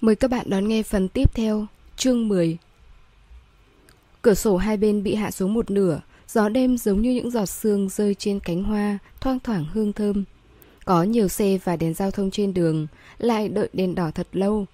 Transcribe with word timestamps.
Mời 0.00 0.16
các 0.16 0.30
bạn 0.30 0.50
đón 0.50 0.68
nghe 0.68 0.82
phần 0.82 1.08
tiếp 1.08 1.34
theo, 1.34 1.66
chương 1.96 2.28
10. 2.28 2.58
Cửa 4.22 4.34
sổ 4.34 4.56
hai 4.56 4.76
bên 4.76 5.02
bị 5.02 5.14
hạ 5.14 5.30
xuống 5.30 5.54
một 5.54 5.70
nửa, 5.70 6.00
gió 6.28 6.48
đêm 6.48 6.78
giống 6.78 7.02
như 7.02 7.10
những 7.10 7.30
giọt 7.30 7.46
sương 7.46 7.88
rơi 7.88 8.14
trên 8.14 8.40
cánh 8.40 8.62
hoa, 8.62 8.98
thoang 9.20 9.40
thoảng 9.40 9.66
hương 9.72 9.92
thơm. 9.92 10.24
Có 10.84 11.02
nhiều 11.02 11.28
xe 11.28 11.58
và 11.64 11.76
đèn 11.76 11.94
giao 11.94 12.10
thông 12.10 12.30
trên 12.30 12.54
đường, 12.54 12.86
lại 13.18 13.48
đợi 13.48 13.68
đèn 13.72 13.94
đỏ 13.94 14.10
thật 14.10 14.26
lâu. 14.32 14.66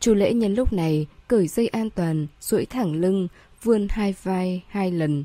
Chu 0.00 0.14
lễ 0.14 0.32
nhân 0.32 0.54
lúc 0.54 0.72
này 0.72 1.06
cởi 1.28 1.48
dây 1.48 1.68
an 1.68 1.90
toàn, 1.90 2.26
duỗi 2.40 2.66
thẳng 2.66 2.94
lưng, 2.94 3.28
vươn 3.62 3.86
hai 3.90 4.14
vai 4.22 4.62
hai 4.68 4.90
lần. 4.90 5.24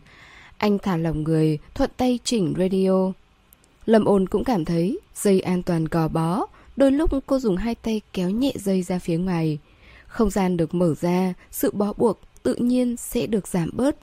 Anh 0.58 0.80
thả 0.80 0.98
lỏng 0.98 1.24
người, 1.24 1.60
thuận 1.74 1.90
tay 1.98 2.20
chỉnh 2.24 2.54
radio. 2.58 3.12
Lâm 3.86 4.06
ôn 4.06 4.28
cũng 4.28 4.44
cảm 4.44 4.66
thấy 4.66 5.00
dây 5.16 5.42
an 5.42 5.64
toàn 5.64 5.86
gò 5.86 6.08
bó, 6.08 6.46
đôi 6.80 6.92
lúc 6.92 7.12
cô 7.26 7.40
dùng 7.40 7.58
hai 7.58 7.76
tay 7.76 8.02
kéo 8.14 8.30
nhẹ 8.30 8.52
dây 8.56 8.82
ra 8.82 9.00
phía 9.00 9.18
ngoài. 9.18 9.60
Không 10.08 10.30
gian 10.30 10.58
được 10.58 10.74
mở 10.74 10.94
ra, 11.02 11.34
sự 11.52 11.72
bó 11.72 11.94
buộc 11.94 12.20
tự 12.44 12.56
nhiên 12.56 12.98
sẽ 12.98 13.28
được 13.28 13.48
giảm 13.48 13.70
bớt. 13.74 13.96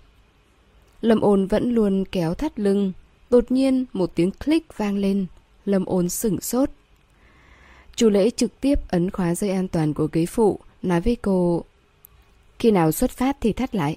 Lâm 1.01 1.21
ôn 1.21 1.47
vẫn 1.47 1.75
luôn 1.75 2.05
kéo 2.13 2.35
thắt 2.35 2.59
lưng. 2.59 2.93
Đột 3.31 3.51
nhiên 3.51 3.85
một 3.93 4.13
tiếng 4.15 4.31
click 4.31 4.79
vang 4.79 4.97
lên. 4.97 5.27
Lâm 5.65 5.85
ôn 5.85 6.09
sửng 6.09 6.41
sốt. 6.41 6.71
chủ 7.97 8.11
lễ 8.11 8.31
trực 8.31 8.61
tiếp 8.61 8.79
ấn 8.89 9.11
khóa 9.11 9.35
dây 9.35 9.51
an 9.51 9.69
toàn 9.69 9.95
của 9.95 10.09
ghế 10.13 10.27
phụ, 10.27 10.59
nói 10.83 11.01
với 11.01 11.17
cô 11.17 11.65
Khi 12.59 12.71
nào 12.71 12.93
xuất 12.93 13.11
phát 13.11 13.37
thì 13.41 13.53
thắt 13.53 13.75
lại. 13.75 13.97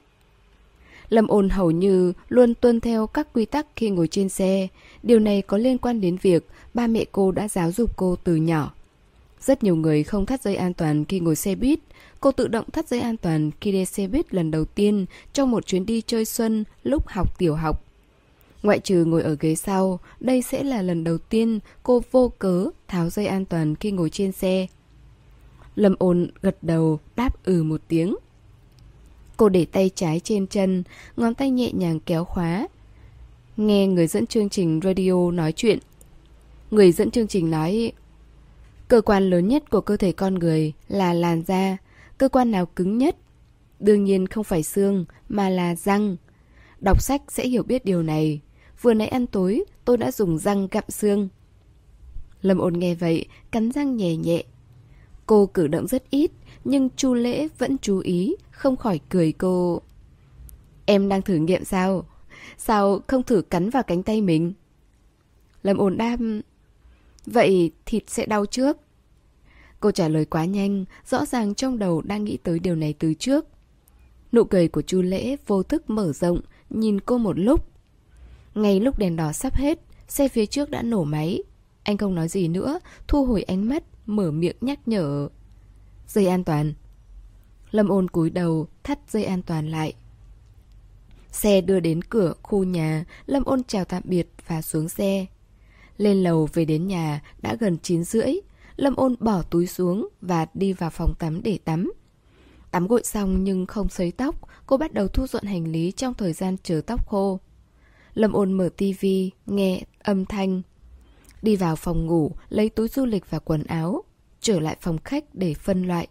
Lâm 1.10 1.28
ôn 1.28 1.50
hầu 1.50 1.72
như 1.72 2.14
luôn 2.30 2.54
tuân 2.54 2.80
theo 2.80 3.08
các 3.08 3.28
quy 3.34 3.46
tắc 3.46 3.68
khi 3.76 3.90
ngồi 3.90 4.08
trên 4.08 4.30
xe. 4.30 4.68
Điều 5.04 5.20
này 5.20 5.42
có 5.42 5.58
liên 5.58 5.78
quan 5.78 6.02
đến 6.02 6.18
việc 6.22 6.46
ba 6.74 6.88
mẹ 6.88 7.06
cô 7.12 7.32
đã 7.32 7.48
giáo 7.48 7.72
dục 7.72 7.98
cô 7.98 8.16
từ 8.24 8.36
nhỏ. 8.36 8.74
Rất 9.42 9.64
nhiều 9.64 9.76
người 9.76 10.04
không 10.04 10.26
thắt 10.26 10.44
dây 10.44 10.56
an 10.56 10.74
toàn 10.74 11.06
khi 11.06 11.20
ngồi 11.20 11.36
xe 11.36 11.56
buýt. 11.56 11.80
Cô 12.20 12.32
tự 12.32 12.48
động 12.48 12.72
thắt 12.72 12.88
dây 12.88 13.00
an 13.00 13.18
toàn 13.18 13.52
khi 13.62 13.72
đi 13.72 13.86
xe 13.86 14.08
buýt 14.08 14.34
lần 14.34 14.52
đầu 14.52 14.66
tiên 14.66 15.06
trong 15.34 15.52
một 15.52 15.66
chuyến 15.66 15.86
đi 15.86 16.02
chơi 16.08 16.26
xuân 16.26 16.64
lúc 16.84 17.08
học 17.08 17.38
tiểu 17.40 17.56
học. 17.56 17.84
Ngoại 18.64 18.80
trừ 18.80 19.06
ngồi 19.06 19.24
ở 19.24 19.38
ghế 19.40 19.56
sau, 19.56 20.00
đây 20.20 20.42
sẽ 20.42 20.64
là 20.64 20.82
lần 20.82 21.04
đầu 21.04 21.18
tiên 21.18 21.60
cô 21.84 22.04
vô 22.12 22.32
cớ 22.40 22.70
tháo 22.88 23.10
dây 23.10 23.26
an 23.28 23.46
toàn 23.46 23.76
khi 23.76 23.92
ngồi 23.92 24.10
trên 24.10 24.32
xe. 24.32 24.68
Lâm 25.76 25.96
ôn 26.00 26.32
gật 26.42 26.58
đầu, 26.62 27.00
đáp 27.16 27.44
ừ 27.44 27.64
một 27.64 27.82
tiếng. 27.88 28.16
Cô 29.38 29.50
để 29.50 29.66
tay 29.66 29.90
trái 29.96 30.22
trên 30.24 30.48
chân, 30.48 30.84
ngón 31.18 31.34
tay 31.34 31.50
nhẹ 31.50 31.72
nhàng 31.72 32.00
kéo 32.00 32.26
khóa. 32.26 32.68
Nghe 33.58 33.88
người 33.88 34.08
dẫn 34.08 34.28
chương 34.28 34.50
trình 34.50 34.80
radio 34.84 35.32
nói 35.32 35.52
chuyện. 35.52 35.80
Người 36.72 36.92
dẫn 36.92 37.12
chương 37.12 37.28
trình 37.28 37.52
nói 37.52 37.92
Cơ 38.88 39.02
quan 39.02 39.30
lớn 39.30 39.48
nhất 39.48 39.70
của 39.70 39.82
cơ 39.82 39.98
thể 39.98 40.12
con 40.12 40.36
người 40.36 40.74
là 40.88 41.14
làn 41.14 41.42
da. 41.42 41.78
Cơ 42.18 42.30
quan 42.30 42.52
nào 42.52 42.66
cứng 42.66 42.98
nhất? 42.98 43.16
Đương 43.80 44.04
nhiên 44.04 44.28
không 44.28 44.44
phải 44.44 44.64
xương, 44.64 45.06
mà 45.30 45.50
là 45.50 45.76
răng. 45.76 46.16
Đọc 46.80 47.02
sách 47.02 47.22
sẽ 47.28 47.48
hiểu 47.48 47.64
biết 47.64 47.86
điều 47.86 48.04
này. 48.04 48.42
Vừa 48.82 48.94
nãy 48.94 49.08
ăn 49.08 49.28
tối, 49.28 49.64
tôi 49.86 49.98
đã 49.98 50.12
dùng 50.12 50.38
răng 50.38 50.68
gặm 50.72 50.84
xương. 50.90 51.30
Lâm 52.42 52.58
ôn 52.58 52.74
nghe 52.74 52.96
vậy, 52.96 53.26
cắn 53.52 53.72
răng 53.72 53.98
nhẹ 53.98 54.16
nhẹ. 54.16 54.44
Cô 55.26 55.46
cử 55.46 55.68
động 55.68 55.88
rất 55.88 56.10
ít, 56.10 56.32
nhưng 56.64 56.90
Chu 56.96 57.14
Lễ 57.14 57.48
vẫn 57.58 57.78
chú 57.78 58.00
ý, 58.00 58.36
không 58.52 58.78
khỏi 58.78 59.00
cười 59.10 59.32
cô. 59.32 59.82
Em 60.86 61.10
đang 61.10 61.22
thử 61.22 61.36
nghiệm 61.36 61.64
sao? 61.64 62.06
Sao 62.58 63.00
không 63.08 63.24
thử 63.24 63.42
cắn 63.42 63.70
vào 63.70 63.84
cánh 63.84 64.04
tay 64.04 64.22
mình? 64.22 64.54
Lâm 65.64 65.78
ổn 65.78 65.98
đam... 65.98 66.42
Vậy 67.34 67.72
thịt 67.86 68.04
sẽ 68.08 68.26
đau 68.26 68.46
trước. 68.46 68.78
Cô 69.80 69.92
trả 69.92 70.08
lời 70.08 70.26
quá 70.26 70.46
nhanh, 70.46 70.86
rõ 71.06 71.26
ràng 71.26 71.56
trong 71.56 71.80
đầu 71.80 72.02
đang 72.02 72.24
nghĩ 72.24 72.38
tới 72.44 72.60
điều 72.60 72.76
này 72.76 72.94
từ 73.00 73.14
trước. 73.14 73.46
Nụ 74.32 74.44
cười 74.44 74.68
của 74.68 74.82
Chu 74.82 75.02
Lễ 75.02 75.36
vô 75.48 75.64
thức 75.64 75.90
mở 75.90 76.14
rộng, 76.14 76.42
nhìn 76.70 77.00
cô 77.00 77.18
một 77.18 77.40
lúc. 77.40 77.66
Ngay 78.56 78.80
lúc 78.80 79.00
đèn 79.00 79.16
đỏ 79.16 79.32
sắp 79.32 79.56
hết, 79.56 79.80
xe 80.08 80.28
phía 80.28 80.46
trước 80.46 80.70
đã 80.70 80.82
nổ 80.82 81.04
máy. 81.04 81.44
Anh 81.84 81.98
không 81.98 82.16
nói 82.16 82.28
gì 82.28 82.48
nữa, 82.48 82.80
thu 83.08 83.26
hồi 83.26 83.44
ánh 83.44 83.70
mắt, 83.70 83.84
mở 84.06 84.32
miệng 84.32 84.58
nhắc 84.62 84.88
nhở. 84.88 85.30
Dây 86.08 86.28
an 86.28 86.44
toàn. 86.44 86.74
Lâm 87.72 87.90
ôn 87.90 88.08
cúi 88.08 88.30
đầu, 88.30 88.68
thắt 88.84 89.00
dây 89.10 89.24
an 89.24 89.42
toàn 89.42 89.72
lại. 89.72 89.94
Xe 91.32 91.62
đưa 91.62 91.80
đến 91.80 92.02
cửa 92.02 92.34
khu 92.44 92.64
nhà, 92.64 93.06
Lâm 93.26 93.44
ôn 93.44 93.64
chào 93.64 93.86
tạm 93.86 94.04
biệt 94.06 94.28
và 94.48 94.62
xuống 94.62 94.90
xe. 94.90 95.26
Lên 96.00 96.24
lầu 96.24 96.50
về 96.54 96.66
đến 96.66 96.88
nhà 96.88 97.22
đã 97.42 97.56
gần 97.60 97.78
9 97.84 98.04
rưỡi. 98.04 98.34
Lâm 98.76 98.96
ôn 98.96 99.16
bỏ 99.20 99.42
túi 99.42 99.68
xuống 99.68 100.08
và 100.22 100.46
đi 100.54 100.74
vào 100.74 100.90
phòng 100.90 101.14
tắm 101.20 101.42
để 101.44 101.60
tắm. 101.66 101.92
Tắm 102.72 102.88
gội 102.88 103.04
xong 103.04 103.44
nhưng 103.44 103.66
không 103.66 103.90
sấy 103.90 104.12
tóc, 104.12 104.36
cô 104.66 104.78
bắt 104.78 104.94
đầu 104.94 105.08
thu 105.08 105.28
dọn 105.28 105.44
hành 105.44 105.72
lý 105.72 105.92
trong 105.92 106.14
thời 106.14 106.34
gian 106.34 106.56
chờ 106.64 106.82
tóc 106.88 107.08
khô. 107.08 107.40
Lâm 108.14 108.34
ôn 108.34 108.54
mở 108.54 108.70
tivi, 108.78 109.32
nghe 109.46 109.82
âm 110.00 110.26
thanh. 110.26 110.62
Đi 111.42 111.56
vào 111.56 111.76
phòng 111.76 112.06
ngủ, 112.06 112.32
lấy 112.50 112.70
túi 112.70 112.88
du 112.88 113.06
lịch 113.06 113.30
và 113.30 113.40
quần 113.40 113.64
áo, 113.64 114.04
trở 114.42 114.60
lại 114.60 114.78
phòng 114.82 114.98
khách 115.04 115.36
để 115.36 115.54
phân 115.54 115.84
loại. 115.84 116.08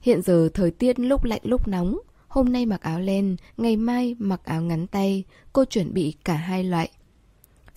Hiện 0.00 0.22
giờ 0.22 0.48
thời 0.54 0.70
tiết 0.70 1.00
lúc 1.00 1.24
lạnh 1.24 1.42
lúc 1.44 1.68
nóng, 1.68 1.98
hôm 2.28 2.52
nay 2.52 2.66
mặc 2.66 2.80
áo 2.80 3.00
len, 3.00 3.36
ngày 3.56 3.76
mai 3.76 4.16
mặc 4.18 4.44
áo 4.44 4.62
ngắn 4.62 4.86
tay, 4.86 5.24
cô 5.52 5.64
chuẩn 5.64 5.94
bị 5.94 6.14
cả 6.24 6.34
hai 6.34 6.64
loại. 6.64 6.90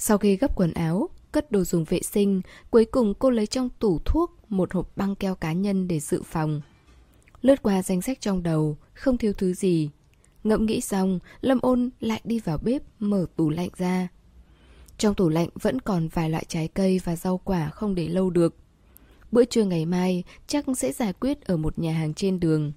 Sau 0.05 0.17
khi 0.17 0.35
gấp 0.35 0.55
quần 0.55 0.73
áo, 0.73 1.09
cất 1.31 1.51
đồ 1.51 1.63
dùng 1.63 1.83
vệ 1.83 2.01
sinh, 2.01 2.41
cuối 2.69 2.85
cùng 2.85 3.13
cô 3.19 3.29
lấy 3.29 3.47
trong 3.47 3.69
tủ 3.79 3.99
thuốc 4.05 4.31
một 4.49 4.73
hộp 4.73 4.97
băng 4.97 5.15
keo 5.15 5.35
cá 5.35 5.53
nhân 5.53 5.87
để 5.87 5.99
dự 5.99 6.21
phòng. 6.23 6.61
Lướt 7.41 7.63
qua 7.63 7.83
danh 7.83 8.01
sách 8.01 8.21
trong 8.21 8.43
đầu, 8.43 8.77
không 8.93 9.17
thiếu 9.17 9.33
thứ 9.33 9.53
gì. 9.53 9.89
Ngẫm 10.43 10.65
nghĩ 10.65 10.81
xong, 10.81 11.19
Lâm 11.41 11.59
ôn 11.61 11.89
lại 11.99 12.21
đi 12.23 12.39
vào 12.39 12.57
bếp 12.57 12.81
mở 12.99 13.25
tủ 13.35 13.49
lạnh 13.49 13.69
ra. 13.77 14.07
Trong 14.97 15.15
tủ 15.15 15.29
lạnh 15.29 15.49
vẫn 15.61 15.81
còn 15.81 16.07
vài 16.07 16.29
loại 16.29 16.45
trái 16.47 16.67
cây 16.67 16.99
và 17.03 17.15
rau 17.15 17.37
quả 17.37 17.69
không 17.69 17.95
để 17.95 18.07
lâu 18.07 18.29
được. 18.29 18.55
Bữa 19.31 19.45
trưa 19.45 19.63
ngày 19.63 19.85
mai 19.85 20.23
chắc 20.47 20.65
sẽ 20.77 20.91
giải 20.91 21.13
quyết 21.13 21.41
ở 21.41 21.57
một 21.57 21.79
nhà 21.79 21.93
hàng 21.93 22.13
trên 22.13 22.39
đường. 22.39 22.71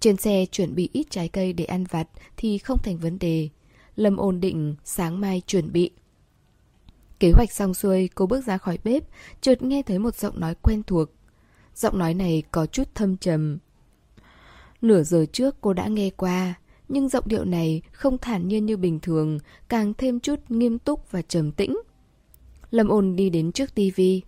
Trên 0.00 0.16
xe 0.16 0.46
chuẩn 0.50 0.74
bị 0.74 0.88
ít 0.92 1.06
trái 1.10 1.28
cây 1.28 1.52
để 1.52 1.64
ăn 1.64 1.84
vặt 1.84 2.08
thì 2.36 2.58
không 2.58 2.78
thành 2.78 2.98
vấn 2.98 3.18
đề. 3.18 3.48
Lâm 3.96 4.16
ổn 4.16 4.40
định 4.40 4.74
sáng 4.84 5.20
mai 5.20 5.42
chuẩn 5.46 5.72
bị. 5.72 5.90
Kế 7.22 7.30
hoạch 7.30 7.52
xong 7.52 7.74
xuôi, 7.74 8.08
cô 8.14 8.26
bước 8.26 8.46
ra 8.46 8.58
khỏi 8.58 8.78
bếp, 8.84 9.02
chợt 9.40 9.62
nghe 9.62 9.82
thấy 9.82 9.98
một 9.98 10.16
giọng 10.16 10.40
nói 10.40 10.54
quen 10.62 10.82
thuộc. 10.82 11.08
Giọng 11.74 11.98
nói 11.98 12.14
này 12.14 12.42
có 12.50 12.66
chút 12.66 12.88
thâm 12.94 13.16
trầm. 13.16 13.58
Nửa 14.80 15.02
giờ 15.02 15.26
trước 15.32 15.56
cô 15.60 15.72
đã 15.72 15.86
nghe 15.88 16.10
qua, 16.10 16.54
nhưng 16.88 17.08
giọng 17.08 17.24
điệu 17.26 17.44
này 17.44 17.82
không 17.92 18.18
thản 18.18 18.48
nhiên 18.48 18.66
như 18.66 18.76
bình 18.76 19.00
thường, 19.00 19.38
càng 19.68 19.94
thêm 19.98 20.20
chút 20.20 20.40
nghiêm 20.48 20.78
túc 20.78 21.10
và 21.10 21.22
trầm 21.22 21.52
tĩnh. 21.52 21.78
Lâm 22.70 22.88
ôn 22.88 23.16
đi 23.16 23.30
đến 23.30 23.52
trước 23.52 23.74
tivi. 23.74 24.22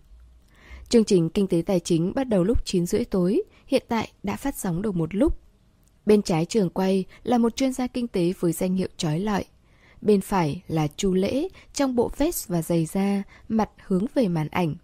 Chương 0.88 1.04
trình 1.04 1.30
Kinh 1.30 1.46
tế 1.46 1.62
Tài 1.66 1.80
chính 1.80 2.12
bắt 2.14 2.24
đầu 2.24 2.44
lúc 2.44 2.64
9 2.64 2.86
rưỡi 2.86 3.04
tối, 3.04 3.42
hiện 3.66 3.82
tại 3.88 4.12
đã 4.22 4.36
phát 4.36 4.58
sóng 4.58 4.82
được 4.82 4.96
một 4.96 5.14
lúc. 5.14 5.38
Bên 6.06 6.22
trái 6.22 6.44
trường 6.44 6.70
quay 6.70 7.04
là 7.22 7.38
một 7.38 7.56
chuyên 7.56 7.72
gia 7.72 7.86
kinh 7.86 8.08
tế 8.08 8.32
với 8.40 8.52
danh 8.52 8.74
hiệu 8.74 8.88
trói 8.96 9.20
lọi. 9.20 9.44
Bên 10.04 10.20
phải 10.20 10.62
là 10.68 10.88
Chu 10.96 11.14
Lễ 11.14 11.48
trong 11.72 11.96
bộ 11.96 12.10
vest 12.16 12.48
và 12.48 12.62
giày 12.62 12.86
da, 12.86 13.22
mặt 13.48 13.70
hướng 13.86 14.06
về 14.14 14.28
màn 14.28 14.48
ảnh. 14.48 14.74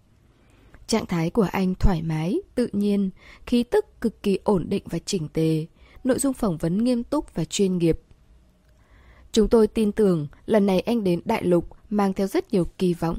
Trạng 0.87 1.05
thái 1.05 1.29
của 1.29 1.47
anh 1.51 1.75
thoải 1.75 2.01
mái, 2.01 2.39
tự 2.55 2.69
nhiên, 2.71 3.09
khí 3.45 3.63
tức 3.63 4.01
cực 4.01 4.23
kỳ 4.23 4.39
ổn 4.43 4.65
định 4.69 4.83
và 4.85 4.99
chỉnh 5.05 5.27
tề, 5.27 5.65
nội 6.03 6.19
dung 6.19 6.33
phỏng 6.33 6.57
vấn 6.57 6.83
nghiêm 6.83 7.03
túc 7.03 7.35
và 7.35 7.45
chuyên 7.45 7.77
nghiệp. 7.77 7.99
Chúng 9.31 9.49
tôi 9.49 9.67
tin 9.67 9.91
tưởng 9.91 10.27
lần 10.45 10.65
này 10.65 10.79
anh 10.79 11.03
đến 11.03 11.21
Đại 11.25 11.43
Lục 11.43 11.67
mang 11.89 12.13
theo 12.13 12.27
rất 12.27 12.53
nhiều 12.53 12.65
kỳ 12.77 12.93
vọng. 12.93 13.17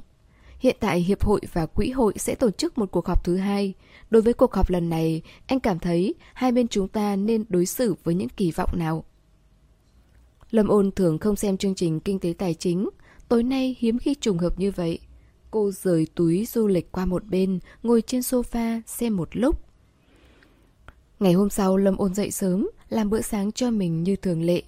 Hiện 0.58 0.76
tại 0.80 1.00
Hiệp 1.00 1.24
hội 1.24 1.40
và 1.52 1.66
Quỹ 1.66 1.90
hội 1.90 2.14
sẽ 2.16 2.34
tổ 2.34 2.50
chức 2.50 2.78
một 2.78 2.90
cuộc 2.90 3.06
họp 3.06 3.24
thứ 3.24 3.36
hai. 3.36 3.74
Đối 4.10 4.22
với 4.22 4.34
cuộc 4.34 4.54
họp 4.54 4.70
lần 4.70 4.90
này, 4.90 5.22
anh 5.46 5.60
cảm 5.60 5.78
thấy 5.78 6.14
hai 6.34 6.52
bên 6.52 6.68
chúng 6.68 6.88
ta 6.88 7.16
nên 7.16 7.44
đối 7.48 7.66
xử 7.66 7.94
với 8.04 8.14
những 8.14 8.28
kỳ 8.28 8.50
vọng 8.50 8.70
nào? 8.74 9.04
Lâm 10.52 10.68
ôn 10.68 10.90
thường 10.90 11.18
không 11.18 11.36
xem 11.36 11.56
chương 11.56 11.74
trình 11.74 12.00
kinh 12.00 12.18
tế 12.18 12.34
tài 12.38 12.54
chính. 12.54 12.88
Tối 13.28 13.42
nay 13.42 13.76
hiếm 13.78 13.98
khi 13.98 14.14
trùng 14.14 14.38
hợp 14.38 14.58
như 14.58 14.70
vậy. 14.70 14.98
Cô 15.50 15.70
rời 15.70 16.06
túi 16.14 16.46
du 16.46 16.66
lịch 16.66 16.92
qua 16.92 17.04
một 17.04 17.24
bên, 17.24 17.58
ngồi 17.82 18.02
trên 18.02 18.20
sofa 18.20 18.80
xem 18.86 19.16
một 19.16 19.28
lúc. 19.32 19.64
Ngày 21.20 21.32
hôm 21.32 21.50
sau 21.50 21.76
Lâm 21.76 21.96
ôn 21.96 22.14
dậy 22.14 22.30
sớm, 22.30 22.68
làm 22.88 23.10
bữa 23.10 23.20
sáng 23.20 23.52
cho 23.52 23.70
mình 23.70 24.02
như 24.02 24.16
thường 24.16 24.42
lệ. 24.42 24.62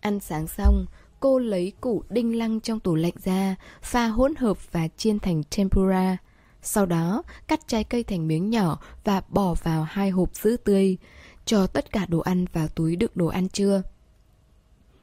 Ăn 0.00 0.20
sáng 0.20 0.46
xong, 0.46 0.86
cô 1.20 1.38
lấy 1.38 1.72
củ 1.80 2.02
đinh 2.10 2.38
lăng 2.38 2.60
trong 2.60 2.80
tủ 2.80 2.94
lạnh 2.94 3.14
ra, 3.24 3.56
pha 3.82 4.06
hỗn 4.06 4.34
hợp 4.34 4.72
và 4.72 4.88
chiên 4.96 5.18
thành 5.18 5.42
tempura. 5.56 6.16
Sau 6.62 6.86
đó, 6.86 7.22
cắt 7.48 7.60
trái 7.66 7.84
cây 7.84 8.02
thành 8.02 8.28
miếng 8.28 8.50
nhỏ 8.50 8.80
và 9.04 9.22
bỏ 9.28 9.54
vào 9.62 9.82
hai 9.82 10.10
hộp 10.10 10.34
sữa 10.34 10.56
tươi, 10.56 10.96
cho 11.44 11.66
tất 11.66 11.92
cả 11.92 12.06
đồ 12.08 12.18
ăn 12.18 12.44
vào 12.52 12.68
túi 12.68 12.96
đựng 12.96 13.10
đồ 13.14 13.26
ăn 13.26 13.48
trưa. 13.48 13.82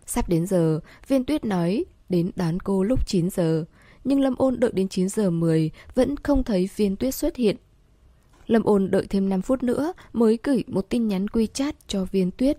Sắp 0.06 0.30
đến 0.30 0.46
giờ, 0.46 0.80
viên 1.08 1.26
tuyết 1.26 1.46
nói 1.46 1.86
đến 2.10 2.32
đón 2.36 2.60
cô 2.60 2.84
lúc 2.84 3.08
9 3.08 3.30
giờ, 3.30 3.66
nhưng 4.04 4.20
Lâm 4.20 4.36
Ôn 4.36 4.60
đợi 4.60 4.72
đến 4.74 4.88
9 4.88 5.10
giờ 5.10 5.30
10 5.30 5.72
vẫn 5.96 6.16
không 6.24 6.44
thấy 6.44 6.70
viên 6.76 6.96
tuyết 6.96 7.16
xuất 7.16 7.36
hiện. 7.36 7.58
Lâm 8.52 8.64
ôn 8.64 8.92
đợi 8.92 9.06
thêm 9.10 9.30
5 9.30 9.42
phút 9.42 9.64
nữa 9.64 9.94
mới 10.14 10.38
gửi 10.44 10.64
một 10.68 10.90
tin 10.90 11.08
nhắn 11.08 11.28
quy 11.28 11.48
chat 11.48 11.76
cho 11.88 12.06
viên 12.06 12.32
tuyết. 12.32 12.58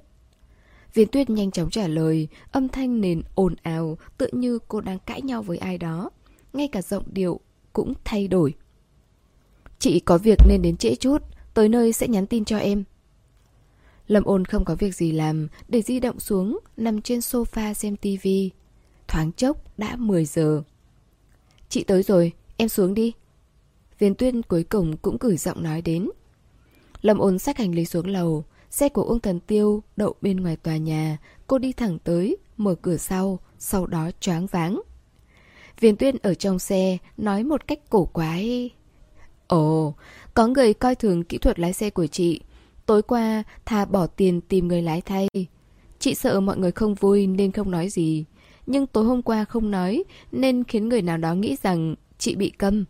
Viên 0.94 1.08
tuyết 1.08 1.30
nhanh 1.30 1.50
chóng 1.50 1.70
trả 1.70 1.88
lời, 1.88 2.28
âm 2.52 2.68
thanh 2.68 3.00
nền 3.00 3.22
ồn 3.34 3.54
ào, 3.62 3.98
tự 4.18 4.28
như 4.32 4.58
cô 4.68 4.80
đang 4.80 4.98
cãi 4.98 5.22
nhau 5.22 5.42
với 5.42 5.58
ai 5.58 5.78
đó. 5.78 6.10
Ngay 6.52 6.68
cả 6.68 6.82
giọng 6.82 7.04
điệu 7.12 7.40
cũng 7.72 7.92
thay 8.04 8.28
đổi. 8.28 8.54
Chị 9.78 10.00
có 10.00 10.18
việc 10.18 10.38
nên 10.48 10.62
đến 10.62 10.76
trễ 10.76 10.94
chút, 10.94 11.18
tới 11.54 11.68
nơi 11.68 11.92
sẽ 11.92 12.08
nhắn 12.08 12.26
tin 12.26 12.44
cho 12.44 12.58
em. 12.58 12.84
Lâm 14.12 14.24
ôn 14.24 14.44
không 14.44 14.64
có 14.64 14.74
việc 14.74 14.94
gì 14.94 15.12
làm, 15.12 15.48
để 15.68 15.82
di 15.82 16.00
động 16.00 16.20
xuống, 16.20 16.58
nằm 16.76 17.02
trên 17.02 17.18
sofa 17.18 17.74
xem 17.74 17.96
tivi. 17.96 18.50
Thoáng 19.08 19.32
chốc, 19.32 19.78
đã 19.78 19.96
10 19.96 20.24
giờ. 20.24 20.62
Chị 21.68 21.84
tới 21.84 22.02
rồi, 22.02 22.32
em 22.56 22.68
xuống 22.68 22.94
đi. 22.94 23.12
Viên 23.98 24.14
tuyên 24.14 24.42
cuối 24.42 24.64
cùng 24.64 24.96
cũng 24.96 25.16
gửi 25.20 25.36
giọng 25.36 25.62
nói 25.62 25.82
đến. 25.82 26.08
Lâm 27.02 27.18
ôn 27.18 27.38
xách 27.38 27.58
hành 27.58 27.74
lý 27.74 27.84
xuống 27.84 28.06
lầu, 28.06 28.44
xe 28.70 28.88
của 28.88 29.02
Uông 29.02 29.20
Thần 29.20 29.40
Tiêu 29.40 29.82
đậu 29.96 30.14
bên 30.20 30.36
ngoài 30.36 30.56
tòa 30.56 30.76
nhà, 30.76 31.18
cô 31.46 31.58
đi 31.58 31.72
thẳng 31.72 31.98
tới, 32.04 32.36
mở 32.56 32.74
cửa 32.74 32.96
sau, 32.96 33.38
sau 33.58 33.86
đó 33.86 34.10
choáng 34.20 34.46
váng. 34.46 34.82
Viên 35.80 35.96
tuyên 35.96 36.16
ở 36.22 36.34
trong 36.34 36.58
xe, 36.58 36.98
nói 37.16 37.44
một 37.44 37.66
cách 37.66 37.78
cổ 37.90 38.04
quái. 38.04 38.70
Ồ, 39.46 39.94
có 40.34 40.46
người 40.46 40.74
coi 40.74 40.94
thường 40.94 41.24
kỹ 41.24 41.38
thuật 41.38 41.58
lái 41.58 41.72
xe 41.72 41.90
của 41.90 42.06
chị. 42.06 42.40
Tối 42.86 43.02
qua, 43.02 43.42
thà 43.64 43.84
bỏ 43.84 44.06
tiền 44.06 44.40
tìm 44.40 44.68
người 44.68 44.82
lái 44.82 45.00
thay. 45.00 45.28
Chị 45.98 46.14
sợ 46.14 46.40
mọi 46.40 46.58
người 46.58 46.72
không 46.72 46.94
vui 46.94 47.26
nên 47.26 47.52
không 47.52 47.70
nói 47.70 47.88
gì. 47.88 48.24
Nhưng 48.66 48.86
tối 48.86 49.04
hôm 49.04 49.22
qua 49.22 49.44
không 49.44 49.70
nói 49.70 50.04
nên 50.32 50.64
khiến 50.64 50.88
người 50.88 51.02
nào 51.02 51.18
đó 51.18 51.34
nghĩ 51.34 51.56
rằng 51.62 51.94
chị 52.18 52.34
bị 52.34 52.50
câm. 52.50 52.84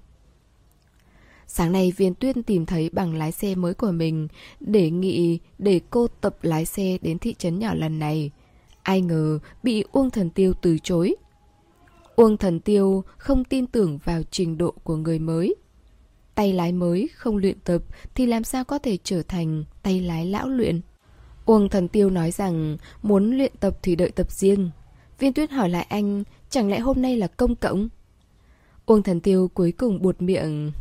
Sáng 1.47 1.73
nay 1.73 1.93
Viên 1.97 2.15
Tuyên 2.15 2.43
tìm 2.43 2.67
thấy 2.67 2.91
bằng 2.91 3.15
lái 3.15 3.33
xe 3.33 3.55
mới 3.55 3.75
của 3.75 3.91
mình, 3.91 4.29
để 4.61 4.91
nghị 4.91 5.39
để 5.59 5.81
cô 5.91 6.07
tập 6.21 6.37
lái 6.43 6.65
xe 6.65 6.99
đến 7.03 7.19
thị 7.19 7.35
trấn 7.39 7.59
nhỏ 7.59 7.75
lần 7.75 7.99
này. 7.99 8.31
Ai 8.83 9.01
ngờ 9.01 9.39
bị 9.63 9.85
Uông 9.93 10.11
Thần 10.11 10.31
Tiêu 10.31 10.53
từ 10.63 10.79
chối. 10.79 11.15
Uông 12.17 12.37
Thần 12.37 12.61
Tiêu 12.61 13.05
không 13.17 13.45
tin 13.45 13.67
tưởng 13.67 13.99
vào 14.05 14.23
trình 14.31 14.59
độ 14.59 14.75
của 14.85 14.97
người 14.97 15.19
mới. 15.19 15.55
Tay 16.35 16.53
lái 16.53 16.73
mới 16.73 17.09
không 17.15 17.37
luyện 17.37 17.61
tập 17.65 17.83
thì 18.15 18.27
làm 18.27 18.45
sao 18.45 18.65
có 18.65 18.79
thể 18.79 18.99
trở 19.05 19.23
thành 19.23 19.65
tay 19.83 20.01
lái 20.01 20.27
lão 20.27 20.49
luyện. 20.49 20.81
Uông 21.45 21.69
Thần 21.69 21.89
Tiêu 21.89 22.11
nói 22.11 22.31
rằng 22.31 22.77
muốn 23.03 23.37
luyện 23.37 23.53
tập 23.61 23.79
thì 23.83 23.97
đợi 23.97 24.11
tập 24.11 24.31
riêng. 24.31 24.71
Viên 25.19 25.33
Tuyết 25.33 25.51
hỏi 25.51 25.69
lại 25.69 25.87
anh, 25.89 26.25
chẳng 26.51 26.71
lẽ 26.71 26.79
hôm 26.79 27.03
nay 27.03 27.17
là 27.17 27.27
công 27.27 27.57
cộng? 27.57 27.89
Uông 28.87 29.03
Thần 29.03 29.21
Tiêu 29.21 29.51
cuối 29.55 29.73
cùng 29.73 30.03
buột 30.03 30.23
miệng 30.23 30.73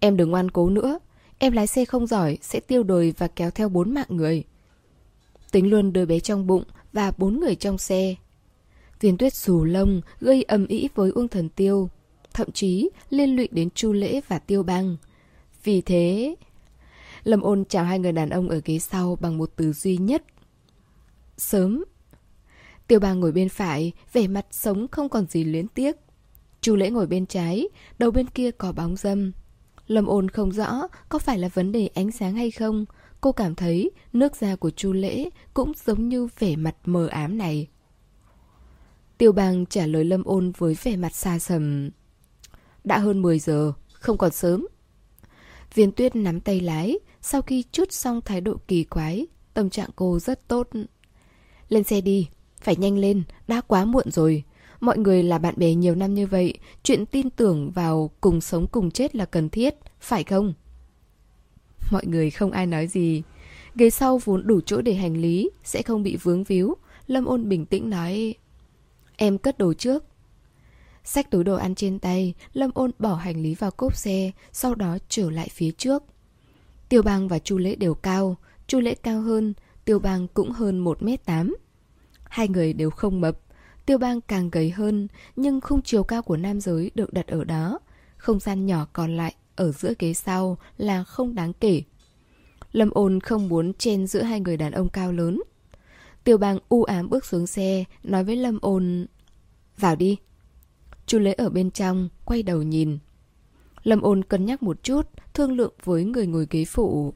Em 0.00 0.16
đừng 0.16 0.30
ngoan 0.30 0.50
cố 0.50 0.70
nữa 0.70 0.98
Em 1.38 1.52
lái 1.52 1.66
xe 1.66 1.84
không 1.84 2.06
giỏi 2.06 2.38
Sẽ 2.42 2.60
tiêu 2.60 2.82
đời 2.82 3.14
và 3.18 3.28
kéo 3.28 3.50
theo 3.50 3.68
bốn 3.68 3.94
mạng 3.94 4.06
người 4.08 4.44
Tính 5.52 5.70
luôn 5.70 5.92
đứa 5.92 6.06
bé 6.06 6.20
trong 6.20 6.46
bụng 6.46 6.64
Và 6.92 7.12
bốn 7.18 7.40
người 7.40 7.54
trong 7.54 7.78
xe 7.78 8.14
Viên 9.00 9.18
tuyết 9.18 9.34
xù 9.34 9.64
lông 9.64 10.00
Gây 10.20 10.42
ầm 10.42 10.66
ĩ 10.66 10.88
với 10.94 11.10
Uông 11.10 11.28
Thần 11.28 11.48
Tiêu 11.48 11.90
Thậm 12.34 12.52
chí 12.52 12.90
liên 13.10 13.36
lụy 13.36 13.48
đến 13.52 13.70
Chu 13.70 13.92
Lễ 13.92 14.20
và 14.28 14.38
Tiêu 14.38 14.62
Bang 14.62 14.96
Vì 15.64 15.80
thế, 15.80 16.34
Lâm 17.24 17.40
ôn 17.40 17.64
chào 17.68 17.84
hai 17.84 17.98
người 17.98 18.12
đàn 18.12 18.30
ông 18.30 18.48
ở 18.48 18.60
ghế 18.64 18.78
sau 18.78 19.16
Bằng 19.20 19.38
một 19.38 19.50
từ 19.56 19.72
duy 19.72 19.96
nhất 19.96 20.24
Sớm 21.36 21.84
Tiêu 22.86 23.00
Bang 23.00 23.20
ngồi 23.20 23.32
bên 23.32 23.48
phải, 23.48 23.92
Vẻ 24.12 24.26
mặt 24.26 24.46
sống 24.50 24.88
không 24.88 25.08
còn 25.08 25.26
gì 25.26 25.44
luyến 25.44 25.68
tiếc 25.68 25.96
Chu 26.60 26.76
Lễ 26.76 26.90
ngồi 26.90 27.06
bên 27.06 27.26
trái, 27.26 27.68
Đầu 27.98 28.10
bên 28.10 28.26
kia 28.26 28.50
có 28.50 28.72
bóng 28.72 28.96
dâm 28.96 29.32
Lâm 29.86 30.06
ôn 30.06 30.28
không 30.28 30.52
rõ 30.52 30.88
có 31.08 31.18
phải 31.18 31.38
là 31.38 31.48
vấn 31.48 31.72
đề 31.72 31.86
ánh 31.94 32.10
sáng 32.10 32.34
hay 32.34 32.50
không. 32.50 32.84
Cô 33.20 33.32
cảm 33.32 33.54
thấy 33.54 33.90
nước 34.12 34.36
da 34.36 34.56
của 34.56 34.70
Chu 34.70 34.92
Lễ 34.92 35.30
cũng 35.54 35.72
giống 35.86 36.08
như 36.08 36.28
vẻ 36.38 36.56
mặt 36.56 36.76
mờ 36.84 37.06
ám 37.06 37.38
này. 37.38 37.68
Tiêu 39.18 39.32
bang 39.32 39.66
trả 39.66 39.86
lời 39.86 40.04
Lâm 40.04 40.24
ôn 40.24 40.52
với 40.58 40.76
vẻ 40.82 40.96
mặt 40.96 41.14
xa 41.14 41.38
sầm. 41.38 41.90
Đã 42.84 42.98
hơn 42.98 43.22
10 43.22 43.38
giờ, 43.38 43.72
không 43.92 44.18
còn 44.18 44.32
sớm. 44.32 44.66
Viên 45.74 45.92
tuyết 45.92 46.16
nắm 46.16 46.40
tay 46.40 46.60
lái, 46.60 46.98
sau 47.22 47.42
khi 47.42 47.64
chút 47.72 47.92
xong 47.92 48.20
thái 48.20 48.40
độ 48.40 48.56
kỳ 48.68 48.84
quái, 48.84 49.26
tâm 49.54 49.70
trạng 49.70 49.90
cô 49.96 50.18
rất 50.18 50.48
tốt. 50.48 50.68
Lên 51.68 51.84
xe 51.84 52.00
đi, 52.00 52.28
phải 52.60 52.76
nhanh 52.76 52.98
lên, 52.98 53.22
đã 53.48 53.60
quá 53.60 53.84
muộn 53.84 54.10
rồi. 54.10 54.42
Mọi 54.80 54.98
người 54.98 55.22
là 55.22 55.38
bạn 55.38 55.54
bè 55.56 55.74
nhiều 55.74 55.94
năm 55.94 56.14
như 56.14 56.26
vậy, 56.26 56.54
chuyện 56.82 57.06
tin 57.06 57.30
tưởng 57.30 57.70
vào 57.70 58.10
cùng 58.20 58.40
sống 58.40 58.66
cùng 58.66 58.90
chết 58.90 59.16
là 59.16 59.24
cần 59.24 59.48
thiết, 59.48 59.74
phải 60.00 60.24
không? 60.24 60.52
Mọi 61.90 62.06
người 62.06 62.30
không 62.30 62.50
ai 62.50 62.66
nói 62.66 62.86
gì. 62.86 63.22
Ghế 63.74 63.90
sau 63.90 64.18
vốn 64.18 64.46
đủ 64.46 64.60
chỗ 64.60 64.80
để 64.82 64.94
hành 64.94 65.16
lý, 65.16 65.50
sẽ 65.64 65.82
không 65.82 66.02
bị 66.02 66.16
vướng 66.16 66.44
víu. 66.44 66.74
Lâm 67.06 67.24
ôn 67.24 67.48
bình 67.48 67.66
tĩnh 67.66 67.90
nói 67.90 68.34
Em 69.16 69.38
cất 69.38 69.58
đồ 69.58 69.74
trước. 69.74 70.04
Xách 71.04 71.30
túi 71.30 71.44
đồ 71.44 71.54
ăn 71.54 71.74
trên 71.74 71.98
tay, 71.98 72.34
Lâm 72.52 72.70
ôn 72.74 72.90
bỏ 72.98 73.14
hành 73.14 73.42
lý 73.42 73.54
vào 73.54 73.70
cốp 73.70 73.96
xe, 73.96 74.30
sau 74.52 74.74
đó 74.74 74.98
trở 75.08 75.30
lại 75.30 75.48
phía 75.52 75.70
trước. 75.70 76.02
Tiêu 76.88 77.02
bang 77.02 77.28
và 77.28 77.38
Chu 77.38 77.58
Lễ 77.58 77.74
đều 77.74 77.94
cao, 77.94 78.36
Chu 78.66 78.80
Lễ 78.80 78.94
cao 78.94 79.20
hơn, 79.20 79.54
Tiêu 79.84 79.98
bang 79.98 80.28
cũng 80.28 80.50
hơn 80.50 80.84
1m8. 80.84 81.54
Hai 82.24 82.48
người 82.48 82.72
đều 82.72 82.90
không 82.90 83.20
mập, 83.20 83.38
Tiêu 83.86 83.98
bang 83.98 84.20
càng 84.20 84.50
gầy 84.50 84.70
hơn, 84.70 85.08
nhưng 85.36 85.60
khung 85.60 85.82
chiều 85.82 86.04
cao 86.04 86.22
của 86.22 86.36
nam 86.36 86.60
giới 86.60 86.90
được 86.94 87.12
đặt 87.12 87.26
ở 87.26 87.44
đó. 87.44 87.78
Không 88.16 88.40
gian 88.40 88.66
nhỏ 88.66 88.86
còn 88.92 89.16
lại 89.16 89.34
ở 89.56 89.72
giữa 89.72 89.92
ghế 89.98 90.14
sau 90.14 90.58
là 90.78 91.04
không 91.04 91.34
đáng 91.34 91.52
kể. 91.52 91.82
Lâm 92.72 92.90
ôn 92.90 93.20
không 93.20 93.48
muốn 93.48 93.74
chen 93.74 94.06
giữa 94.06 94.22
hai 94.22 94.40
người 94.40 94.56
đàn 94.56 94.72
ông 94.72 94.88
cao 94.88 95.12
lớn. 95.12 95.42
Tiêu 96.24 96.38
bang 96.38 96.58
u 96.68 96.82
ám 96.82 97.08
bước 97.08 97.24
xuống 97.24 97.46
xe, 97.46 97.84
nói 98.02 98.24
với 98.24 98.36
Lâm 98.36 98.58
ôn... 98.62 99.06
Vào 99.78 99.96
đi. 99.96 100.16
Chu 101.06 101.18
Lễ 101.18 101.32
ở 101.32 101.50
bên 101.50 101.70
trong, 101.70 102.08
quay 102.24 102.42
đầu 102.42 102.62
nhìn. 102.62 102.98
Lâm 103.82 104.00
ôn 104.00 104.24
cân 104.24 104.44
nhắc 104.44 104.62
một 104.62 104.82
chút, 104.82 105.08
thương 105.34 105.52
lượng 105.52 105.72
với 105.84 106.04
người 106.04 106.26
ngồi 106.26 106.46
ghế 106.50 106.64
phụ. 106.64 107.14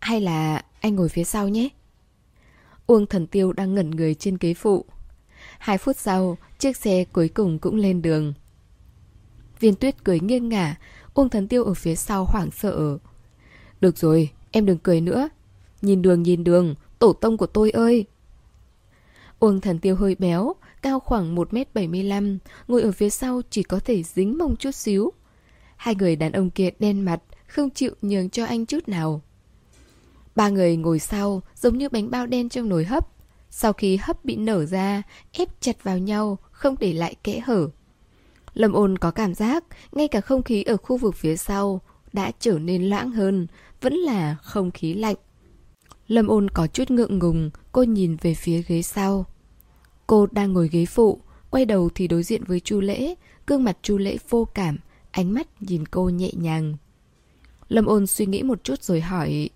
Hay 0.00 0.20
là 0.20 0.64
anh 0.80 0.96
ngồi 0.96 1.08
phía 1.08 1.24
sau 1.24 1.48
nhé? 1.48 1.68
Uông 2.86 3.06
thần 3.06 3.26
tiêu 3.26 3.52
đang 3.52 3.74
ngẩn 3.74 3.90
người 3.90 4.14
trên 4.14 4.36
ghế 4.40 4.54
phụ. 4.54 4.84
Hai 5.58 5.78
phút 5.78 5.96
sau, 5.96 6.38
chiếc 6.58 6.76
xe 6.76 7.04
cuối 7.04 7.28
cùng 7.28 7.58
cũng 7.58 7.76
lên 7.76 8.02
đường. 8.02 8.34
Viên 9.60 9.74
tuyết 9.74 10.04
cười 10.04 10.20
nghiêng 10.20 10.48
ngả, 10.48 10.76
Uông 11.14 11.28
Thần 11.28 11.48
Tiêu 11.48 11.64
ở 11.64 11.74
phía 11.74 11.94
sau 11.94 12.24
hoảng 12.24 12.50
sợ. 12.50 12.98
Được 13.80 13.98
rồi, 13.98 14.30
em 14.50 14.66
đừng 14.66 14.78
cười 14.78 15.00
nữa. 15.00 15.28
Nhìn 15.82 16.02
đường 16.02 16.22
nhìn 16.22 16.44
đường, 16.44 16.74
tổ 16.98 17.12
tông 17.12 17.36
của 17.36 17.46
tôi 17.46 17.70
ơi! 17.70 18.06
Uông 19.38 19.60
Thần 19.60 19.78
Tiêu 19.78 19.96
hơi 19.96 20.16
béo, 20.18 20.54
cao 20.82 21.00
khoảng 21.00 21.36
1m75, 21.36 22.38
ngồi 22.68 22.82
ở 22.82 22.92
phía 22.92 23.10
sau 23.10 23.40
chỉ 23.50 23.62
có 23.62 23.80
thể 23.84 24.02
dính 24.02 24.38
mông 24.38 24.56
chút 24.56 24.74
xíu. 24.74 25.12
Hai 25.76 25.94
người 25.94 26.16
đàn 26.16 26.32
ông 26.32 26.50
kia 26.50 26.70
đen 26.78 27.00
mặt, 27.00 27.22
không 27.46 27.70
chịu 27.70 27.94
nhường 28.02 28.30
cho 28.30 28.46
anh 28.46 28.66
chút 28.66 28.88
nào. 28.88 29.22
Ba 30.34 30.48
người 30.48 30.76
ngồi 30.76 30.98
sau, 30.98 31.42
giống 31.54 31.78
như 31.78 31.88
bánh 31.88 32.10
bao 32.10 32.26
đen 32.26 32.48
trong 32.48 32.68
nồi 32.68 32.84
hấp, 32.84 33.08
sau 33.50 33.72
khi 33.72 33.96
hấp 33.96 34.24
bị 34.24 34.36
nở 34.36 34.66
ra, 34.66 35.02
ép 35.32 35.60
chặt 35.60 35.84
vào 35.84 35.98
nhau, 35.98 36.38
không 36.50 36.76
để 36.80 36.92
lại 36.92 37.14
kẽ 37.24 37.40
hở. 37.40 37.68
Lâm 38.54 38.72
ôn 38.72 38.98
có 38.98 39.10
cảm 39.10 39.34
giác, 39.34 39.64
ngay 39.92 40.08
cả 40.08 40.20
không 40.20 40.42
khí 40.42 40.62
ở 40.62 40.76
khu 40.76 40.96
vực 40.96 41.14
phía 41.14 41.36
sau 41.36 41.80
đã 42.12 42.32
trở 42.40 42.58
nên 42.58 42.82
loãng 42.84 43.10
hơn, 43.10 43.46
vẫn 43.80 43.94
là 43.94 44.36
không 44.42 44.70
khí 44.70 44.94
lạnh. 44.94 45.16
Lâm 46.08 46.26
ôn 46.26 46.50
có 46.50 46.66
chút 46.66 46.90
ngượng 46.90 47.18
ngùng, 47.18 47.50
cô 47.72 47.82
nhìn 47.82 48.16
về 48.16 48.34
phía 48.34 48.62
ghế 48.68 48.82
sau. 48.82 49.26
Cô 50.10 50.26
đang 50.32 50.52
ngồi 50.52 50.68
ghế 50.68 50.86
phụ, 50.86 51.20
quay 51.50 51.64
đầu 51.64 51.90
thì 51.94 52.08
đối 52.08 52.22
diện 52.22 52.44
với 52.44 52.60
Chu 52.60 52.80
Lễ, 52.80 53.14
gương 53.46 53.64
mặt 53.64 53.78
Chu 53.82 53.98
Lễ 53.98 54.16
vô 54.28 54.48
cảm, 54.54 54.78
ánh 55.10 55.34
mắt 55.34 55.62
nhìn 55.62 55.86
cô 55.86 56.08
nhẹ 56.08 56.30
nhàng. 56.34 56.74
Lâm 57.68 57.86
ôn 57.86 58.06
suy 58.06 58.26
nghĩ 58.26 58.42
một 58.42 58.64
chút 58.64 58.82
rồi 58.82 59.00
hỏi 59.00 59.50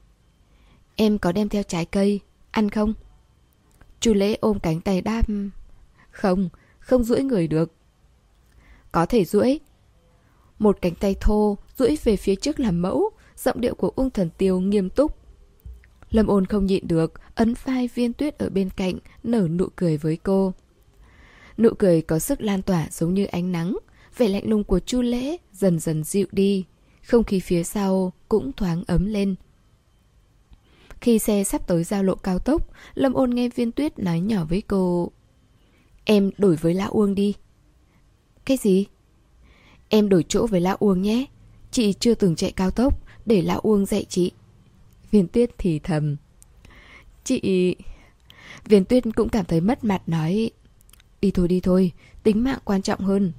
Em 0.96 1.18
có 1.18 1.32
đem 1.32 1.48
theo 1.48 1.62
trái 1.62 1.84
cây, 1.84 2.20
ăn 2.50 2.70
không? 2.70 2.94
Chu 4.00 4.14
lễ 4.14 4.36
ôm 4.40 4.58
cánh 4.58 4.80
tay 4.80 5.00
đáp 5.00 5.22
Không, 6.10 6.48
không 6.78 7.04
duỗi 7.04 7.22
người 7.22 7.48
được 7.48 7.72
Có 8.92 9.06
thể 9.06 9.24
duỗi 9.24 9.60
Một 10.58 10.78
cánh 10.82 10.94
tay 10.94 11.14
thô 11.20 11.58
duỗi 11.76 11.98
về 12.04 12.16
phía 12.16 12.34
trước 12.34 12.60
làm 12.60 12.82
mẫu 12.82 13.10
Giọng 13.36 13.60
điệu 13.60 13.74
của 13.74 13.92
ung 13.96 14.10
thần 14.10 14.30
tiêu 14.38 14.60
nghiêm 14.60 14.90
túc 14.90 15.23
Lâm 16.14 16.26
ôn 16.26 16.46
không 16.46 16.66
nhịn 16.66 16.88
được 16.88 17.12
Ấn 17.34 17.54
vai 17.64 17.88
viên 17.94 18.12
tuyết 18.12 18.38
ở 18.38 18.48
bên 18.48 18.70
cạnh 18.70 18.94
Nở 19.22 19.48
nụ 19.48 19.68
cười 19.76 19.96
với 19.96 20.16
cô 20.16 20.52
Nụ 21.58 21.68
cười 21.78 22.02
có 22.02 22.18
sức 22.18 22.40
lan 22.40 22.62
tỏa 22.62 22.88
giống 22.90 23.14
như 23.14 23.24
ánh 23.24 23.52
nắng 23.52 23.76
Vẻ 24.16 24.28
lạnh 24.28 24.48
lùng 24.50 24.64
của 24.64 24.80
chu 24.80 25.02
lễ 25.02 25.36
Dần 25.52 25.78
dần 25.78 26.04
dịu 26.04 26.26
đi 26.32 26.64
Không 27.06 27.24
khí 27.24 27.40
phía 27.40 27.64
sau 27.64 28.12
cũng 28.28 28.52
thoáng 28.52 28.84
ấm 28.86 29.06
lên 29.06 29.34
khi 31.00 31.18
xe 31.18 31.44
sắp 31.44 31.66
tới 31.66 31.84
giao 31.84 32.02
lộ 32.02 32.14
cao 32.14 32.38
tốc, 32.38 32.70
Lâm 32.94 33.12
ôn 33.14 33.30
nghe 33.30 33.48
viên 33.48 33.72
tuyết 33.72 33.98
nói 33.98 34.20
nhỏ 34.20 34.44
với 34.44 34.62
cô 34.68 35.12
Em 36.04 36.30
đổi 36.38 36.56
với 36.56 36.74
Lão 36.74 36.90
Uông 36.90 37.14
đi 37.14 37.34
Cái 38.44 38.56
gì? 38.56 38.86
Em 39.88 40.08
đổi 40.08 40.24
chỗ 40.28 40.46
với 40.46 40.60
Lão 40.60 40.76
Uông 40.76 41.02
nhé 41.02 41.26
Chị 41.70 41.92
chưa 41.92 42.14
từng 42.14 42.36
chạy 42.36 42.52
cao 42.52 42.70
tốc 42.70 43.00
để 43.26 43.42
lão 43.42 43.60
Uông 43.60 43.86
dạy 43.86 44.04
chị. 44.08 44.32
Viên 45.14 45.28
tuyết 45.28 45.50
thì 45.58 45.78
thầm. 45.78 46.16
Chị... 47.24 47.76
Viên 48.64 48.84
tuyết 48.84 49.04
cũng 49.16 49.28
cảm 49.28 49.44
thấy 49.44 49.60
mất 49.60 49.84
mặt 49.84 50.02
nói 50.06 50.50
Đi 51.20 51.30
thôi 51.30 51.48
đi 51.48 51.60
thôi, 51.60 51.92
tính 52.22 52.44
mạng 52.44 52.58
quan 52.64 52.82
trọng 52.82 53.00
hơn. 53.00 53.32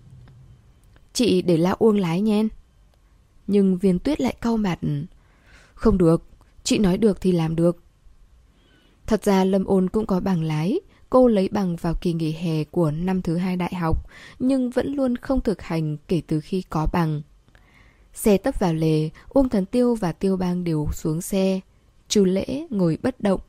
Chị 1.14 1.42
để 1.42 1.58
lão 1.58 1.76
Uông 1.80 1.98
lái 1.98 2.22
nhen 2.22 2.48
Nhưng 3.48 3.78
viên 3.78 4.00
tuyết 4.00 4.22
lại 4.22 4.36
cau 4.42 4.58
mặt. 4.58 4.80
Không 5.74 5.98
được, 5.98 6.24
chị 6.64 6.78
nói 6.78 6.98
được 6.98 7.22
thì 7.22 7.32
làm 7.32 7.56
được. 7.56 7.84
Thật 9.08 9.24
ra 9.24 9.44
Lâm 9.44 9.66
Ôn 9.66 9.90
cũng 9.90 10.06
có 10.06 10.20
bằng 10.20 10.44
lái 10.44 10.80
Cô 11.10 11.28
lấy 11.28 11.50
bằng 11.50 11.76
vào 11.76 11.94
kỳ 12.02 12.14
nghỉ 12.14 12.32
hè 12.32 12.64
của 12.64 12.92
năm 12.92 13.22
thứ 13.22 13.38
hai 13.38 13.58
đại 13.58 13.76
học 13.76 14.08
Nhưng 14.40 14.70
vẫn 14.70 14.94
luôn 14.94 15.16
không 15.16 15.42
thực 15.42 15.62
hành 15.62 15.98
kể 16.08 16.22
từ 16.28 16.40
khi 16.40 16.64
có 16.70 16.88
bằng. 16.94 17.22
Xe 18.16 18.38
tấp 18.38 18.60
vào 18.60 18.74
lề, 18.74 19.10
Uông 19.30 19.50
Thần 19.50 19.66
Tiêu 19.66 19.96
và 19.96 20.12
Tiêu 20.12 20.38
Bang 20.38 20.64
đều 20.64 20.88
xuống 20.94 21.22
xe 21.22 21.60
Chu 22.08 22.26
Lễ 22.26 22.66
ngồi 22.70 22.98
bất 23.04 23.22
động 23.22 23.42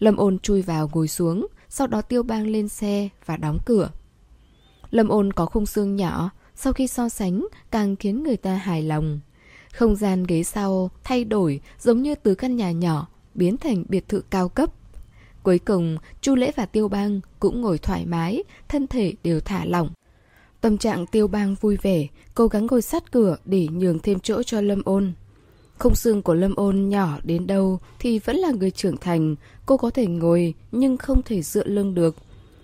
Lâm 0.00 0.16
ôn 0.16 0.38
chui 0.38 0.62
vào 0.62 0.90
ngồi 0.92 1.08
xuống, 1.08 1.46
sau 1.68 1.86
đó 1.86 2.02
tiêu 2.02 2.22
bang 2.22 2.46
lên 2.46 2.68
xe 2.68 3.08
và 3.26 3.36
đóng 3.36 3.58
cửa. 3.66 3.90
Lâm 4.90 5.08
ôn 5.08 5.32
có 5.32 5.46
khung 5.46 5.66
xương 5.66 5.96
nhỏ, 5.96 6.30
sau 6.54 6.72
khi 6.72 6.86
so 6.86 7.08
sánh 7.08 7.46
càng 7.70 7.96
khiến 7.96 8.22
người 8.22 8.36
ta 8.36 8.54
hài 8.54 8.82
lòng. 8.82 9.20
Không 9.72 9.96
gian 9.96 10.24
ghế 10.24 10.42
sau 10.42 10.90
thay 11.04 11.24
đổi 11.24 11.60
giống 11.78 12.02
như 12.02 12.14
từ 12.14 12.34
căn 12.34 12.56
nhà 12.56 12.70
nhỏ 12.70 13.08
biến 13.34 13.56
thành 13.56 13.84
biệt 13.88 14.08
thự 14.08 14.22
cao 14.30 14.48
cấp. 14.48 14.72
Cuối 15.42 15.58
cùng, 15.58 15.96
Chu 16.20 16.34
Lễ 16.34 16.52
và 16.56 16.66
Tiêu 16.66 16.88
Bang 16.88 17.20
cũng 17.40 17.60
ngồi 17.60 17.78
thoải 17.78 18.06
mái, 18.06 18.42
thân 18.68 18.86
thể 18.86 19.12
đều 19.22 19.40
thả 19.40 19.64
lỏng. 19.64 19.90
Tâm 20.60 20.78
trạng 20.78 21.06
Tiêu 21.06 21.28
Bang 21.28 21.54
vui 21.60 21.76
vẻ, 21.82 22.06
cố 22.34 22.46
gắng 22.46 22.66
ngồi 22.66 22.82
sát 22.82 23.12
cửa 23.12 23.36
để 23.44 23.68
nhường 23.72 23.98
thêm 23.98 24.20
chỗ 24.20 24.42
cho 24.42 24.60
Lâm 24.60 24.82
Ôn. 24.84 25.12
không 25.78 25.94
xương 25.94 26.22
của 26.22 26.34
Lâm 26.34 26.54
Ôn 26.54 26.88
nhỏ 26.88 27.18
đến 27.22 27.46
đâu 27.46 27.78
thì 27.98 28.18
vẫn 28.18 28.36
là 28.36 28.50
người 28.50 28.70
trưởng 28.70 28.96
thành, 28.96 29.36
cô 29.66 29.76
có 29.76 29.90
thể 29.90 30.06
ngồi 30.06 30.54
nhưng 30.72 30.96
không 30.96 31.22
thể 31.22 31.42
dựa 31.42 31.64
lưng 31.64 31.94
được. 31.94 32.16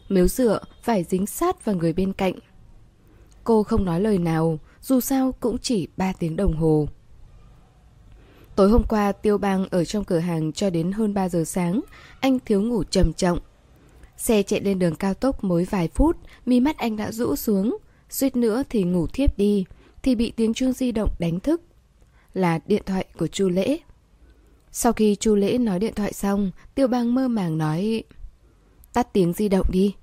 Nếu 0.09 0.29
dựa, 0.29 0.61
phải 0.83 1.05
dính 1.05 1.27
sát 1.27 1.65
vào 1.65 1.77
người 1.77 1.93
bên 1.93 2.13
cạnh. 2.13 2.35
Cô 3.45 3.63
không 3.63 3.85
nói 3.85 4.01
lời 4.01 4.19
nào, 4.19 4.59
dù 4.83 5.01
sao 5.01 5.33
cũng 5.41 5.59
chỉ 5.59 5.89
3 5.97 6.13
tiếng 6.13 6.37
đồng 6.37 6.57
hồ. 6.57 6.89
Tối 8.57 8.71
hôm 8.71 8.83
qua, 8.89 9.13
Tiêu 9.13 9.39
Bang 9.39 9.67
ở 9.71 9.85
trong 9.85 10.05
cửa 10.05 10.19
hàng 10.19 10.53
cho 10.53 10.71
đến 10.71 10.93
hơn 10.93 11.15
3 11.15 11.29
giờ 11.29 11.45
sáng, 11.45 11.81
anh 12.21 12.39
thiếu 12.45 12.63
ngủ 12.63 12.85
trầm 12.85 13.13
trọng. 13.13 13.39
Xe 14.17 14.43
chạy 14.43 14.61
lên 14.61 14.79
đường 14.79 14.95
cao 14.95 15.15
tốc 15.15 15.45
mới 15.45 15.65
vài 15.65 15.89
phút, 15.95 16.17
mi 16.47 16.61
mắt 16.61 16.79
anh 16.79 16.97
đã 16.97 17.13
rũ 17.13 17.37
xuống, 17.37 17.79
suýt 18.11 18.37
nữa 18.37 18.63
thì 18.71 18.83
ngủ 18.83 19.07
thiếp 19.07 19.39
đi, 19.39 19.65
thì 20.03 20.15
bị 20.15 20.33
tiếng 20.37 20.55
chuông 20.55 20.73
di 20.73 20.93
động 20.93 21.11
đánh 21.19 21.41
thức 21.41 21.63
là 22.35 22.59
điện 22.67 22.83
thoại 22.87 23.07
của 23.19 23.27
Chu 23.27 23.49
Lễ. 23.49 23.79
Sau 24.73 24.93
khi 24.93 25.17
Chu 25.17 25.35
Lễ 25.35 25.59
nói 25.59 25.79
điện 25.79 25.95
thoại 25.95 26.13
xong, 26.13 26.51
Tiêu 26.75 26.89
Bang 26.89 27.15
mơ 27.15 27.29
màng 27.29 27.59
nói: 27.59 28.03
"Tắt 28.93 29.13
tiếng 29.13 29.33
di 29.33 29.49
động 29.49 29.67
đi." 29.71 29.95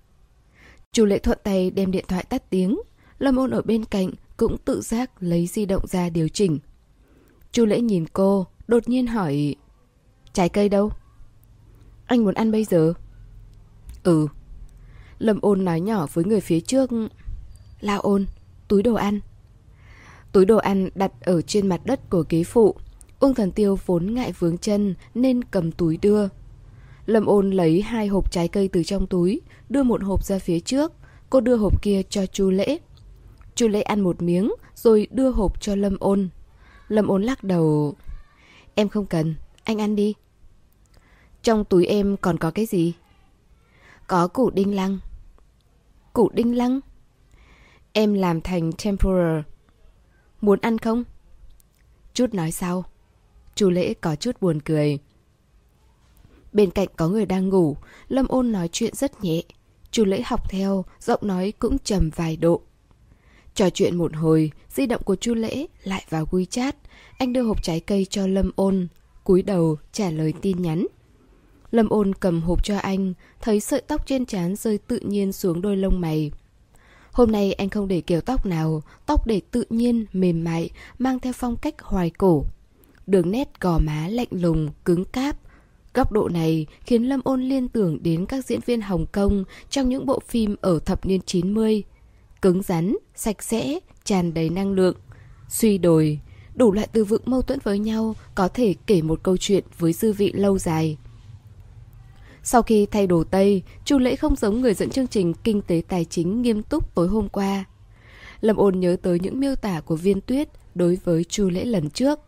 Chu 0.91 1.05
Lễ 1.05 1.19
thuận 1.19 1.37
tay 1.43 1.71
đem 1.71 1.91
điện 1.91 2.05
thoại 2.07 2.25
tắt 2.29 2.49
tiếng, 2.49 2.79
Lâm 3.19 3.35
Ôn 3.35 3.51
ở 3.51 3.61
bên 3.61 3.85
cạnh 3.85 4.09
cũng 4.37 4.57
tự 4.57 4.81
giác 4.81 5.11
lấy 5.19 5.47
di 5.47 5.65
động 5.65 5.87
ra 5.87 6.09
điều 6.09 6.27
chỉnh. 6.27 6.59
Chu 7.51 7.65
Lễ 7.65 7.81
nhìn 7.81 8.05
cô, 8.13 8.47
đột 8.67 8.89
nhiên 8.89 9.07
hỏi: 9.07 9.55
"Trái 10.33 10.49
cây 10.49 10.69
đâu?" 10.69 10.91
"Anh 12.05 12.23
muốn 12.23 12.33
ăn 12.33 12.51
bây 12.51 12.63
giờ?" 12.63 12.93
"Ừ." 14.03 14.27
Lâm 15.19 15.39
Ôn 15.41 15.65
nói 15.65 15.81
nhỏ 15.81 16.07
với 16.13 16.25
người 16.25 16.41
phía 16.41 16.59
trước: 16.59 16.89
"Lao 17.83 17.99
Ôn, 18.01 18.25
túi 18.67 18.83
đồ 18.83 18.93
ăn." 18.93 19.19
Túi 20.31 20.45
đồ 20.45 20.57
ăn 20.57 20.89
đặt 20.95 21.11
ở 21.21 21.41
trên 21.41 21.67
mặt 21.67 21.81
đất 21.85 22.09
của 22.09 22.23
ghế 22.29 22.43
phụ. 22.43 22.75
Uông 23.19 23.33
thần 23.33 23.51
tiêu 23.51 23.79
vốn 23.85 24.13
ngại 24.13 24.31
vướng 24.39 24.57
chân 24.57 24.95
nên 25.15 25.43
cầm 25.43 25.71
túi 25.71 25.97
đưa. 25.97 26.27
Lâm 27.05 27.25
ôn 27.25 27.51
lấy 27.51 27.81
hai 27.81 28.07
hộp 28.07 28.31
trái 28.31 28.47
cây 28.47 28.67
từ 28.67 28.83
trong 28.83 29.07
túi, 29.07 29.41
đưa 29.69 29.83
một 29.83 30.03
hộp 30.03 30.25
ra 30.25 30.39
phía 30.39 30.59
trước. 30.59 30.91
Cô 31.29 31.41
đưa 31.41 31.55
hộp 31.55 31.81
kia 31.81 32.01
cho 32.09 32.25
chu 32.25 32.49
lễ. 32.49 32.77
Chu 33.55 33.67
lễ 33.67 33.81
ăn 33.81 34.01
một 34.01 34.21
miếng 34.21 34.51
rồi 34.75 35.07
đưa 35.11 35.29
hộp 35.29 35.61
cho 35.61 35.75
Lâm 35.75 35.97
ôn. 35.99 36.29
Lâm 36.87 37.07
ôn 37.07 37.23
lắc 37.23 37.43
đầu. 37.43 37.95
Em 38.75 38.89
không 38.89 39.05
cần, 39.05 39.35
anh 39.63 39.81
ăn 39.81 39.95
đi. 39.95 40.13
Trong 41.43 41.65
túi 41.65 41.85
em 41.85 42.17
còn 42.17 42.37
có 42.37 42.51
cái 42.51 42.65
gì? 42.65 42.93
Có 44.07 44.27
củ 44.27 44.49
đinh 44.49 44.75
lăng. 44.75 44.99
Củ 46.13 46.29
đinh 46.33 46.57
lăng? 46.57 46.79
Em 47.93 48.13
làm 48.13 48.41
thành 48.41 48.71
tempura 48.83 49.43
Muốn 50.41 50.59
ăn 50.61 50.77
không? 50.77 51.03
Chút 52.13 52.33
nói 52.33 52.51
sau. 52.51 52.85
Chu 53.55 53.69
lễ 53.69 53.93
có 53.93 54.15
chút 54.15 54.41
buồn 54.41 54.59
cười. 54.61 54.99
Bên 56.53 56.71
cạnh 56.71 56.87
có 56.95 57.07
người 57.07 57.25
đang 57.25 57.49
ngủ, 57.49 57.77
Lâm 58.07 58.27
ôn 58.27 58.51
nói 58.51 58.69
chuyện 58.71 58.95
rất 58.95 59.23
nhẹ. 59.23 59.41
Chu 59.91 60.05
lễ 60.05 60.21
học 60.25 60.49
theo, 60.49 60.85
giọng 60.99 61.19
nói 61.23 61.53
cũng 61.59 61.77
trầm 61.79 62.09
vài 62.15 62.37
độ. 62.37 62.61
Trò 63.55 63.69
chuyện 63.69 63.95
một 63.95 64.15
hồi, 64.15 64.51
di 64.69 64.85
động 64.85 65.01
của 65.03 65.15
Chu 65.15 65.33
Lễ 65.33 65.65
lại 65.83 66.05
vào 66.09 66.25
WeChat. 66.25 66.71
Anh 67.17 67.33
đưa 67.33 67.43
hộp 67.43 67.63
trái 67.63 67.79
cây 67.79 68.05
cho 68.09 68.27
Lâm 68.27 68.51
Ôn, 68.55 68.87
cúi 69.23 69.41
đầu 69.41 69.77
trả 69.91 70.09
lời 70.09 70.33
tin 70.41 70.61
nhắn. 70.61 70.87
Lâm 71.71 71.89
Ôn 71.89 72.13
cầm 72.13 72.41
hộp 72.41 72.63
cho 72.63 72.77
anh, 72.77 73.13
thấy 73.41 73.59
sợi 73.59 73.81
tóc 73.81 74.07
trên 74.07 74.25
trán 74.25 74.55
rơi 74.55 74.77
tự 74.77 74.99
nhiên 74.99 75.31
xuống 75.31 75.61
đôi 75.61 75.77
lông 75.77 76.01
mày. 76.01 76.31
Hôm 77.13 77.31
nay 77.31 77.53
anh 77.53 77.69
không 77.69 77.87
để 77.87 78.01
kiểu 78.01 78.21
tóc 78.21 78.45
nào, 78.45 78.83
tóc 79.05 79.27
để 79.27 79.41
tự 79.51 79.63
nhiên, 79.69 80.05
mềm 80.13 80.43
mại, 80.43 80.69
mang 80.99 81.19
theo 81.19 81.33
phong 81.33 81.55
cách 81.55 81.81
hoài 81.81 82.09
cổ. 82.09 82.45
Đường 83.07 83.31
nét 83.31 83.61
gò 83.61 83.79
má 83.79 84.07
lạnh 84.07 84.27
lùng, 84.31 84.69
cứng 84.85 85.05
cáp. 85.05 85.35
Góc 85.93 86.11
độ 86.11 86.29
này 86.29 86.65
khiến 86.85 87.03
Lâm 87.03 87.21
Ôn 87.23 87.41
liên 87.41 87.67
tưởng 87.67 88.03
đến 88.03 88.25
các 88.25 88.45
diễn 88.45 88.59
viên 88.65 88.81
Hồng 88.81 89.05
Kông 89.11 89.43
trong 89.69 89.89
những 89.89 90.05
bộ 90.05 90.19
phim 90.27 90.55
ở 90.61 90.79
thập 90.79 91.05
niên 91.05 91.21
90. 91.25 91.83
Cứng 92.41 92.61
rắn, 92.61 92.95
sạch 93.15 93.43
sẽ, 93.43 93.79
tràn 94.03 94.33
đầy 94.33 94.49
năng 94.49 94.71
lượng. 94.71 94.95
Suy 95.49 95.77
đồi, 95.77 96.19
đủ 96.55 96.71
loại 96.71 96.87
từ 96.93 97.05
vựng 97.05 97.21
mâu 97.25 97.41
thuẫn 97.41 97.59
với 97.63 97.79
nhau 97.79 98.15
có 98.35 98.47
thể 98.47 98.75
kể 98.87 99.01
một 99.01 99.19
câu 99.23 99.37
chuyện 99.37 99.63
với 99.77 99.93
dư 99.93 100.13
vị 100.13 100.31
lâu 100.31 100.57
dài. 100.59 100.97
Sau 102.43 102.61
khi 102.61 102.85
thay 102.85 103.07
đồ 103.07 103.23
Tây, 103.23 103.63
Chu 103.85 103.97
Lễ 103.97 104.15
không 104.15 104.35
giống 104.35 104.61
người 104.61 104.73
dẫn 104.73 104.89
chương 104.89 105.07
trình 105.07 105.33
kinh 105.43 105.61
tế 105.61 105.81
tài 105.87 106.05
chính 106.05 106.41
nghiêm 106.41 106.63
túc 106.63 106.95
tối 106.95 107.07
hôm 107.07 107.29
qua. 107.29 107.65
Lâm 108.41 108.57
ôn 108.57 108.79
nhớ 108.79 108.97
tới 109.01 109.19
những 109.19 109.39
miêu 109.39 109.55
tả 109.55 109.81
của 109.81 109.95
viên 109.95 110.21
tuyết 110.21 110.49
đối 110.75 110.97
với 111.03 111.23
Chu 111.23 111.49
Lễ 111.49 111.65
lần 111.65 111.89
trước. 111.89 112.19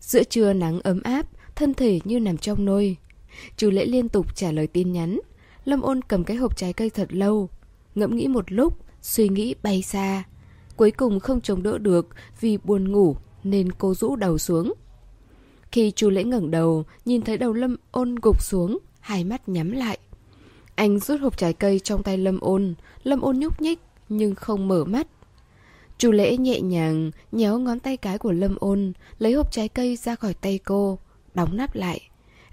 Giữa 0.00 0.22
trưa 0.22 0.52
nắng 0.52 0.80
ấm 0.80 1.02
áp, 1.02 1.26
thân 1.56 1.74
thể 1.74 2.00
như 2.04 2.20
nằm 2.20 2.38
trong 2.38 2.64
nôi. 2.64 2.96
Chu 3.56 3.70
Lễ 3.70 3.84
liên 3.86 4.08
tục 4.08 4.36
trả 4.36 4.52
lời 4.52 4.66
tin 4.66 4.92
nhắn. 4.92 5.20
Lâm 5.64 5.80
ôn 5.80 6.02
cầm 6.02 6.24
cái 6.24 6.36
hộp 6.36 6.56
trái 6.56 6.72
cây 6.72 6.90
thật 6.90 7.08
lâu. 7.10 7.48
Ngẫm 7.94 8.16
nghĩ 8.16 8.28
một 8.28 8.52
lúc, 8.52 8.78
suy 9.02 9.28
nghĩ 9.28 9.54
bay 9.62 9.82
xa. 9.82 10.24
Cuối 10.76 10.90
cùng 10.90 11.20
không 11.20 11.40
chống 11.40 11.62
đỡ 11.62 11.78
được 11.78 12.08
vì 12.40 12.58
buồn 12.64 12.92
ngủ 12.92 13.16
nên 13.44 13.72
cô 13.72 13.94
rũ 13.94 14.16
đầu 14.16 14.38
xuống. 14.38 14.72
Khi 15.72 15.90
Chu 15.90 16.10
Lễ 16.10 16.24
ngẩng 16.24 16.50
đầu, 16.50 16.84
nhìn 17.04 17.22
thấy 17.22 17.38
đầu 17.38 17.52
Lâm 17.52 17.76
ôn 17.90 18.14
gục 18.22 18.42
xuống, 18.42 18.78
hai 19.06 19.24
mắt 19.24 19.48
nhắm 19.48 19.72
lại. 19.72 19.98
Anh 20.74 20.98
rút 20.98 21.20
hộp 21.20 21.38
trái 21.38 21.52
cây 21.52 21.78
trong 21.78 22.02
tay 22.02 22.18
Lâm 22.18 22.40
ôn, 22.40 22.74
Lâm 23.02 23.20
ôn 23.20 23.38
nhúc 23.38 23.60
nhích 23.62 23.78
nhưng 24.08 24.34
không 24.34 24.68
mở 24.68 24.84
mắt. 24.84 25.06
Chu 25.98 26.10
lễ 26.10 26.36
nhẹ 26.36 26.60
nhàng 26.60 27.10
nhéo 27.32 27.58
ngón 27.58 27.80
tay 27.80 27.96
cái 27.96 28.18
của 28.18 28.32
Lâm 28.32 28.56
ôn, 28.60 28.92
lấy 29.18 29.32
hộp 29.32 29.52
trái 29.52 29.68
cây 29.68 29.96
ra 29.96 30.14
khỏi 30.14 30.34
tay 30.34 30.58
cô, 30.58 30.98
đóng 31.34 31.56
nắp 31.56 31.74
lại. 31.74 32.00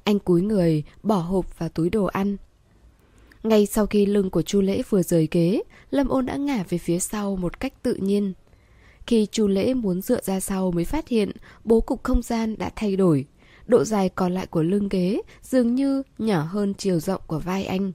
Anh 0.04 0.20
cúi 0.20 0.42
người, 0.42 0.84
bỏ 1.04 1.18
hộp 1.18 1.60
vào 1.60 1.70
túi 1.70 1.90
đồ 1.90 2.06
ăn. 2.06 2.38
Ngay 3.44 3.66
sau 3.66 3.86
khi 3.86 4.06
lưng 4.06 4.30
của 4.30 4.42
Chu 4.42 4.62
Lễ 4.62 4.82
vừa 4.90 5.04
rời 5.04 5.28
ghế, 5.32 5.62
Lâm 5.92 6.08
Ôn 6.08 6.26
đã 6.26 6.36
ngả 6.36 6.64
về 6.70 6.78
phía 6.78 7.00
sau 7.00 7.36
một 7.36 7.60
cách 7.60 7.84
tự 7.84 7.94
nhiên. 7.94 8.34
Khi 9.08 9.28
Chu 9.32 9.48
Lễ 9.48 9.74
muốn 9.74 10.02
dựa 10.02 10.22
ra 10.22 10.40
sau 10.40 10.72
mới 10.72 10.86
phát 10.86 11.08
hiện 11.08 11.32
bố 11.64 11.82
cục 11.82 12.04
không 12.04 12.22
gian 12.22 12.58
đã 12.58 12.72
thay 12.76 12.96
đổi. 12.96 13.26
Độ 13.68 13.84
dài 13.84 14.10
còn 14.10 14.32
lại 14.32 14.48
của 14.48 14.64
lưng 14.64 14.90
ghế 14.90 15.22
dường 15.42 15.76
như 15.76 16.04
nhỏ 16.18 16.42
hơn 16.42 16.74
chiều 16.74 17.00
rộng 17.00 17.22
của 17.28 17.40
vai 17.40 17.66
anh. 17.66 17.92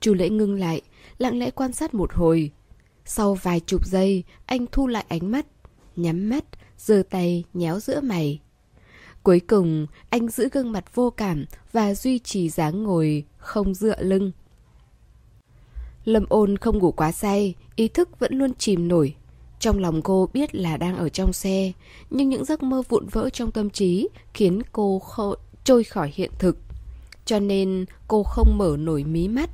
Chu 0.00 0.14
lễ 0.14 0.28
ngưng 0.28 0.54
lại, 0.54 0.80
lặng 1.18 1.38
lẽ 1.38 1.50
quan 1.50 1.72
sát 1.72 1.94
một 1.94 2.12
hồi. 2.12 2.50
Sau 3.04 3.34
vài 3.34 3.60
chục 3.60 3.86
giây, 3.86 4.24
anh 4.46 4.66
thu 4.72 4.86
lại 4.86 5.04
ánh 5.08 5.30
mắt, 5.30 5.46
nhắm 5.96 6.28
mắt, 6.30 6.44
giơ 6.78 7.02
tay 7.10 7.44
nhéo 7.54 7.80
giữa 7.80 8.00
mày. 8.00 8.40
Cuối 9.22 9.40
cùng, 9.40 9.86
anh 10.10 10.28
giữ 10.28 10.48
gương 10.52 10.72
mặt 10.72 10.94
vô 10.94 11.10
cảm 11.10 11.44
và 11.72 11.94
duy 11.94 12.18
trì 12.18 12.48
dáng 12.48 12.82
ngồi, 12.82 13.24
không 13.38 13.74
dựa 13.74 14.02
lưng. 14.02 14.32
Lâm 16.04 16.24
ôn 16.28 16.58
không 16.58 16.78
ngủ 16.78 16.92
quá 16.92 17.12
say, 17.12 17.54
ý 17.76 17.88
thức 17.88 18.18
vẫn 18.18 18.34
luôn 18.34 18.54
chìm 18.54 18.88
nổi. 18.88 19.14
Trong 19.66 19.78
lòng 19.78 20.02
cô 20.02 20.28
biết 20.32 20.54
là 20.54 20.76
đang 20.76 20.96
ở 20.96 21.08
trong 21.08 21.32
xe, 21.32 21.72
nhưng 22.10 22.28
những 22.28 22.44
giấc 22.44 22.62
mơ 22.62 22.82
vụn 22.88 23.06
vỡ 23.06 23.30
trong 23.30 23.50
tâm 23.50 23.70
trí 23.70 24.08
khiến 24.34 24.62
cô 24.72 24.98
khô, 24.98 25.34
trôi 25.64 25.84
khỏi 25.84 26.12
hiện 26.14 26.30
thực. 26.38 26.56
Cho 27.24 27.38
nên 27.38 27.84
cô 28.08 28.22
không 28.22 28.58
mở 28.58 28.76
nổi 28.78 29.04
mí 29.04 29.28
mắt. 29.28 29.50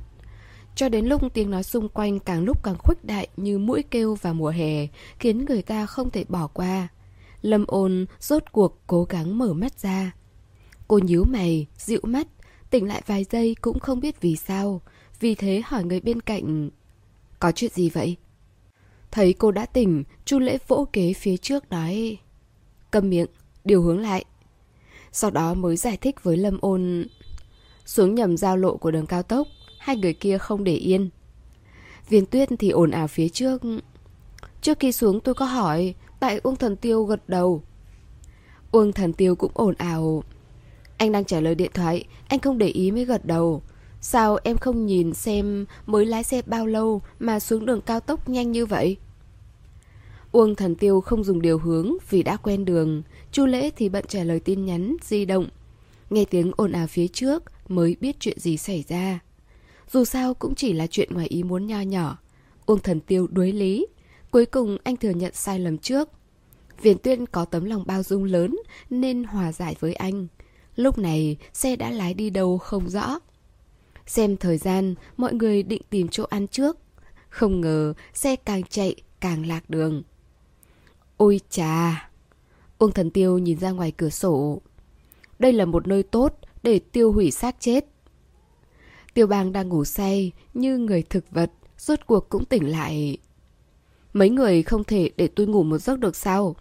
Cho 0.75 0.89
đến 0.89 1.05
lúc 1.05 1.21
tiếng 1.33 1.51
nói 1.51 1.63
xung 1.63 1.89
quanh 1.89 2.19
càng 2.19 2.43
lúc 2.43 2.63
càng 2.63 2.75
khuếch 2.79 3.05
đại 3.05 3.27
như 3.37 3.57
mũi 3.59 3.83
kêu 3.91 4.15
vào 4.15 4.33
mùa 4.33 4.49
hè, 4.49 4.87
khiến 5.19 5.45
người 5.45 5.61
ta 5.61 5.85
không 5.85 6.09
thể 6.09 6.25
bỏ 6.29 6.47
qua. 6.47 6.87
Lâm 7.41 7.65
ôn 7.67 8.05
rốt 8.19 8.43
cuộc 8.51 8.79
cố 8.87 9.03
gắng 9.03 9.37
mở 9.37 9.53
mắt 9.53 9.79
ra. 9.79 10.11
Cô 10.87 10.97
nhíu 10.97 11.23
mày, 11.23 11.67
dịu 11.77 12.01
mắt, 12.03 12.27
tỉnh 12.69 12.87
lại 12.87 13.01
vài 13.05 13.23
giây 13.23 13.55
cũng 13.61 13.79
không 13.79 13.99
biết 13.99 14.21
vì 14.21 14.35
sao. 14.35 14.81
Vì 15.19 15.35
thế 15.35 15.61
hỏi 15.65 15.83
người 15.83 15.99
bên 15.99 16.21
cạnh, 16.21 16.69
có 17.39 17.51
chuyện 17.51 17.71
gì 17.73 17.89
vậy? 17.89 18.17
Thấy 19.13 19.33
cô 19.33 19.51
đã 19.51 19.65
tỉnh, 19.65 20.03
Chu 20.25 20.39
Lễ 20.39 20.57
vỗ 20.67 20.87
kế 20.93 21.13
phía 21.13 21.37
trước 21.37 21.69
nói, 21.69 22.17
cầm 22.91 23.09
miệng, 23.09 23.27
điều 23.65 23.81
hướng 23.81 23.99
lại. 23.99 24.25
Sau 25.11 25.31
đó 25.31 25.53
mới 25.53 25.77
giải 25.77 25.97
thích 25.97 26.23
với 26.23 26.37
Lâm 26.37 26.57
ôn, 26.61 27.07
xuống 27.85 28.15
nhầm 28.15 28.37
giao 28.37 28.57
lộ 28.57 28.77
của 28.77 28.91
đường 28.91 29.05
cao 29.05 29.23
tốc, 29.23 29.47
hai 29.79 29.95
người 29.97 30.13
kia 30.13 30.37
không 30.37 30.63
để 30.63 30.75
yên. 30.75 31.09
Viên 32.09 32.25
tuyết 32.25 32.49
thì 32.59 32.69
ồn 32.69 32.91
ào 32.91 33.07
phía 33.07 33.29
trước. 33.29 33.61
Trước 34.61 34.79
khi 34.79 34.91
xuống 34.91 35.19
tôi 35.19 35.35
có 35.35 35.45
hỏi, 35.45 35.95
tại 36.19 36.39
Uông 36.43 36.55
Thần 36.55 36.75
Tiêu 36.75 37.03
gật 37.03 37.29
đầu. 37.29 37.63
Uông 38.71 38.93
Thần 38.93 39.13
Tiêu 39.13 39.35
cũng 39.35 39.51
ồn 39.53 39.75
ào. 39.77 40.23
Anh 40.97 41.11
đang 41.11 41.25
trả 41.25 41.39
lời 41.39 41.55
điện 41.55 41.71
thoại, 41.73 42.03
anh 42.27 42.39
không 42.39 42.57
để 42.57 42.67
ý 42.67 42.91
mới 42.91 43.05
gật 43.05 43.25
đầu. 43.25 43.61
Sao 44.05 44.37
em 44.43 44.57
không 44.57 44.85
nhìn 44.85 45.13
xem 45.13 45.65
mới 45.85 46.05
lái 46.05 46.23
xe 46.23 46.41
bao 46.45 46.67
lâu 46.67 47.01
mà 47.19 47.39
xuống 47.39 47.65
đường 47.65 47.81
cao 47.81 47.99
tốc 47.99 48.29
nhanh 48.29 48.51
như 48.51 48.65
vậy? 48.65 48.97
Uông 50.31 50.55
Thần 50.55 50.75
Tiêu 50.75 51.01
không 51.01 51.23
dùng 51.23 51.41
điều 51.41 51.57
hướng 51.57 51.93
vì 52.09 52.23
đã 52.23 52.37
quen 52.37 52.65
đường. 52.65 53.03
Chu 53.31 53.45
Lễ 53.45 53.69
thì 53.75 53.89
bận 53.89 54.05
trả 54.07 54.23
lời 54.23 54.39
tin 54.39 54.65
nhắn, 54.65 54.95
di 55.01 55.25
động. 55.25 55.49
Nghe 56.09 56.25
tiếng 56.25 56.51
ồn 56.55 56.71
ào 56.71 56.87
phía 56.87 57.07
trước 57.07 57.43
mới 57.67 57.95
biết 58.01 58.15
chuyện 58.19 58.39
gì 58.39 58.57
xảy 58.57 58.83
ra. 58.87 59.19
Dù 59.91 60.05
sao 60.05 60.33
cũng 60.33 60.55
chỉ 60.55 60.73
là 60.73 60.87
chuyện 60.87 61.13
ngoài 61.13 61.27
ý 61.27 61.43
muốn 61.43 61.67
nho 61.67 61.81
nhỏ. 61.81 62.17
Uông 62.65 62.79
Thần 62.79 62.99
Tiêu 62.99 63.27
đuối 63.31 63.51
lý. 63.51 63.87
Cuối 64.31 64.45
cùng 64.45 64.77
anh 64.83 64.97
thừa 64.97 65.09
nhận 65.09 65.33
sai 65.33 65.59
lầm 65.59 65.77
trước. 65.77 66.09
Viền 66.81 66.97
Tuyên 66.97 67.25
có 67.25 67.45
tấm 67.45 67.65
lòng 67.65 67.83
bao 67.85 68.03
dung 68.03 68.23
lớn 68.23 68.55
nên 68.89 69.23
hòa 69.23 69.51
giải 69.51 69.75
với 69.79 69.93
anh. 69.93 70.27
Lúc 70.75 70.97
này 70.97 71.37
xe 71.53 71.75
đã 71.75 71.91
lái 71.91 72.13
đi 72.13 72.29
đâu 72.29 72.57
không 72.57 72.89
rõ. 72.89 73.19
Xem 74.07 74.37
thời 74.37 74.57
gian, 74.57 74.95
mọi 75.17 75.33
người 75.33 75.63
định 75.63 75.81
tìm 75.89 76.07
chỗ 76.07 76.23
ăn 76.29 76.47
trước. 76.47 76.77
Không 77.29 77.61
ngờ 77.61 77.93
xe 78.13 78.35
càng 78.35 78.63
chạy 78.63 78.95
càng 79.19 79.45
lạc 79.45 79.69
đường. 79.69 80.03
Ôi 81.17 81.39
chà! 81.49 82.09
Uông 82.77 82.91
Thần 82.91 83.09
Tiêu 83.09 83.37
nhìn 83.37 83.59
ra 83.59 83.71
ngoài 83.71 83.91
cửa 83.91 84.09
sổ. 84.09 84.61
Đây 85.39 85.53
là 85.53 85.65
một 85.65 85.87
nơi 85.87 86.03
tốt 86.03 86.39
để 86.63 86.79
tiêu 86.79 87.11
hủy 87.11 87.31
xác 87.31 87.55
chết. 87.59 87.85
Tiêu 89.13 89.27
bang 89.27 89.51
đang 89.51 89.69
ngủ 89.69 89.85
say 89.85 90.31
như 90.53 90.77
người 90.77 91.03
thực 91.03 91.31
vật, 91.31 91.51
rốt 91.77 91.99
cuộc 92.07 92.29
cũng 92.29 92.45
tỉnh 92.45 92.71
lại. 92.71 93.17
Mấy 94.13 94.29
người 94.29 94.63
không 94.63 94.83
thể 94.83 95.09
để 95.17 95.27
tôi 95.27 95.47
ngủ 95.47 95.63
một 95.63 95.77
giấc 95.77 95.99
được 95.99 96.15
sao? 96.15 96.55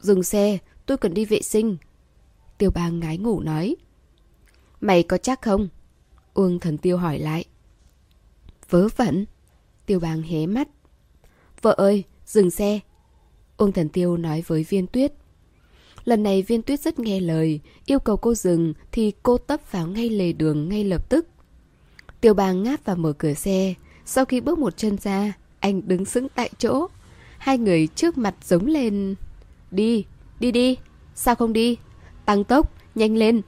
Dừng 0.00 0.22
xe, 0.22 0.58
tôi 0.86 0.96
cần 0.96 1.14
đi 1.14 1.24
vệ 1.24 1.42
sinh. 1.42 1.76
Tiêu 2.58 2.70
bang 2.74 3.00
ngái 3.00 3.18
ngủ 3.18 3.40
nói. 3.40 3.76
Mày 4.80 5.02
có 5.02 5.18
chắc 5.18 5.42
không? 5.42 5.68
Uông 6.34 6.58
thần 6.58 6.78
tiêu 6.78 6.96
hỏi 6.96 7.18
lại. 7.18 7.44
Vớ 8.70 8.88
vẩn. 8.96 9.26
Tiêu 9.86 10.00
bang 10.00 10.22
hé 10.22 10.46
mắt. 10.46 10.68
Vợ 11.62 11.72
ơi, 11.72 12.04
dừng 12.26 12.50
xe. 12.50 12.80
Uông 13.56 13.72
thần 13.72 13.88
tiêu 13.88 14.16
nói 14.16 14.42
với 14.46 14.66
viên 14.68 14.86
tuyết. 14.86 15.12
Lần 16.04 16.22
này 16.22 16.42
viên 16.42 16.62
tuyết 16.62 16.80
rất 16.80 16.98
nghe 16.98 17.20
lời, 17.20 17.60
yêu 17.86 17.98
cầu 17.98 18.16
cô 18.16 18.34
dừng 18.34 18.74
thì 18.92 19.12
cô 19.22 19.38
tấp 19.38 19.60
vào 19.70 19.86
ngay 19.86 20.08
lề 20.08 20.32
đường 20.32 20.68
ngay 20.68 20.84
lập 20.84 21.08
tức. 21.08 21.26
Tiêu 22.20 22.34
bang 22.34 22.62
ngáp 22.62 22.84
và 22.84 22.94
mở 22.94 23.12
cửa 23.12 23.34
xe. 23.34 23.74
Sau 24.04 24.24
khi 24.24 24.40
bước 24.40 24.58
một 24.58 24.76
chân 24.76 24.96
ra, 24.98 25.32
anh 25.60 25.88
đứng 25.88 26.04
sững 26.04 26.28
tại 26.28 26.50
chỗ. 26.58 26.86
Hai 27.38 27.58
người 27.58 27.86
trước 27.86 28.18
mặt 28.18 28.34
giống 28.44 28.66
lên. 28.66 29.14
Đi, 29.70 30.04
đi 30.40 30.52
đi, 30.52 30.76
sao 31.14 31.34
không 31.34 31.52
đi? 31.52 31.76
Tăng 32.24 32.44
tốc, 32.44 32.72
nhanh 32.94 33.16
lên. 33.16 33.42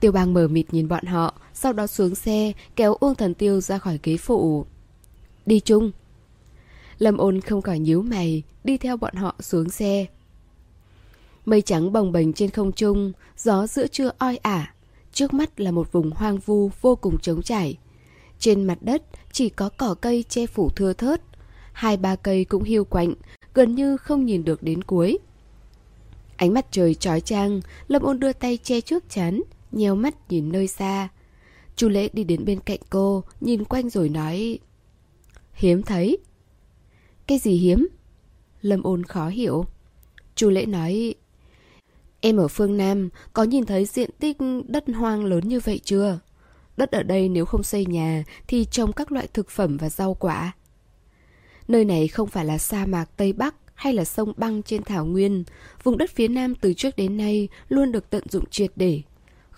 Tiêu 0.00 0.12
bang 0.12 0.34
mở 0.34 0.48
mịt 0.48 0.66
nhìn 0.70 0.88
bọn 0.88 1.04
họ, 1.04 1.34
sau 1.60 1.72
đó 1.72 1.86
xuống 1.86 2.14
xe, 2.14 2.52
kéo 2.76 2.94
Uông 2.94 3.14
Thần 3.14 3.34
Tiêu 3.34 3.60
ra 3.60 3.78
khỏi 3.78 3.98
ghế 4.02 4.16
phụ. 4.16 4.66
Đi 5.46 5.60
chung. 5.60 5.90
Lâm 6.98 7.16
ôn 7.16 7.40
không 7.40 7.62
khỏi 7.62 7.78
nhíu 7.78 8.02
mày, 8.02 8.42
đi 8.64 8.78
theo 8.78 8.96
bọn 8.96 9.14
họ 9.14 9.34
xuống 9.40 9.70
xe. 9.70 10.06
Mây 11.44 11.62
trắng 11.62 11.92
bồng 11.92 12.12
bềnh 12.12 12.32
trên 12.32 12.50
không 12.50 12.72
trung, 12.72 13.12
gió 13.36 13.66
giữa 13.66 13.86
trưa 13.86 14.10
oi 14.18 14.36
ả. 14.36 14.74
Trước 15.12 15.34
mắt 15.34 15.60
là 15.60 15.70
một 15.70 15.92
vùng 15.92 16.10
hoang 16.10 16.38
vu 16.38 16.70
vô 16.80 16.96
cùng 16.96 17.18
trống 17.18 17.42
trải. 17.42 17.78
Trên 18.38 18.64
mặt 18.64 18.78
đất 18.80 19.02
chỉ 19.32 19.48
có 19.48 19.68
cỏ 19.68 19.94
cây 20.00 20.24
che 20.28 20.46
phủ 20.46 20.70
thưa 20.70 20.92
thớt. 20.92 21.22
Hai 21.72 21.96
ba 21.96 22.16
cây 22.16 22.44
cũng 22.44 22.62
hiu 22.62 22.84
quạnh, 22.84 23.14
gần 23.54 23.74
như 23.74 23.96
không 23.96 24.24
nhìn 24.24 24.44
được 24.44 24.62
đến 24.62 24.84
cuối. 24.84 25.18
Ánh 26.36 26.54
mặt 26.54 26.66
trời 26.70 26.94
trói 26.94 27.20
trang, 27.20 27.60
Lâm 27.88 28.02
ôn 28.02 28.20
đưa 28.20 28.32
tay 28.32 28.58
che 28.62 28.80
trước 28.80 29.04
chán, 29.10 29.42
nheo 29.72 29.94
mắt 29.94 30.14
nhìn 30.30 30.52
nơi 30.52 30.66
xa. 30.66 31.08
Chu 31.78 31.88
lễ 31.88 32.08
đi 32.12 32.24
đến 32.24 32.44
bên 32.44 32.60
cạnh 32.60 32.80
cô, 32.90 33.24
nhìn 33.40 33.64
quanh 33.64 33.90
rồi 33.90 34.08
nói 34.08 34.58
Hiếm 35.52 35.82
thấy 35.82 36.18
Cái 37.26 37.38
gì 37.38 37.52
hiếm? 37.52 37.88
Lâm 38.60 38.82
ôn 38.82 39.04
khó 39.04 39.28
hiểu 39.28 39.64
Chu 40.34 40.50
lễ 40.50 40.66
nói 40.66 41.14
Em 42.20 42.36
ở 42.36 42.48
phương 42.48 42.76
Nam 42.76 43.08
có 43.32 43.42
nhìn 43.42 43.66
thấy 43.66 43.84
diện 43.84 44.10
tích 44.18 44.36
đất 44.68 44.84
hoang 44.94 45.24
lớn 45.24 45.48
như 45.48 45.60
vậy 45.60 45.80
chưa? 45.84 46.18
Đất 46.76 46.90
ở 46.90 47.02
đây 47.02 47.28
nếu 47.28 47.44
không 47.44 47.62
xây 47.62 47.86
nhà 47.86 48.24
thì 48.48 48.64
trồng 48.64 48.92
các 48.92 49.12
loại 49.12 49.28
thực 49.32 49.50
phẩm 49.50 49.76
và 49.76 49.90
rau 49.90 50.14
quả. 50.14 50.52
Nơi 51.68 51.84
này 51.84 52.08
không 52.08 52.28
phải 52.28 52.44
là 52.44 52.58
sa 52.58 52.86
mạc 52.86 53.06
Tây 53.16 53.32
Bắc 53.32 53.54
hay 53.74 53.92
là 53.92 54.04
sông 54.04 54.32
băng 54.36 54.62
trên 54.62 54.82
thảo 54.82 55.06
nguyên. 55.06 55.44
Vùng 55.82 55.98
đất 55.98 56.10
phía 56.10 56.28
Nam 56.28 56.54
từ 56.54 56.74
trước 56.74 56.96
đến 56.96 57.16
nay 57.16 57.48
luôn 57.68 57.92
được 57.92 58.10
tận 58.10 58.22
dụng 58.28 58.46
triệt 58.50 58.70
để. 58.76 59.02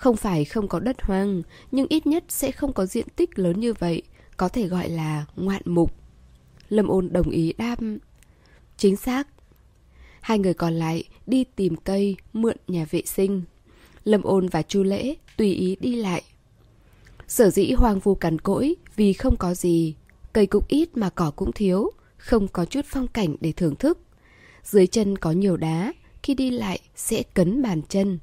Không 0.00 0.16
phải 0.16 0.44
không 0.44 0.68
có 0.68 0.80
đất 0.80 1.02
hoang, 1.02 1.42
nhưng 1.72 1.86
ít 1.88 2.06
nhất 2.06 2.24
sẽ 2.28 2.52
không 2.52 2.72
có 2.72 2.86
diện 2.86 3.06
tích 3.16 3.38
lớn 3.38 3.60
như 3.60 3.72
vậy, 3.72 4.02
có 4.36 4.48
thể 4.48 4.66
gọi 4.66 4.88
là 4.88 5.26
ngoạn 5.36 5.62
mục. 5.64 5.94
Lâm 6.68 6.88
ôn 6.88 7.08
đồng 7.12 7.30
ý 7.30 7.52
đáp. 7.52 7.76
Chính 8.76 8.96
xác, 8.96 9.28
Hai 10.20 10.38
người 10.38 10.54
còn 10.54 10.74
lại 10.74 11.04
đi 11.26 11.44
tìm 11.44 11.76
cây, 11.76 12.16
mượn 12.32 12.56
nhà 12.68 12.86
vệ 12.90 13.02
sinh. 13.06 13.42
Lâm 14.04 14.22
ôn 14.22 14.48
và 14.48 14.62
Chu 14.62 14.82
Lễ 14.82 15.14
tùy 15.36 15.54
ý 15.54 15.76
đi 15.80 15.96
lại. 15.96 16.22
Sở 17.28 17.50
dĩ 17.50 17.72
hoang 17.72 17.98
vu 17.98 18.14
cằn 18.14 18.38
cỗi 18.38 18.76
vì 18.96 19.12
không 19.12 19.36
có 19.36 19.54
gì. 19.54 19.94
Cây 20.32 20.46
cũng 20.46 20.64
ít 20.68 20.96
mà 20.96 21.10
cỏ 21.10 21.30
cũng 21.36 21.52
thiếu, 21.52 21.90
không 22.16 22.48
có 22.48 22.64
chút 22.64 22.84
phong 22.88 23.08
cảnh 23.08 23.36
để 23.40 23.52
thưởng 23.52 23.76
thức. 23.76 23.98
Dưới 24.64 24.86
chân 24.86 25.18
có 25.18 25.32
nhiều 25.32 25.56
đá, 25.56 25.92
khi 26.22 26.34
đi 26.34 26.50
lại 26.50 26.80
sẽ 26.96 27.22
cấn 27.22 27.62
bàn 27.62 27.82
chân. 27.88 28.18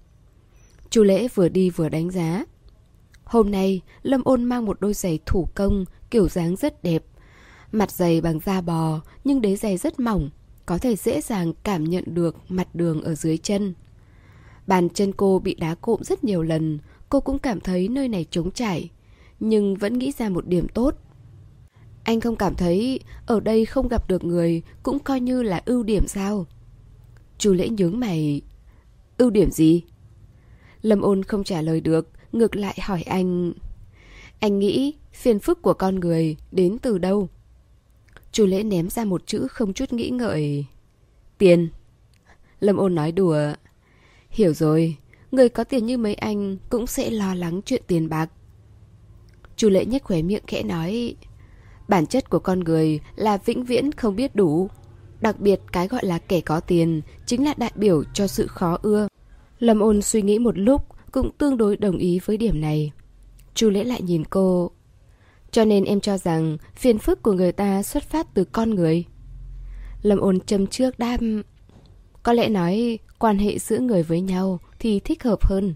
Chu 0.89 1.03
Lễ 1.03 1.27
vừa 1.35 1.49
đi 1.49 1.69
vừa 1.69 1.89
đánh 1.89 2.11
giá. 2.11 2.45
Hôm 3.23 3.51
nay, 3.51 3.81
Lâm 4.01 4.23
Ôn 4.23 4.43
mang 4.43 4.65
một 4.65 4.81
đôi 4.81 4.93
giày 4.93 5.19
thủ 5.25 5.47
công, 5.55 5.85
kiểu 6.09 6.29
dáng 6.29 6.55
rất 6.55 6.83
đẹp. 6.83 7.03
Mặt 7.71 7.91
giày 7.91 8.21
bằng 8.21 8.39
da 8.45 8.61
bò, 8.61 9.01
nhưng 9.23 9.41
đế 9.41 9.55
giày 9.55 9.77
rất 9.77 9.99
mỏng, 9.99 10.29
có 10.65 10.77
thể 10.77 10.95
dễ 10.95 11.21
dàng 11.21 11.53
cảm 11.63 11.83
nhận 11.83 12.03
được 12.07 12.35
mặt 12.49 12.75
đường 12.75 13.01
ở 13.01 13.15
dưới 13.15 13.37
chân. 13.37 13.73
Bàn 14.67 14.89
chân 14.89 15.11
cô 15.11 15.39
bị 15.39 15.55
đá 15.55 15.75
cộm 15.75 16.03
rất 16.03 16.23
nhiều 16.23 16.43
lần, 16.43 16.79
cô 17.09 17.19
cũng 17.19 17.39
cảm 17.39 17.59
thấy 17.59 17.87
nơi 17.87 18.07
này 18.07 18.25
trống 18.31 18.51
trải, 18.51 18.89
nhưng 19.39 19.75
vẫn 19.75 19.97
nghĩ 19.97 20.11
ra 20.17 20.29
một 20.29 20.47
điểm 20.47 20.67
tốt. 20.67 20.95
Anh 22.03 22.19
không 22.19 22.35
cảm 22.35 22.55
thấy 22.55 22.99
ở 23.25 23.39
đây 23.39 23.65
không 23.65 23.87
gặp 23.87 24.07
được 24.09 24.23
người 24.23 24.61
cũng 24.83 24.99
coi 24.99 25.19
như 25.19 25.43
là 25.43 25.61
ưu 25.65 25.83
điểm 25.83 26.07
sao? 26.07 26.45
Chu 27.37 27.53
lễ 27.53 27.69
nhướng 27.69 27.99
mày. 27.99 28.41
Ưu 29.17 29.29
điểm 29.29 29.51
gì? 29.51 29.83
Lâm 30.87 31.01
ôn 31.01 31.23
không 31.23 31.43
trả 31.43 31.61
lời 31.61 31.81
được, 31.81 32.09
ngược 32.31 32.55
lại 32.55 32.77
hỏi 32.81 33.01
anh. 33.01 33.53
Anh 34.39 34.59
nghĩ 34.59 34.93
phiền 35.13 35.39
phức 35.39 35.61
của 35.61 35.73
con 35.73 35.99
người 35.99 36.37
đến 36.51 36.77
từ 36.81 36.97
đâu? 36.97 37.29
Chu 38.31 38.45
lễ 38.45 38.63
ném 38.63 38.89
ra 38.89 39.05
một 39.05 39.21
chữ 39.25 39.47
không 39.47 39.73
chút 39.73 39.93
nghĩ 39.93 40.09
ngợi. 40.09 40.65
Tiền. 41.37 41.69
Lâm 42.59 42.77
ôn 42.77 42.95
nói 42.95 43.11
đùa. 43.11 43.39
Hiểu 44.29 44.53
rồi, 44.53 44.95
người 45.31 45.49
có 45.49 45.63
tiền 45.63 45.85
như 45.85 45.97
mấy 45.97 46.15
anh 46.15 46.57
cũng 46.69 46.87
sẽ 46.87 47.09
lo 47.09 47.35
lắng 47.35 47.61
chuyện 47.65 47.81
tiền 47.87 48.09
bạc. 48.09 48.29
Chu 49.55 49.69
lễ 49.69 49.85
nhếch 49.85 50.03
khóe 50.03 50.21
miệng 50.21 50.43
khẽ 50.47 50.63
nói. 50.63 51.15
Bản 51.87 52.05
chất 52.05 52.29
của 52.29 52.39
con 52.39 52.59
người 52.59 52.99
là 53.15 53.37
vĩnh 53.37 53.63
viễn 53.63 53.91
không 53.91 54.15
biết 54.15 54.35
đủ. 54.35 54.69
Đặc 55.21 55.39
biệt 55.39 55.59
cái 55.71 55.87
gọi 55.87 56.05
là 56.05 56.19
kẻ 56.19 56.41
có 56.41 56.59
tiền 56.59 57.01
chính 57.25 57.45
là 57.45 57.53
đại 57.57 57.71
biểu 57.75 58.03
cho 58.13 58.27
sự 58.27 58.47
khó 58.47 58.77
ưa. 58.81 59.07
Lâm 59.59 59.79
ôn 59.79 60.01
suy 60.01 60.21
nghĩ 60.21 60.39
một 60.39 60.57
lúc 60.57 60.81
cũng 61.11 61.31
tương 61.37 61.57
đối 61.57 61.77
đồng 61.77 61.97
ý 61.97 62.19
với 62.25 62.37
điểm 62.37 62.61
này. 62.61 62.91
Chu 63.53 63.69
lễ 63.69 63.83
lại 63.83 64.01
nhìn 64.01 64.23
cô. 64.25 64.71
Cho 65.51 65.65
nên 65.65 65.83
em 65.83 65.99
cho 65.99 66.17
rằng 66.17 66.57
phiền 66.75 66.99
phức 66.99 67.23
của 67.23 67.33
người 67.33 67.51
ta 67.51 67.83
xuất 67.83 68.03
phát 68.03 68.33
từ 68.33 68.43
con 68.43 68.69
người. 68.69 69.05
Lâm 70.01 70.19
ôn 70.19 70.39
châm 70.39 70.67
trước 70.67 70.99
đam... 70.99 71.43
Có 72.23 72.33
lẽ 72.33 72.49
nói 72.49 72.99
quan 73.19 73.37
hệ 73.37 73.59
giữa 73.59 73.79
người 73.79 74.03
với 74.03 74.21
nhau 74.21 74.59
thì 74.79 74.99
thích 74.99 75.23
hợp 75.23 75.45
hơn. 75.45 75.75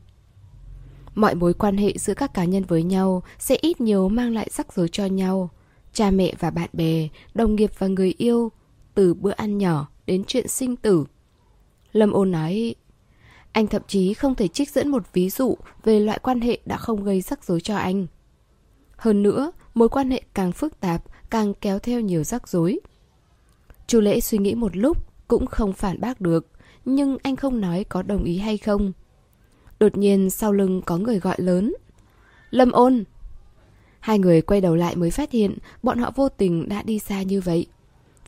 Mọi 1.15 1.35
mối 1.35 1.53
quan 1.53 1.77
hệ 1.77 1.93
giữa 1.97 2.13
các 2.13 2.33
cá 2.33 2.45
nhân 2.45 2.63
với 2.63 2.83
nhau 2.83 3.23
sẽ 3.39 3.57
ít 3.61 3.81
nhiều 3.81 4.09
mang 4.09 4.33
lại 4.33 4.47
rắc 4.51 4.73
rối 4.73 4.89
cho 4.91 5.05
nhau. 5.05 5.49
Cha 5.93 6.11
mẹ 6.11 6.33
và 6.39 6.49
bạn 6.49 6.69
bè, 6.73 7.07
đồng 7.33 7.55
nghiệp 7.55 7.71
và 7.77 7.87
người 7.87 8.13
yêu, 8.17 8.51
từ 8.95 9.13
bữa 9.13 9.31
ăn 9.31 9.57
nhỏ 9.57 9.87
đến 10.05 10.23
chuyện 10.27 10.47
sinh 10.47 10.75
tử. 10.75 11.05
Lâm 11.91 12.11
ôn 12.11 12.31
nói, 12.31 12.75
anh 13.51 13.67
thậm 13.67 13.81
chí 13.87 14.13
không 14.13 14.35
thể 14.35 14.47
trích 14.47 14.69
dẫn 14.69 14.89
một 14.89 15.03
ví 15.13 15.29
dụ 15.29 15.57
về 15.83 15.99
loại 15.99 16.19
quan 16.23 16.41
hệ 16.41 16.59
đã 16.65 16.77
không 16.77 17.03
gây 17.03 17.21
rắc 17.21 17.43
rối 17.43 17.61
cho 17.61 17.77
anh. 17.77 18.07
Hơn 18.95 19.23
nữa, 19.23 19.51
mối 19.73 19.89
quan 19.89 20.11
hệ 20.11 20.21
càng 20.33 20.51
phức 20.51 20.79
tạp, 20.79 21.03
càng 21.29 21.53
kéo 21.53 21.79
theo 21.79 21.99
nhiều 21.99 22.23
rắc 22.23 22.47
rối. 22.47 22.79
Chu 23.87 23.99
Lễ 23.99 24.19
suy 24.19 24.37
nghĩ 24.37 24.55
một 24.55 24.77
lúc, 24.77 24.97
cũng 25.27 25.47
không 25.47 25.73
phản 25.73 26.01
bác 26.01 26.21
được, 26.21 26.47
nhưng 26.85 27.17
anh 27.23 27.35
không 27.35 27.61
nói 27.61 27.83
có 27.83 28.01
đồng 28.01 28.23
ý 28.23 28.37
hay 28.37 28.57
không. 28.57 28.91
Đột 29.79 29.97
nhiên 29.97 30.29
sau 30.29 30.51
lưng 30.51 30.81
có 30.85 30.97
người 30.97 31.19
gọi 31.19 31.35
lớn. 31.37 31.73
Lâm 32.49 32.71
ôn! 32.71 33.03
Hai 33.99 34.19
người 34.19 34.41
quay 34.41 34.61
đầu 34.61 34.75
lại 34.75 34.95
mới 34.95 35.11
phát 35.11 35.31
hiện 35.31 35.57
bọn 35.83 35.97
họ 35.97 36.11
vô 36.15 36.29
tình 36.29 36.69
đã 36.69 36.83
đi 36.83 36.99
xa 36.99 37.21
như 37.21 37.41
vậy. 37.41 37.65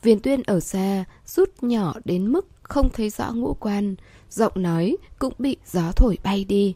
Viên 0.02 0.20
tuyên 0.20 0.42
ở 0.42 0.60
xa, 0.60 1.04
rút 1.26 1.62
nhỏ 1.62 1.94
đến 2.04 2.32
mức 2.32 2.46
không 2.64 2.88
thấy 2.92 3.10
rõ 3.10 3.32
ngũ 3.32 3.54
quan, 3.54 3.94
giọng 4.30 4.52
nói 4.54 4.96
cũng 5.18 5.34
bị 5.38 5.56
gió 5.66 5.92
thổi 5.96 6.18
bay 6.24 6.44
đi. 6.44 6.74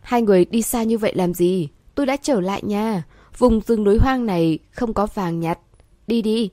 Hai 0.00 0.22
người 0.22 0.44
đi 0.44 0.62
xa 0.62 0.82
như 0.82 0.98
vậy 0.98 1.12
làm 1.14 1.34
gì? 1.34 1.68
Tôi 1.94 2.06
đã 2.06 2.16
trở 2.16 2.40
lại 2.40 2.62
nha. 2.64 3.02
Vùng 3.38 3.60
rừng 3.60 3.84
núi 3.84 3.98
hoang 3.98 4.26
này 4.26 4.58
không 4.70 4.94
có 4.94 5.06
vàng 5.14 5.40
nhặt. 5.40 5.58
Đi 6.06 6.22
đi. 6.22 6.50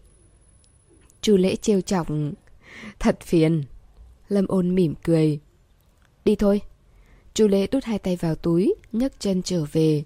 Chu 1.21 1.37
lễ 1.37 1.55
trêu 1.55 1.81
chọc. 1.81 2.07
Thật 2.99 3.19
phiền. 3.21 3.63
Lâm 4.29 4.47
ôn 4.47 4.75
mỉm 4.75 4.93
cười. 5.03 5.39
Đi 6.25 6.35
thôi. 6.35 6.61
Chu 7.33 7.47
lễ 7.47 7.67
đút 7.67 7.83
hai 7.83 7.99
tay 7.99 8.15
vào 8.15 8.35
túi, 8.35 8.75
nhấc 8.91 9.19
chân 9.19 9.41
trở 9.43 9.65
về. 9.71 10.03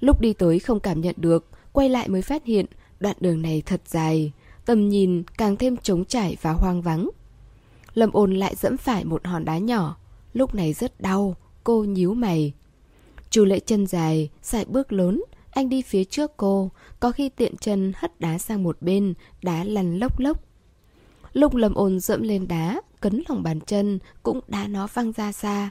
Lúc 0.00 0.20
đi 0.20 0.32
tới 0.32 0.58
không 0.58 0.80
cảm 0.80 1.00
nhận 1.00 1.14
được, 1.18 1.46
quay 1.72 1.88
lại 1.88 2.08
mới 2.08 2.22
phát 2.22 2.44
hiện 2.44 2.66
đoạn 3.00 3.16
đường 3.20 3.42
này 3.42 3.62
thật 3.66 3.80
dài, 3.86 4.32
tầm 4.66 4.88
nhìn 4.88 5.22
càng 5.38 5.56
thêm 5.56 5.76
trống 5.76 6.04
trải 6.04 6.36
và 6.42 6.52
hoang 6.52 6.82
vắng. 6.82 7.10
Lâm 7.94 8.10
ôn 8.12 8.34
lại 8.34 8.54
dẫm 8.56 8.76
phải 8.76 9.04
một 9.04 9.26
hòn 9.26 9.44
đá 9.44 9.58
nhỏ, 9.58 9.96
lúc 10.32 10.54
này 10.54 10.72
rất 10.72 11.00
đau, 11.00 11.36
cô 11.64 11.84
nhíu 11.84 12.14
mày. 12.14 12.52
Chu 13.30 13.44
lễ 13.44 13.58
chân 13.58 13.86
dài, 13.86 14.30
sải 14.42 14.64
bước 14.64 14.92
lớn, 14.92 15.22
anh 15.50 15.68
đi 15.68 15.82
phía 15.82 16.04
trước 16.04 16.36
cô, 16.36 16.70
có 17.00 17.10
khi 17.10 17.28
tiện 17.28 17.56
chân 17.56 17.92
hất 17.96 18.20
đá 18.20 18.38
sang 18.38 18.62
một 18.62 18.82
bên, 18.82 19.14
đá 19.42 19.64
lăn 19.64 19.98
lốc 19.98 20.20
lốc. 20.20 20.42
Lúc 21.32 21.54
lâm 21.54 21.74
ôn 21.74 22.00
dẫm 22.00 22.22
lên 22.22 22.48
đá, 22.48 22.80
cấn 23.00 23.22
lòng 23.28 23.42
bàn 23.42 23.60
chân, 23.60 23.98
cũng 24.22 24.40
đá 24.48 24.66
nó 24.66 24.88
văng 24.94 25.12
ra 25.12 25.32
xa. 25.32 25.70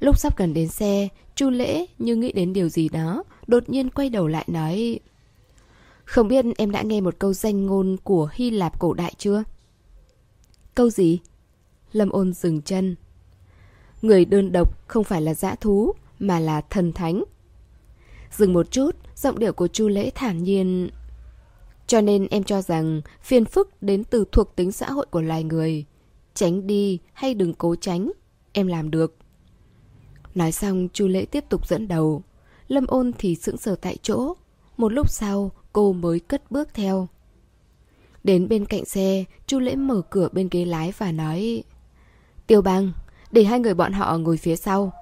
Lúc 0.00 0.18
sắp 0.18 0.38
gần 0.38 0.54
đến 0.54 0.68
xe, 0.68 1.08
Chu 1.34 1.50
Lễ 1.50 1.86
như 1.98 2.16
nghĩ 2.16 2.32
đến 2.32 2.52
điều 2.52 2.68
gì 2.68 2.88
đó, 2.88 3.24
đột 3.46 3.70
nhiên 3.70 3.90
quay 3.90 4.08
đầu 4.08 4.26
lại 4.26 4.44
nói 4.48 5.00
không 6.12 6.28
biết 6.28 6.44
em 6.58 6.70
đã 6.70 6.82
nghe 6.82 7.00
một 7.00 7.18
câu 7.18 7.32
danh 7.32 7.66
ngôn 7.66 7.96
của 8.04 8.28
Hy 8.32 8.50
Lạp 8.50 8.78
cổ 8.78 8.94
đại 8.94 9.14
chưa? 9.18 9.44
Câu 10.74 10.90
gì? 10.90 11.20
Lâm 11.92 12.10
ôn 12.10 12.32
dừng 12.32 12.62
chân. 12.62 12.96
Người 14.02 14.24
đơn 14.24 14.52
độc 14.52 14.88
không 14.88 15.04
phải 15.04 15.22
là 15.22 15.34
dã 15.34 15.54
thú, 15.54 15.92
mà 16.18 16.38
là 16.38 16.60
thần 16.60 16.92
thánh. 16.92 17.24
Dừng 18.30 18.52
một 18.52 18.70
chút, 18.70 18.96
giọng 19.16 19.38
điệu 19.38 19.52
của 19.52 19.68
Chu 19.68 19.88
Lễ 19.88 20.10
thản 20.14 20.42
nhiên. 20.42 20.90
Cho 21.86 22.00
nên 22.00 22.26
em 22.30 22.44
cho 22.44 22.62
rằng 22.62 23.00
phiền 23.22 23.44
phức 23.44 23.82
đến 23.82 24.04
từ 24.04 24.24
thuộc 24.32 24.56
tính 24.56 24.72
xã 24.72 24.90
hội 24.90 25.06
của 25.10 25.20
loài 25.20 25.44
người. 25.44 25.84
Tránh 26.34 26.66
đi 26.66 26.98
hay 27.12 27.34
đừng 27.34 27.54
cố 27.54 27.74
tránh, 27.80 28.12
em 28.52 28.66
làm 28.66 28.90
được. 28.90 29.16
Nói 30.34 30.52
xong 30.52 30.88
chu 30.92 31.08
lễ 31.08 31.24
tiếp 31.24 31.44
tục 31.48 31.68
dẫn 31.68 31.88
đầu 31.88 32.22
Lâm 32.68 32.86
ôn 32.86 33.12
thì 33.18 33.34
sững 33.34 33.56
sờ 33.56 33.76
tại 33.76 33.96
chỗ 34.02 34.34
Một 34.76 34.92
lúc 34.92 35.10
sau 35.10 35.50
cô 35.72 35.92
mới 35.92 36.20
cất 36.20 36.50
bước 36.50 36.74
theo. 36.74 37.08
Đến 38.24 38.48
bên 38.48 38.64
cạnh 38.64 38.84
xe 38.84 39.24
chu 39.46 39.58
lễ 39.58 39.76
mở 39.76 40.02
cửa 40.10 40.28
bên 40.32 40.48
ghế 40.50 40.64
lái 40.64 40.92
và 40.98 41.12
nói 41.12 41.64
Tiêu 42.46 42.62
băng 42.62 42.92
Để 43.30 43.44
hai 43.44 43.60
người 43.60 43.74
bọn 43.74 43.92
họ 43.92 44.18
ngồi 44.18 44.36
phía 44.36 44.56
sau. 44.56 44.92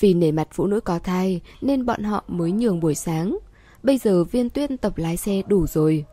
Vì 0.00 0.14
nể 0.14 0.32
mặt 0.32 0.48
phụ 0.52 0.66
nữ 0.66 0.80
có 0.80 0.98
thai 0.98 1.40
Nên 1.60 1.86
bọn 1.86 2.02
họ 2.02 2.24
mới 2.28 2.52
nhường 2.52 2.80
buổi 2.80 2.94
sáng. 2.94 3.38
Bây 3.82 3.98
giờ 3.98 4.24
viên 4.24 4.50
tuyên 4.50 4.76
tập 4.76 4.98
lái 4.98 5.16
xe 5.16 5.42
đủ 5.46 5.66
rồi. 5.66 6.04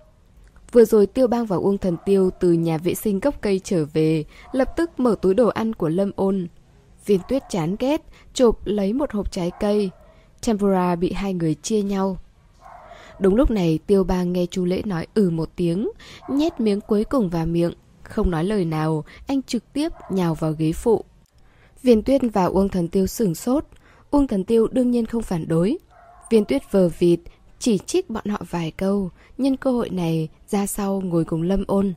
Vừa 0.72 0.86
rồi 0.86 1.06
Tiêu 1.06 1.28
Bang 1.28 1.46
và 1.46 1.56
Uông 1.58 1.78
Thần 1.78 1.98
Tiêu 2.06 2.30
từ 2.40 2.52
nhà 2.52 2.78
vệ 2.78 2.94
sinh 2.94 3.20
gốc 3.20 3.36
cây 3.42 3.62
trở 3.64 3.86
về, 3.94 4.24
lập 4.52 4.74
tức 4.78 5.00
mở 5.00 5.16
túi 5.22 5.34
đồ 5.34 5.48
ăn 5.48 5.74
của 5.74 5.90
Lâm 5.90 6.12
Ôn, 6.16 6.48
Viên 7.06 7.20
tuyết 7.28 7.44
chán 7.50 7.76
ghét, 7.80 8.02
chụp 8.34 8.60
lấy 8.66 8.94
một 8.94 9.12
hộp 9.12 9.32
trái 9.32 9.52
cây. 9.60 9.90
Tempura 10.46 10.96
bị 10.96 11.12
hai 11.14 11.34
người 11.34 11.56
chia 11.56 11.82
nhau. 11.82 12.18
Đúng 13.20 13.36
lúc 13.36 13.52
này 13.52 13.80
tiêu 13.88 14.04
bang 14.04 14.34
nghe 14.34 14.46
chu 14.46 14.66
lễ 14.66 14.82
nói 14.86 15.08
ừ 15.14 15.30
một 15.30 15.50
tiếng, 15.56 15.90
nhét 16.30 16.60
miếng 16.60 16.82
cuối 16.82 17.04
cùng 17.04 17.30
vào 17.30 17.46
miệng. 17.46 17.74
Không 18.04 18.32
nói 18.32 18.44
lời 18.44 18.66
nào, 18.66 19.04
anh 19.28 19.42
trực 19.42 19.74
tiếp 19.74 19.92
nhào 20.12 20.36
vào 20.36 20.52
ghế 20.52 20.72
phụ. 20.72 21.04
Viên 21.84 22.04
tuyết 22.04 22.22
và 22.34 22.46
Uông 22.46 22.70
Thần 22.70 22.88
Tiêu 22.88 23.08
sửng 23.08 23.36
sốt. 23.36 23.66
Uông 24.12 24.28
Thần 24.28 24.44
Tiêu 24.44 24.68
đương 24.68 24.92
nhiên 24.92 25.06
không 25.06 25.24
phản 25.24 25.48
đối. 25.48 25.78
Viên 26.30 26.46
tuyết 26.46 26.72
vờ 26.72 26.90
vịt, 27.00 27.20
chỉ 27.60 27.78
trích 27.78 28.10
bọn 28.10 28.26
họ 28.26 28.42
vài 28.50 28.72
câu, 28.72 29.10
nhân 29.38 29.58
cơ 29.58 29.72
hội 29.72 29.90
này 29.90 30.30
ra 30.48 30.68
sau 30.68 31.02
ngồi 31.02 31.26
cùng 31.26 31.42
Lâm 31.42 31.64
ôn. 31.68 31.94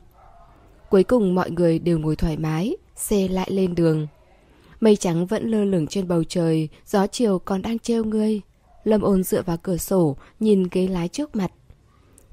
Cuối 0.91 1.05
cùng 1.05 1.35
mọi 1.35 1.51
người 1.51 1.79
đều 1.79 1.99
ngồi 1.99 2.17
thoải 2.17 2.37
mái, 2.37 2.77
xe 2.97 3.29
lại 3.29 3.51
lên 3.51 3.75
đường. 3.75 4.07
Mây 4.81 4.97
trắng 4.97 5.27
vẫn 5.27 5.51
lơ 5.51 5.65
lửng 5.65 5.87
trên 5.87 6.09
bầu 6.09 6.25
trời, 6.25 6.69
gió 6.87 7.07
chiều 7.07 7.39
còn 7.39 7.63
đang 7.63 7.79
trêu 7.79 8.05
ngươi. 8.05 8.41
Lâm 8.85 9.01
ôn 9.01 9.23
dựa 9.23 9.43
vào 9.43 9.57
cửa 9.63 9.77
sổ, 9.77 10.17
nhìn 10.41 10.69
ghế 10.71 10.87
lái 10.87 11.09
trước 11.09 11.37
mặt. 11.37 11.53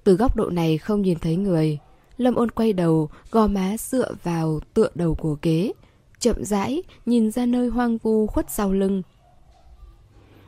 Từ 0.03 0.15
góc 0.15 0.35
độ 0.35 0.49
này 0.49 0.77
không 0.77 1.01
nhìn 1.01 1.19
thấy 1.19 1.35
người. 1.35 1.79
Lâm 2.17 2.35
ôn 2.35 2.51
quay 2.51 2.73
đầu, 2.73 3.09
gò 3.31 3.47
má 3.47 3.75
dựa 3.79 4.13
vào 4.23 4.59
tựa 4.73 4.89
đầu 4.95 5.15
của 5.15 5.37
ghế. 5.41 5.71
Chậm 6.19 6.43
rãi, 6.43 6.83
nhìn 7.05 7.31
ra 7.31 7.45
nơi 7.45 7.67
hoang 7.67 7.97
vu 7.97 8.27
khuất 8.27 8.51
sau 8.51 8.71
lưng. 8.71 9.01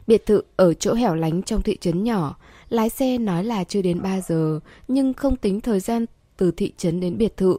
Biệt 0.07 0.25
thự 0.25 0.41
ở 0.55 0.73
chỗ 0.73 0.93
hẻo 0.93 1.15
lánh 1.15 1.43
trong 1.43 1.61
thị 1.61 1.77
trấn 1.81 2.03
nhỏ, 2.03 2.35
lái 2.69 2.89
xe 2.89 3.17
nói 3.17 3.43
là 3.43 3.63
chưa 3.63 3.81
đến 3.81 4.01
3 4.01 4.21
giờ, 4.21 4.59
nhưng 4.87 5.13
không 5.13 5.35
tính 5.35 5.61
thời 5.61 5.79
gian 5.79 6.05
từ 6.37 6.51
thị 6.51 6.73
trấn 6.77 6.99
đến 6.99 7.17
biệt 7.17 7.37
thự. 7.37 7.57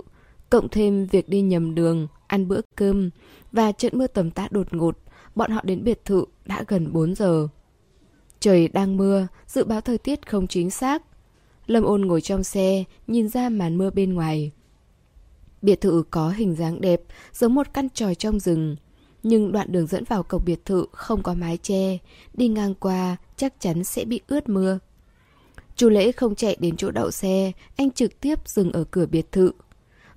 Cộng 0.51 0.69
thêm 0.69 1.07
việc 1.07 1.29
đi 1.29 1.41
nhầm 1.41 1.75
đường, 1.75 2.09
ăn 2.27 2.49
bữa 2.49 2.61
cơm, 2.77 3.11
và 3.53 3.73
trận 3.73 3.99
mưa 3.99 4.07
tầm 4.07 4.31
tã 4.31 4.49
đột 4.51 4.75
ngột, 4.75 4.99
bọn 5.35 5.51
họ 5.51 5.61
đến 5.65 5.85
biệt 5.85 6.05
thự 6.05 6.25
đã 6.45 6.65
gần 6.69 6.93
4 6.93 7.15
giờ. 7.15 7.49
Trời 8.43 8.69
đang 8.69 8.97
mưa, 8.97 9.27
dự 9.47 9.65
báo 9.65 9.81
thời 9.81 9.99
tiết 9.99 10.29
không 10.29 10.47
chính 10.47 10.71
xác. 10.71 11.03
Lâm 11.67 11.85
ôn 11.85 12.03
ngồi 12.03 12.21
trong 12.21 12.45
xe, 12.45 12.85
nhìn 13.07 13.29
ra 13.29 13.49
màn 13.49 13.79
mưa 13.79 13.91
bên 13.91 14.15
ngoài. 14.15 14.51
Biệt 15.63 15.81
thự 15.81 16.05
có 16.11 16.31
hình 16.31 16.55
dáng 16.55 16.81
đẹp, 16.81 17.01
giống 17.33 17.55
một 17.55 17.67
căn 17.75 17.89
tròi 17.91 18.15
trong 18.15 18.41
rừng. 18.41 18.77
Nhưng 19.23 19.53
đoạn 19.53 19.73
đường 19.73 19.87
dẫn 19.87 20.05
vào 20.05 20.23
cổng 20.23 20.45
biệt 20.45 20.65
thự 20.65 20.87
không 20.93 21.23
có 21.23 21.35
mái 21.35 21.57
che, 21.57 21.99
đi 22.35 22.49
ngang 22.49 22.75
qua 22.75 23.17
chắc 23.37 23.61
chắn 23.61 23.85
sẽ 23.85 24.05
bị 24.05 24.21
ướt 24.27 24.49
mưa. 24.49 24.79
Chu 25.77 25.89
lễ 25.89 26.13
không 26.13 26.35
chạy 26.35 26.57
đến 26.61 26.77
chỗ 26.77 26.91
đậu 26.91 27.11
xe, 27.11 27.53
anh 27.77 27.91
trực 27.91 28.21
tiếp 28.21 28.49
dừng 28.49 28.73
ở 28.73 28.85
cửa 28.85 29.07
biệt 29.07 29.33
thự. 29.33 29.53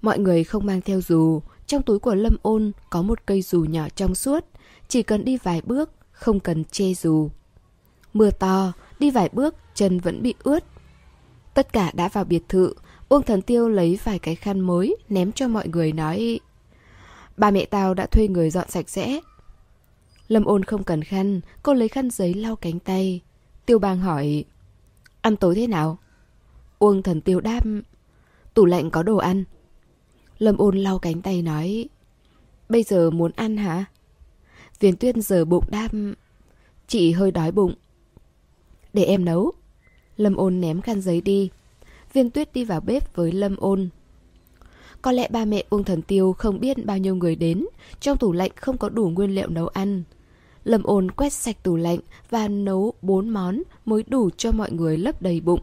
Mọi 0.02 0.20
người 0.20 0.44
không 0.44 0.66
mang 0.66 0.82
theo 0.82 1.02
dù, 1.02 1.42
trong 1.68 1.84
túi 1.84 2.00
của 2.00 2.16
Lâm 2.16 2.38
Ôn 2.42 2.72
có 2.90 3.02
một 3.02 3.26
cây 3.26 3.42
dù 3.42 3.64
nhỏ 3.64 3.88
trong 3.96 4.16
suốt, 4.16 4.46
chỉ 4.88 5.04
cần 5.04 5.26
đi 5.26 5.38
vài 5.38 5.62
bước, 5.62 5.92
không 6.12 6.40
cần 6.40 6.64
che 6.64 6.94
dù. 6.94 7.30
Mưa 8.16 8.32
to, 8.32 8.74
đi 9.00 9.12
vài 9.12 9.30
bước, 9.34 9.56
chân 9.74 10.00
vẫn 10.00 10.22
bị 10.22 10.34
ướt. 10.44 10.64
Tất 11.54 11.74
cả 11.74 11.92
đã 11.94 12.08
vào 12.08 12.24
biệt 12.24 12.44
thự, 12.50 12.74
Uông 13.10 13.24
Thần 13.24 13.42
Tiêu 13.42 13.70
lấy 13.70 14.00
vài 14.04 14.20
cái 14.20 14.36
khăn 14.36 14.60
mới 14.60 14.98
ném 15.10 15.32
cho 15.32 15.48
mọi 15.48 15.68
người 15.68 15.92
nói 15.92 16.40
Ba 17.38 17.52
mẹ 17.52 17.66
tao 17.66 17.94
đã 17.94 18.06
thuê 18.06 18.28
người 18.28 18.50
dọn 18.50 18.70
sạch 18.70 18.90
sẽ. 18.90 19.20
Lâm 20.28 20.46
ôn 20.46 20.64
không 20.64 20.84
cần 20.84 21.04
khăn, 21.04 21.42
cô 21.64 21.74
lấy 21.74 21.88
khăn 21.88 22.10
giấy 22.10 22.34
lau 22.34 22.56
cánh 22.56 22.80
tay. 22.80 23.22
Tiêu 23.66 23.80
bang 23.80 24.00
hỏi 24.00 24.46
Ăn 25.22 25.36
tối 25.36 25.56
thế 25.56 25.68
nào? 25.68 25.98
Uông 26.80 27.04
Thần 27.04 27.22
Tiêu 27.22 27.40
đáp 27.40 27.64
Tủ 28.54 28.66
lạnh 28.66 28.92
có 28.92 29.04
đồ 29.04 29.18
ăn, 29.18 29.44
Lâm 30.38 30.58
ôn 30.58 30.78
lau 30.78 31.00
cánh 31.00 31.22
tay 31.22 31.42
nói 31.42 31.90
Bây 32.70 32.84
giờ 32.84 33.10
muốn 33.10 33.32
ăn 33.36 33.58
hả? 33.58 33.86
Viên 34.80 34.96
tuyết 34.96 35.16
giờ 35.16 35.46
bụng 35.46 35.66
đáp 35.70 35.90
Chị 36.88 37.12
hơi 37.12 37.32
đói 37.32 37.52
bụng 37.52 37.74
để 38.96 39.04
em 39.04 39.26
nấu. 39.26 39.52
Lâm 40.18 40.36
ôn 40.36 40.62
ném 40.62 40.82
khăn 40.82 41.02
giấy 41.02 41.22
đi. 41.22 41.50
Viên 42.14 42.30
tuyết 42.30 42.54
đi 42.54 42.66
vào 42.66 42.82
bếp 42.82 43.16
với 43.16 43.32
Lâm 43.32 43.56
ôn. 43.58 43.90
Có 45.02 45.12
lẽ 45.12 45.28
ba 45.32 45.46
mẹ 45.46 45.64
Uông 45.70 45.84
Thần 45.84 46.02
Tiêu 46.02 46.34
không 46.34 46.60
biết 46.60 46.86
bao 46.86 46.98
nhiêu 46.98 47.16
người 47.16 47.36
đến 47.36 47.66
Trong 48.00 48.18
tủ 48.18 48.32
lạnh 48.32 48.52
không 48.56 48.78
có 48.78 48.90
đủ 48.90 49.10
nguyên 49.10 49.36
liệu 49.36 49.50
nấu 49.50 49.68
ăn. 49.68 50.04
Lâm 50.64 50.84
ôn 50.84 51.12
quét 51.12 51.34
sạch 51.34 51.64
tủ 51.64 51.76
lạnh 51.76 52.00
và 52.30 52.48
nấu 52.48 52.94
bốn 53.02 53.30
món 53.30 53.62
mới 53.86 54.04
đủ 54.08 54.30
cho 54.38 54.52
mọi 54.52 54.72
người 54.72 54.98
lấp 54.98 55.22
đầy 55.22 55.42
bụng. 55.42 55.62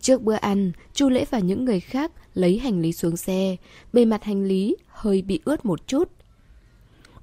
Trước 0.00 0.22
bữa 0.22 0.34
ăn, 0.34 0.72
Chu 0.94 1.08
Lễ 1.08 1.24
và 1.30 1.38
những 1.38 1.64
người 1.64 1.80
khác 1.80 2.12
lấy 2.34 2.58
hành 2.58 2.80
lý 2.80 2.92
xuống 2.92 3.16
xe, 3.16 3.56
bề 3.92 4.04
mặt 4.04 4.24
hành 4.24 4.44
lý 4.44 4.76
hơi 4.88 5.22
bị 5.22 5.40
ướt 5.44 5.64
một 5.64 5.86
chút. 5.86 6.10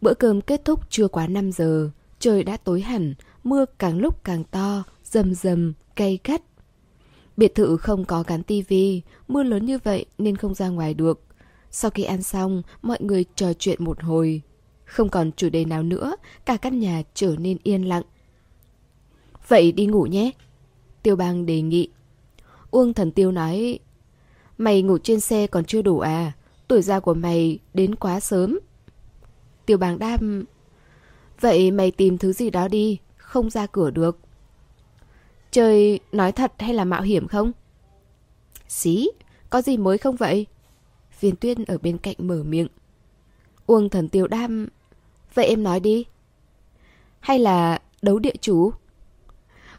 Bữa 0.02 0.14
cơm 0.14 0.42
kết 0.42 0.66
thúc 0.66 0.90
chưa 0.90 1.08
quá 1.08 1.28
5 1.28 1.52
giờ, 1.52 1.90
trời 2.20 2.44
đã 2.44 2.58
tối 2.58 2.82
hẳn, 2.82 3.14
mưa 3.44 3.66
càng 3.80 3.98
lúc 3.98 4.24
càng 4.24 4.44
to, 4.44 4.84
rầm 5.12 5.34
rầm, 5.34 5.74
cay 5.96 6.18
cắt 6.18 6.42
Biệt 7.38 7.56
thự 7.56 7.78
không 7.78 8.06
có 8.06 8.24
gắn 8.28 8.44
tivi, 8.44 9.02
mưa 9.28 9.44
lớn 9.44 9.66
như 9.66 9.80
vậy 9.84 10.06
nên 10.18 10.36
không 10.36 10.54
ra 10.54 10.70
ngoài 10.70 10.94
được. 10.94 11.22
Sau 11.72 11.92
khi 11.92 12.04
ăn 12.04 12.24
xong, 12.24 12.62
mọi 12.82 12.98
người 13.02 13.26
trò 13.36 13.54
chuyện 13.54 13.84
một 13.84 14.04
hồi. 14.04 14.42
Không 14.86 15.10
còn 15.10 15.32
chủ 15.32 15.50
đề 15.50 15.66
nào 15.66 15.84
nữa, 15.84 16.16
cả 16.46 16.58
căn 16.58 16.80
nhà 16.80 17.04
trở 17.14 17.36
nên 17.40 17.58
yên 17.64 17.84
lặng. 17.84 18.04
Vậy 19.48 19.72
đi 19.72 19.86
ngủ 19.86 20.04
nhé. 20.04 20.32
Tiêu 21.04 21.16
bang 21.16 21.46
đề 21.46 21.62
nghị. 21.62 21.90
Uông 22.72 22.94
thần 22.94 23.12
tiêu 23.12 23.32
nói, 23.32 23.80
Mày 24.58 24.82
ngủ 24.82 24.98
trên 24.98 25.20
xe 25.20 25.48
còn 25.48 25.66
chưa 25.66 25.82
đủ 25.82 26.00
à? 26.00 26.32
Tuổi 26.68 26.82
già 26.82 27.00
của 27.00 27.14
mày 27.14 27.60
đến 27.74 27.96
quá 27.96 28.20
sớm. 28.20 28.60
Tiêu 29.66 29.78
bang 29.78 30.00
đam 30.00 30.46
Vậy 31.40 31.72
mày 31.72 31.92
tìm 31.92 32.18
thứ 32.18 32.34
gì 32.34 32.50
đó 32.50 32.68
đi, 32.68 32.98
không 33.18 33.50
ra 33.50 33.66
cửa 33.66 33.92
được. 33.92 34.20
Chơi 35.52 36.00
nói 36.12 36.32
thật 36.32 36.54
hay 36.60 36.74
là 36.74 36.86
mạo 36.86 37.02
hiểm 37.02 37.28
không? 37.28 37.52
Xí, 38.68 39.10
có 39.50 39.62
gì 39.62 39.78
mới 39.78 39.98
không 39.98 40.16
vậy? 40.16 40.46
Viên 41.20 41.36
tuyên 41.36 41.66
ở 41.66 41.78
bên 41.78 41.98
cạnh 41.98 42.16
mở 42.20 42.44
miệng. 42.44 42.68
Uông 43.66 43.90
thần 43.90 44.10
tiêu 44.10 44.28
đam, 44.28 44.68
vậy 45.34 45.46
em 45.46 45.64
nói 45.64 45.80
đi. 45.80 46.06
Hay 47.20 47.40
là 47.40 47.82
đấu 48.02 48.20
địa 48.20 48.36
chủ? 48.42 48.72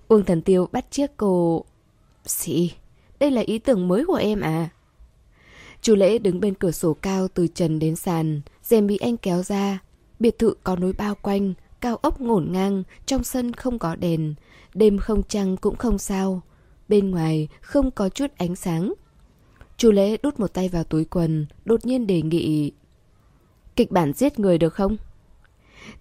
Uông 0.09 0.25
thần 0.25 0.43
tiêu 0.43 0.69
bắt 0.73 0.91
chiếc 0.91 1.11
cô... 1.17 1.65
Xì, 2.25 2.73
đây 3.19 3.31
là 3.31 3.43
ý 3.47 3.59
tưởng 3.59 3.89
mới 3.89 4.05
của 4.07 4.15
em 4.15 4.41
à? 4.41 4.69
Chú 5.83 5.95
Lễ 5.95 6.19
đứng 6.19 6.41
bên 6.41 6.55
cửa 6.55 6.71
sổ 6.71 6.95
cao 6.95 7.29
từ 7.29 7.47
trần 7.49 7.79
đến 7.79 7.97
sàn, 7.97 8.41
rèm 8.63 8.87
bị 8.87 8.97
anh 8.97 9.17
kéo 9.17 9.43
ra. 9.43 9.79
Biệt 10.21 10.39
thự 10.39 10.55
có 10.65 10.77
núi 10.77 10.93
bao 10.93 11.15
quanh, 11.15 11.55
cao 11.81 11.97
ốc 11.97 12.21
ngổn 12.21 12.49
ngang, 12.53 12.83
trong 13.07 13.25
sân 13.25 13.53
không 13.53 13.79
có 13.79 13.97
đèn, 13.97 14.35
đêm 14.75 14.99
không 14.99 15.23
trăng 15.23 15.57
cũng 15.57 15.77
không 15.77 15.99
sao. 15.99 16.41
Bên 16.89 17.11
ngoài 17.11 17.49
không 17.61 17.91
có 17.91 18.09
chút 18.09 18.31
ánh 18.37 18.57
sáng. 18.57 18.95
Chu 19.77 19.91
Lễ 19.91 20.17
đút 20.23 20.41
một 20.41 20.53
tay 20.55 20.69
vào 20.69 20.85
túi 20.85 21.05
quần, 21.05 21.47
đột 21.65 21.87
nhiên 21.87 22.07
đề 22.07 22.23
nghị 22.23 22.73
Kịch 23.79 23.91
bản 23.91 24.13
giết 24.13 24.39
người 24.39 24.59
được 24.59 24.75
không? 24.75 24.97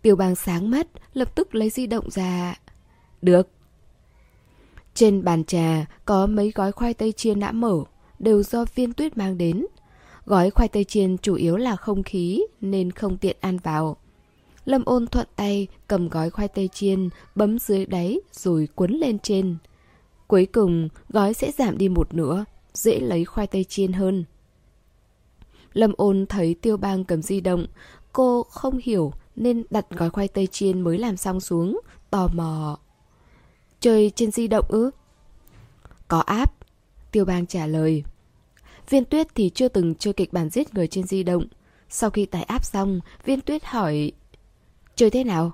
Tiểu 0.01 0.15
bang 0.15 0.35
sáng 0.35 0.69
mắt, 0.69 0.87
lập 1.13 1.35
tức 1.35 1.55
lấy 1.55 1.69
di 1.69 1.87
động 1.87 2.09
ra. 2.11 2.59
Được. 3.21 3.49
Trên 4.93 5.23
bàn 5.23 5.43
trà 5.43 5.85
có 6.05 6.27
mấy 6.27 6.51
gói 6.55 6.71
khoai 6.71 6.93
tây 6.93 7.11
chiên 7.11 7.39
đã 7.39 7.51
mở, 7.51 7.83
đều 8.19 8.43
do 8.43 8.65
viên 8.75 8.93
tuyết 8.93 9.17
mang 9.17 9.37
đến. 9.37 9.65
Gói 10.25 10.49
khoai 10.49 10.67
tây 10.67 10.83
chiên 10.83 11.17
chủ 11.17 11.35
yếu 11.35 11.57
là 11.57 11.75
không 11.75 12.03
khí 12.03 12.43
nên 12.61 12.91
không 12.91 13.17
tiện 13.17 13.37
ăn 13.39 13.57
vào. 13.57 13.97
Lâm 14.67 14.85
ôn 14.85 15.07
thuận 15.07 15.27
tay 15.35 15.67
cầm 15.87 16.09
gói 16.09 16.29
khoai 16.29 16.47
tây 16.47 16.69
chiên, 16.73 17.09
bấm 17.35 17.59
dưới 17.59 17.85
đáy 17.85 18.19
rồi 18.31 18.67
cuốn 18.75 18.91
lên 18.91 19.19
trên. 19.19 19.57
Cuối 20.27 20.45
cùng, 20.45 20.89
gói 21.09 21.33
sẽ 21.33 21.51
giảm 21.51 21.77
đi 21.77 21.89
một 21.89 22.13
nửa, 22.13 22.45
dễ 22.73 22.99
lấy 22.99 23.25
khoai 23.25 23.47
tây 23.47 23.63
chiên 23.63 23.93
hơn. 23.93 24.25
Lâm 25.73 25.93
ôn 25.97 26.25
thấy 26.29 26.53
tiêu 26.61 26.77
bang 26.77 27.03
cầm 27.03 27.21
di 27.21 27.41
động, 27.41 27.67
cô 28.13 28.43
không 28.43 28.79
hiểu 28.83 29.13
nên 29.35 29.63
đặt 29.69 29.85
gói 29.89 30.09
khoai 30.09 30.27
tây 30.27 30.47
chiên 30.47 30.81
mới 30.81 30.97
làm 30.97 31.17
xong 31.17 31.39
xuống, 31.39 31.79
tò 32.09 32.27
mò. 32.33 32.79
Chơi 33.79 34.11
trên 34.15 34.31
di 34.31 34.47
động 34.47 34.65
ư? 34.69 34.91
Có 36.07 36.19
app. 36.19 36.53
Tiêu 37.11 37.25
bang 37.25 37.45
trả 37.45 37.67
lời. 37.67 38.03
Viên 38.89 39.05
tuyết 39.05 39.27
thì 39.35 39.49
chưa 39.49 39.67
từng 39.67 39.95
chơi 39.95 40.13
kịch 40.13 40.33
bản 40.33 40.49
giết 40.49 40.73
người 40.73 40.87
trên 40.87 41.07
di 41.07 41.23
động. 41.23 41.45
Sau 41.89 42.09
khi 42.09 42.25
tải 42.25 42.43
app 42.43 42.65
xong, 42.65 42.99
viên 43.25 43.41
tuyết 43.41 43.65
hỏi 43.65 44.11
Chơi 44.97 45.09
thế 45.09 45.23
nào? 45.23 45.51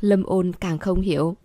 Lâm 0.00 0.22
ôn 0.22 0.52
càng 0.60 0.78
không 0.78 1.00
hiểu. 1.00 1.36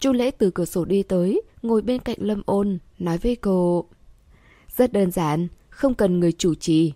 Chu 0.00 0.12
lễ 0.12 0.30
từ 0.30 0.50
cửa 0.50 0.64
sổ 0.64 0.84
đi 0.84 1.02
tới, 1.02 1.42
ngồi 1.62 1.82
bên 1.82 1.98
cạnh 1.98 2.16
Lâm 2.20 2.42
ôn, 2.46 2.78
nói 2.98 3.18
với 3.18 3.36
cô 3.36 3.84
Rất 4.76 4.92
đơn 4.92 5.10
giản, 5.10 5.48
không 5.68 5.94
cần 5.94 6.20
người 6.20 6.32
chủ 6.32 6.54
trì. 6.54 6.92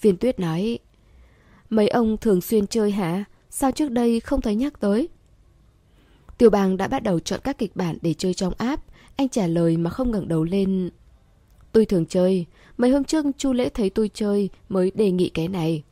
Viên 0.00 0.16
tuyết 0.16 0.40
nói 0.40 0.78
Mấy 1.70 1.88
ông 1.88 2.16
thường 2.16 2.40
xuyên 2.40 2.66
chơi 2.66 2.90
hả? 2.90 3.24
Sao 3.50 3.72
trước 3.72 3.90
đây 3.90 4.20
không 4.20 4.40
thấy 4.40 4.54
nhắc 4.54 4.80
tới? 4.80 5.08
Tiểu 6.38 6.50
Bàng 6.50 6.76
đã 6.76 6.88
bắt 6.88 7.02
đầu 7.02 7.20
chọn 7.20 7.40
các 7.44 7.58
kịch 7.58 7.76
bản 7.76 7.98
để 8.02 8.14
chơi 8.14 8.34
trong 8.34 8.52
app. 8.58 8.82
Anh 9.16 9.28
trả 9.28 9.46
lời 9.46 9.76
mà 9.76 9.90
không 9.90 10.10
ngẩng 10.10 10.28
đầu 10.28 10.44
lên. 10.44 10.90
Tôi 11.72 11.86
thường 11.86 12.06
chơi. 12.06 12.46
Mấy 12.76 12.90
hôm 12.90 13.04
trước 13.04 13.26
Chu 13.38 13.52
Lễ 13.52 13.68
thấy 13.68 13.90
tôi 13.90 14.10
chơi 14.14 14.50
mới 14.68 14.92
đề 14.94 15.10
nghị 15.10 15.28
cái 15.28 15.48
này. 15.48 15.82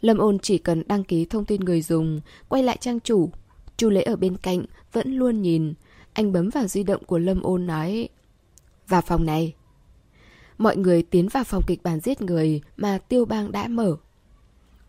Lâm 0.00 0.18
ôn 0.18 0.38
chỉ 0.38 0.58
cần 0.58 0.82
đăng 0.86 1.04
ký 1.04 1.24
thông 1.24 1.44
tin 1.44 1.60
người 1.60 1.82
dùng, 1.82 2.20
quay 2.48 2.62
lại 2.62 2.76
trang 2.80 3.00
chủ. 3.00 3.30
Chu 3.76 3.90
Lễ 3.90 4.02
ở 4.02 4.16
bên 4.16 4.36
cạnh 4.36 4.64
vẫn 4.92 5.14
luôn 5.14 5.42
nhìn. 5.42 5.74
Anh 6.12 6.32
bấm 6.32 6.48
vào 6.48 6.66
di 6.66 6.82
động 6.82 7.04
của 7.04 7.18
Lâm 7.18 7.42
ôn 7.42 7.66
nói 7.66 8.08
Vào 8.88 9.02
phòng 9.02 9.26
này. 9.26 9.54
Mọi 10.58 10.76
người 10.76 11.02
tiến 11.02 11.28
vào 11.28 11.44
phòng 11.44 11.62
kịch 11.66 11.82
bản 11.82 12.00
giết 12.00 12.20
người 12.20 12.60
mà 12.76 12.98
Tiêu 12.98 13.24
Bang 13.24 13.52
đã 13.52 13.68
mở. 13.68 13.96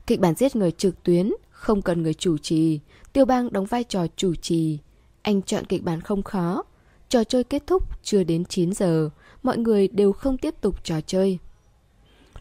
Kịch 0.07 0.19
bản 0.19 0.35
giết 0.35 0.55
người 0.55 0.71
trực 0.71 1.03
tuyến, 1.03 1.31
không 1.49 1.81
cần 1.81 2.03
người 2.03 2.13
chủ 2.13 2.37
trì. 2.37 2.79
Tiêu 3.13 3.25
Bang 3.25 3.53
đóng 3.53 3.65
vai 3.65 3.83
trò 3.83 4.05
chủ 4.15 4.35
trì. 4.35 4.77
Anh 5.21 5.41
chọn 5.41 5.65
kịch 5.65 5.83
bản 5.83 6.01
không 6.01 6.23
khó. 6.23 6.63
Trò 7.09 7.23
chơi 7.23 7.43
kết 7.43 7.63
thúc 7.67 8.03
chưa 8.03 8.23
đến 8.23 8.45
9 8.45 8.73
giờ. 8.73 9.09
Mọi 9.43 9.57
người 9.57 9.87
đều 9.87 10.11
không 10.11 10.37
tiếp 10.37 10.55
tục 10.61 10.83
trò 10.83 11.01
chơi. 11.01 11.39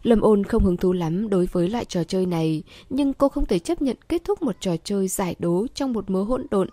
Lâm 0.02 0.20
ôn 0.20 0.44
không 0.44 0.64
hứng 0.64 0.76
thú 0.76 0.92
lắm 0.92 1.28
đối 1.28 1.46
với 1.46 1.68
loại 1.68 1.84
trò 1.84 2.04
chơi 2.04 2.26
này, 2.26 2.62
nhưng 2.90 3.12
cô 3.12 3.28
không 3.28 3.46
thể 3.46 3.58
chấp 3.58 3.82
nhận 3.82 3.96
kết 4.08 4.24
thúc 4.24 4.42
một 4.42 4.56
trò 4.60 4.76
chơi 4.84 5.08
giải 5.08 5.36
đố 5.38 5.66
trong 5.74 5.92
một 5.92 6.10
mớ 6.10 6.22
hỗn 6.22 6.46
độn. 6.50 6.68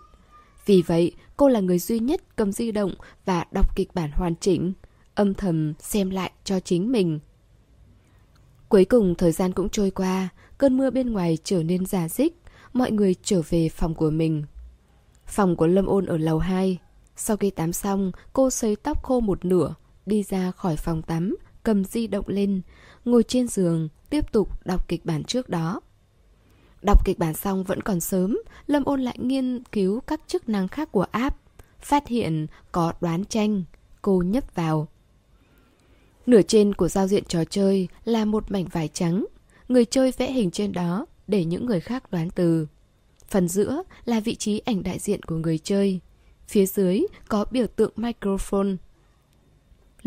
Vì 0.66 0.82
vậy, 0.82 1.12
cô 1.36 1.48
là 1.48 1.60
người 1.60 1.78
duy 1.78 1.98
nhất 1.98 2.36
cầm 2.36 2.52
di 2.52 2.72
động 2.72 2.94
và 3.24 3.44
đọc 3.52 3.76
kịch 3.76 3.94
bản 3.94 4.10
hoàn 4.12 4.34
chỉnh, 4.40 4.72
âm 5.14 5.34
thầm 5.34 5.74
xem 5.78 6.10
lại 6.10 6.32
cho 6.44 6.60
chính 6.60 6.92
mình. 6.92 7.18
Cuối 8.68 8.84
cùng 8.84 9.14
thời 9.14 9.32
gian 9.32 9.52
cũng 9.52 9.68
trôi 9.68 9.90
qua, 9.90 10.28
cơn 10.58 10.76
mưa 10.76 10.90
bên 10.90 11.12
ngoài 11.12 11.38
trở 11.44 11.62
nên 11.62 11.86
giả 11.86 12.08
dích, 12.08 12.42
mọi 12.72 12.90
người 12.90 13.14
trở 13.22 13.42
về 13.48 13.68
phòng 13.68 13.94
của 13.94 14.10
mình. 14.10 14.44
Phòng 15.26 15.56
của 15.56 15.66
Lâm 15.66 15.86
Ôn 15.86 16.06
ở 16.06 16.16
lầu 16.16 16.38
2. 16.38 16.78
Sau 17.16 17.36
khi 17.36 17.50
tắm 17.50 17.72
xong, 17.72 18.12
cô 18.32 18.50
sấy 18.50 18.76
tóc 18.76 19.02
khô 19.02 19.20
một 19.20 19.44
nửa, 19.44 19.74
đi 20.06 20.22
ra 20.22 20.50
khỏi 20.50 20.76
phòng 20.76 21.02
tắm, 21.02 21.36
cầm 21.62 21.84
di 21.84 22.06
động 22.06 22.24
lên, 22.28 22.60
ngồi 23.04 23.22
trên 23.22 23.48
giường, 23.48 23.88
tiếp 24.10 24.32
tục 24.32 24.66
đọc 24.66 24.88
kịch 24.88 25.04
bản 25.04 25.24
trước 25.24 25.48
đó. 25.48 25.80
Đọc 26.82 27.04
kịch 27.04 27.18
bản 27.18 27.34
xong 27.34 27.64
vẫn 27.64 27.82
còn 27.82 28.00
sớm, 28.00 28.38
Lâm 28.66 28.84
Ôn 28.84 29.00
lại 29.00 29.16
nghiên 29.18 29.62
cứu 29.72 30.00
các 30.00 30.20
chức 30.26 30.48
năng 30.48 30.68
khác 30.68 30.92
của 30.92 31.06
app. 31.10 31.36
Phát 31.80 32.08
hiện 32.08 32.46
có 32.72 32.92
đoán 33.00 33.24
tranh, 33.24 33.64
cô 34.02 34.22
nhấp 34.26 34.54
vào. 34.54 34.88
Nửa 36.26 36.42
trên 36.42 36.74
của 36.74 36.88
giao 36.88 37.06
diện 37.06 37.24
trò 37.24 37.44
chơi 37.44 37.88
là 38.04 38.24
một 38.24 38.50
mảnh 38.50 38.64
vải 38.72 38.88
trắng. 38.88 39.26
Người 39.68 39.84
chơi 39.84 40.12
vẽ 40.18 40.32
hình 40.32 40.50
trên 40.50 40.72
đó 40.72 41.06
để 41.26 41.44
những 41.44 41.66
người 41.66 41.80
khác 41.80 42.10
đoán 42.10 42.30
từ. 42.30 42.66
Phần 43.28 43.48
giữa 43.48 43.82
là 44.04 44.20
vị 44.20 44.34
trí 44.34 44.58
ảnh 44.58 44.82
đại 44.82 44.98
diện 44.98 45.22
của 45.22 45.36
người 45.36 45.58
chơi. 45.58 46.00
Phía 46.48 46.66
dưới 46.66 47.00
có 47.28 47.44
biểu 47.50 47.66
tượng 47.66 47.92
microphone. 47.96 48.68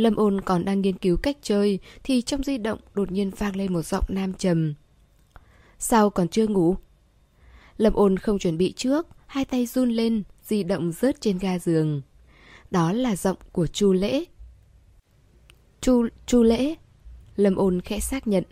Lâm 0.01 0.15
ôn 0.15 0.41
còn 0.41 0.65
đang 0.65 0.81
nghiên 0.81 0.97
cứu 0.97 1.17
cách 1.17 1.37
chơi 1.41 1.79
thì 2.03 2.21
trong 2.21 2.43
di 2.43 2.57
động 2.57 2.79
đột 2.93 3.11
nhiên 3.11 3.31
vang 3.37 3.55
lên 3.55 3.73
một 3.73 3.81
giọng 3.81 4.03
nam 4.07 4.33
trầm. 4.33 4.73
Sao 5.79 6.09
còn 6.09 6.27
chưa 6.27 6.47
ngủ? 6.47 6.75
Lâm 7.77 7.93
ôn 7.93 8.17
không 8.17 8.39
chuẩn 8.39 8.57
bị 8.57 8.73
trước, 8.75 9.07
hai 9.27 9.45
tay 9.45 9.65
run 9.65 9.89
lên, 9.89 10.23
di 10.43 10.63
động 10.63 10.91
rớt 10.91 11.21
trên 11.21 11.37
ga 11.37 11.59
giường. 11.59 12.01
Đó 12.71 12.91
là 12.91 13.15
giọng 13.15 13.37
của 13.51 13.67
Chu 13.67 13.93
Lễ. 13.93 14.25
Chu 15.81 16.07
Chu 16.25 16.43
Lễ. 16.43 16.75
Lâm 17.35 17.55
ôn 17.55 17.81
khẽ 17.81 17.99
xác 17.99 18.27
nhận. 18.27 18.43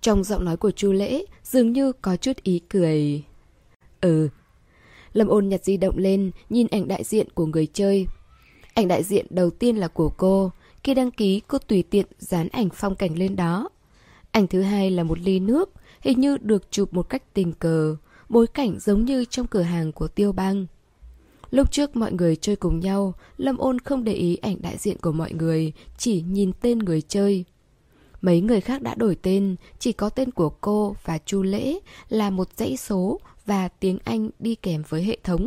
Trong 0.00 0.24
giọng 0.24 0.44
nói 0.44 0.56
của 0.56 0.70
Chu 0.70 0.92
Lễ 0.92 1.24
dường 1.42 1.72
như 1.72 1.92
có 1.92 2.16
chút 2.16 2.36
ý 2.42 2.58
cười. 2.68 3.24
Ừ. 4.00 4.28
Lâm 5.12 5.28
ôn 5.28 5.48
nhặt 5.48 5.64
di 5.64 5.76
động 5.76 5.98
lên, 5.98 6.30
nhìn 6.50 6.66
ảnh 6.70 6.88
đại 6.88 7.04
diện 7.04 7.30
của 7.34 7.46
người 7.46 7.66
chơi. 7.66 8.06
Ảnh 8.76 8.88
đại 8.88 9.02
diện 9.02 9.26
đầu 9.30 9.50
tiên 9.50 9.76
là 9.76 9.88
của 9.88 10.08
cô. 10.08 10.50
Khi 10.84 10.94
đăng 10.94 11.10
ký, 11.10 11.40
cô 11.48 11.58
tùy 11.58 11.82
tiện 11.82 12.06
dán 12.18 12.48
ảnh 12.48 12.68
phong 12.74 12.94
cảnh 12.94 13.18
lên 13.18 13.36
đó. 13.36 13.68
Ảnh 14.30 14.46
thứ 14.46 14.62
hai 14.62 14.90
là 14.90 15.02
một 15.02 15.18
ly 15.18 15.40
nước, 15.40 15.70
hình 16.00 16.20
như 16.20 16.36
được 16.36 16.70
chụp 16.70 16.94
một 16.94 17.02
cách 17.02 17.34
tình 17.34 17.52
cờ, 17.52 17.96
bối 18.28 18.46
cảnh 18.46 18.78
giống 18.80 19.04
như 19.04 19.24
trong 19.24 19.46
cửa 19.46 19.62
hàng 19.62 19.92
của 19.92 20.08
Tiêu 20.08 20.32
Bang. 20.32 20.66
Lúc 21.50 21.72
trước 21.72 21.96
mọi 21.96 22.12
người 22.12 22.36
chơi 22.36 22.56
cùng 22.56 22.80
nhau, 22.80 23.14
Lâm 23.36 23.58
Ôn 23.58 23.78
không 23.78 24.04
để 24.04 24.12
ý 24.12 24.36
ảnh 24.36 24.56
đại 24.62 24.76
diện 24.78 24.96
của 24.98 25.12
mọi 25.12 25.32
người, 25.32 25.72
chỉ 25.98 26.20
nhìn 26.30 26.52
tên 26.60 26.78
người 26.78 27.02
chơi. 27.02 27.44
Mấy 28.22 28.40
người 28.40 28.60
khác 28.60 28.82
đã 28.82 28.94
đổi 28.94 29.16
tên, 29.22 29.56
chỉ 29.78 29.92
có 29.92 30.08
tên 30.08 30.30
của 30.30 30.48
cô 30.48 30.96
và 31.04 31.18
Chu 31.18 31.42
Lễ 31.42 31.78
là 32.08 32.30
một 32.30 32.48
dãy 32.56 32.76
số 32.76 33.20
và 33.46 33.68
tiếng 33.68 33.98
Anh 34.04 34.30
đi 34.38 34.54
kèm 34.54 34.82
với 34.88 35.02
hệ 35.02 35.18
thống. 35.24 35.46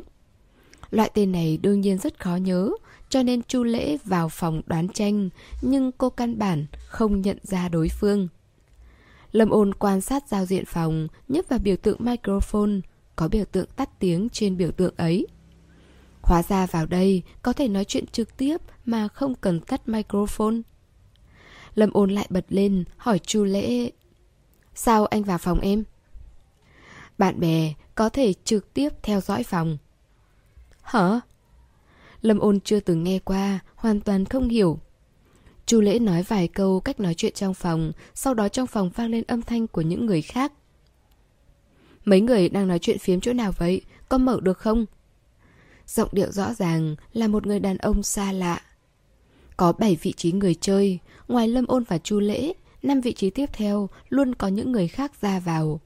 Loại 0.92 1.12
tên 1.14 1.32
này 1.32 1.60
đương 1.62 1.82
nhiên 1.82 1.98
rất 1.98 2.20
khó 2.20 2.36
nhớ, 2.36 2.72
cho 3.10 3.24
nên 3.24 3.44
Chu 3.44 3.64
Lễ 3.64 3.98
vào 4.06 4.30
phòng 4.30 4.62
đoán 4.66 4.90
tranh, 4.90 5.30
nhưng 5.62 5.92
cô 5.92 6.10
căn 6.10 6.40
bản 6.40 6.66
không 6.88 7.22
nhận 7.22 7.38
ra 7.44 7.70
đối 7.70 7.90
phương. 7.90 8.28
Lâm 9.32 9.50
ôn 9.50 9.74
quan 9.74 10.02
sát 10.02 10.28
giao 10.28 10.46
diện 10.46 10.66
phòng, 10.66 11.08
nhấp 11.28 11.46
vào 11.50 11.60
biểu 11.60 11.76
tượng 11.78 11.98
microphone, 12.00 12.72
có 13.16 13.28
biểu 13.28 13.46
tượng 13.46 13.68
tắt 13.76 13.90
tiếng 14.00 14.30
trên 14.30 14.58
biểu 14.58 14.72
tượng 14.72 14.94
ấy. 14.98 15.28
Hóa 16.22 16.44
ra 16.44 16.66
vào 16.66 16.86
đây 16.86 17.24
có 17.42 17.54
thể 17.54 17.68
nói 17.68 17.86
chuyện 17.86 18.08
trực 18.08 18.38
tiếp 18.38 18.58
mà 18.86 19.08
không 19.08 19.36
cần 19.36 19.60
tắt 19.60 19.90
microphone. 19.90 20.56
Lâm 21.76 21.92
ôn 21.94 22.12
lại 22.12 22.28
bật 22.30 22.46
lên, 22.50 22.84
hỏi 22.98 23.20
chu 23.20 23.44
lễ. 23.44 23.92
Sao 24.76 25.06
anh 25.06 25.24
vào 25.24 25.38
phòng 25.38 25.60
em? 25.60 25.84
Bạn 27.18 27.40
bè 27.40 27.74
có 27.96 28.10
thể 28.10 28.34
trực 28.44 28.74
tiếp 28.74 28.90
theo 29.04 29.22
dõi 29.22 29.44
phòng. 29.44 29.78
Hả? 30.82 31.22
Lâm 32.22 32.40
ôn 32.40 32.60
chưa 32.60 32.80
từng 32.80 33.04
nghe 33.04 33.20
qua, 33.20 33.60
hoàn 33.76 34.00
toàn 34.00 34.26
không 34.26 34.50
hiểu. 34.50 34.80
Chu 35.66 35.82
lễ 35.82 36.00
nói 36.00 36.24
vài 36.24 36.48
câu 36.48 36.80
cách 36.80 37.00
nói 37.00 37.14
chuyện 37.14 37.34
trong 37.34 37.54
phòng, 37.54 37.92
sau 38.16 38.34
đó 38.34 38.48
trong 38.48 38.68
phòng 38.68 38.90
vang 38.90 39.10
lên 39.10 39.24
âm 39.28 39.42
thanh 39.42 39.68
của 39.68 39.82
những 39.82 40.06
người 40.06 40.22
khác. 40.22 40.54
Mấy 42.06 42.22
người 42.22 42.50
đang 42.50 42.68
nói 42.68 42.80
chuyện 42.80 43.00
phiếm 43.00 43.20
chỗ 43.22 43.34
nào 43.34 43.52
vậy? 43.58 43.82
Có 44.10 44.18
mở 44.18 44.40
được 44.42 44.58
không? 44.58 44.86
Giọng 45.88 46.10
điệu 46.12 46.32
rõ 46.32 46.54
ràng 46.54 46.96
là 47.14 47.28
một 47.28 47.48
người 47.48 47.60
đàn 47.60 47.78
ông 47.78 48.04
xa 48.04 48.32
lạ. 48.32 48.62
Có 49.58 49.72
7 49.72 49.98
vị 50.02 50.14
trí 50.18 50.32
người 50.32 50.56
chơi, 50.56 51.00
ngoài 51.28 51.48
Lâm 51.48 51.66
Ôn 51.66 51.84
và 51.84 51.98
Chu 51.98 52.20
Lễ, 52.20 52.54
năm 52.84 53.02
vị 53.02 53.14
trí 53.14 53.30
tiếp 53.30 53.50
theo 53.54 53.90
luôn 54.10 54.36
có 54.36 54.48
những 54.48 54.72
người 54.72 54.88
khác 54.88 55.22
ra 55.22 55.40
vào. 55.40 55.82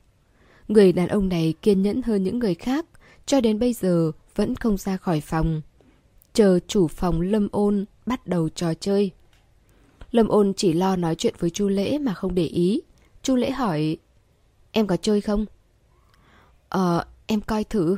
Người 0.68 0.94
đàn 0.94 1.08
ông 1.08 1.30
này 1.30 1.54
kiên 1.62 1.82
nhẫn 1.82 2.02
hơn 2.02 2.24
những 2.24 2.40
người 2.40 2.56
khác, 2.56 2.86
cho 3.26 3.42
đến 3.42 3.60
bây 3.60 3.74
giờ 3.74 4.12
vẫn 4.36 4.56
không 4.56 4.78
ra 4.78 4.98
khỏi 4.98 5.22
phòng. 5.22 5.62
Chờ 6.34 6.60
chủ 6.68 6.88
phòng 6.88 7.22
Lâm 7.22 7.48
Ôn 7.52 7.86
bắt 8.06 8.28
đầu 8.28 8.50
trò 8.50 8.74
chơi. 8.74 9.12
Lâm 10.12 10.28
Ôn 10.28 10.54
chỉ 10.54 10.74
lo 10.74 10.96
nói 10.96 11.16
chuyện 11.16 11.34
với 11.40 11.50
Chu 11.50 11.68
Lễ 11.68 11.98
mà 11.98 12.14
không 12.14 12.36
để 12.36 12.46
ý. 12.46 12.82
Chu 13.24 13.36
Lễ 13.36 13.52
hỏi, 13.52 13.98
em 14.72 14.88
có 14.88 14.98
chơi 14.98 15.22
không? 15.22 15.46
Ờ, 16.70 17.06
em 17.28 17.42
coi 17.42 17.64
thử. 17.64 17.98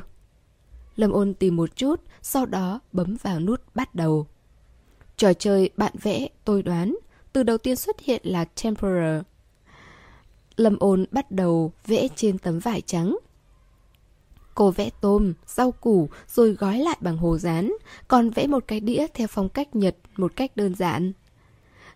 Lâm 0.96 1.10
Ôn 1.12 1.34
tìm 1.34 1.56
một 1.56 1.76
chút, 1.76 2.00
sau 2.22 2.46
đó 2.46 2.80
bấm 2.92 3.16
vào 3.22 3.40
nút 3.40 3.60
bắt 3.74 3.94
đầu. 3.94 4.26
Trò 5.16 5.32
chơi 5.32 5.70
bạn 5.76 5.92
vẽ, 6.02 6.28
tôi 6.44 6.62
đoán, 6.62 6.96
từ 7.32 7.42
đầu 7.42 7.58
tiên 7.58 7.76
xuất 7.76 8.00
hiện 8.00 8.20
là 8.24 8.44
Temporer. 8.44 9.22
Lâm 10.56 10.78
ôn 10.78 11.04
bắt 11.10 11.30
đầu 11.30 11.72
vẽ 11.86 12.08
trên 12.16 12.38
tấm 12.38 12.58
vải 12.58 12.80
trắng. 12.80 13.16
Cô 14.56 14.70
vẽ 14.70 14.90
tôm, 15.00 15.32
rau 15.46 15.72
củ 15.72 16.08
rồi 16.28 16.52
gói 16.52 16.78
lại 16.78 16.96
bằng 17.00 17.16
hồ 17.16 17.38
rán, 17.38 17.72
còn 18.08 18.30
vẽ 18.30 18.46
một 18.46 18.64
cái 18.66 18.80
đĩa 18.80 19.06
theo 19.14 19.26
phong 19.30 19.48
cách 19.48 19.76
Nhật 19.76 19.96
một 20.16 20.36
cách 20.36 20.56
đơn 20.56 20.74
giản. 20.74 21.12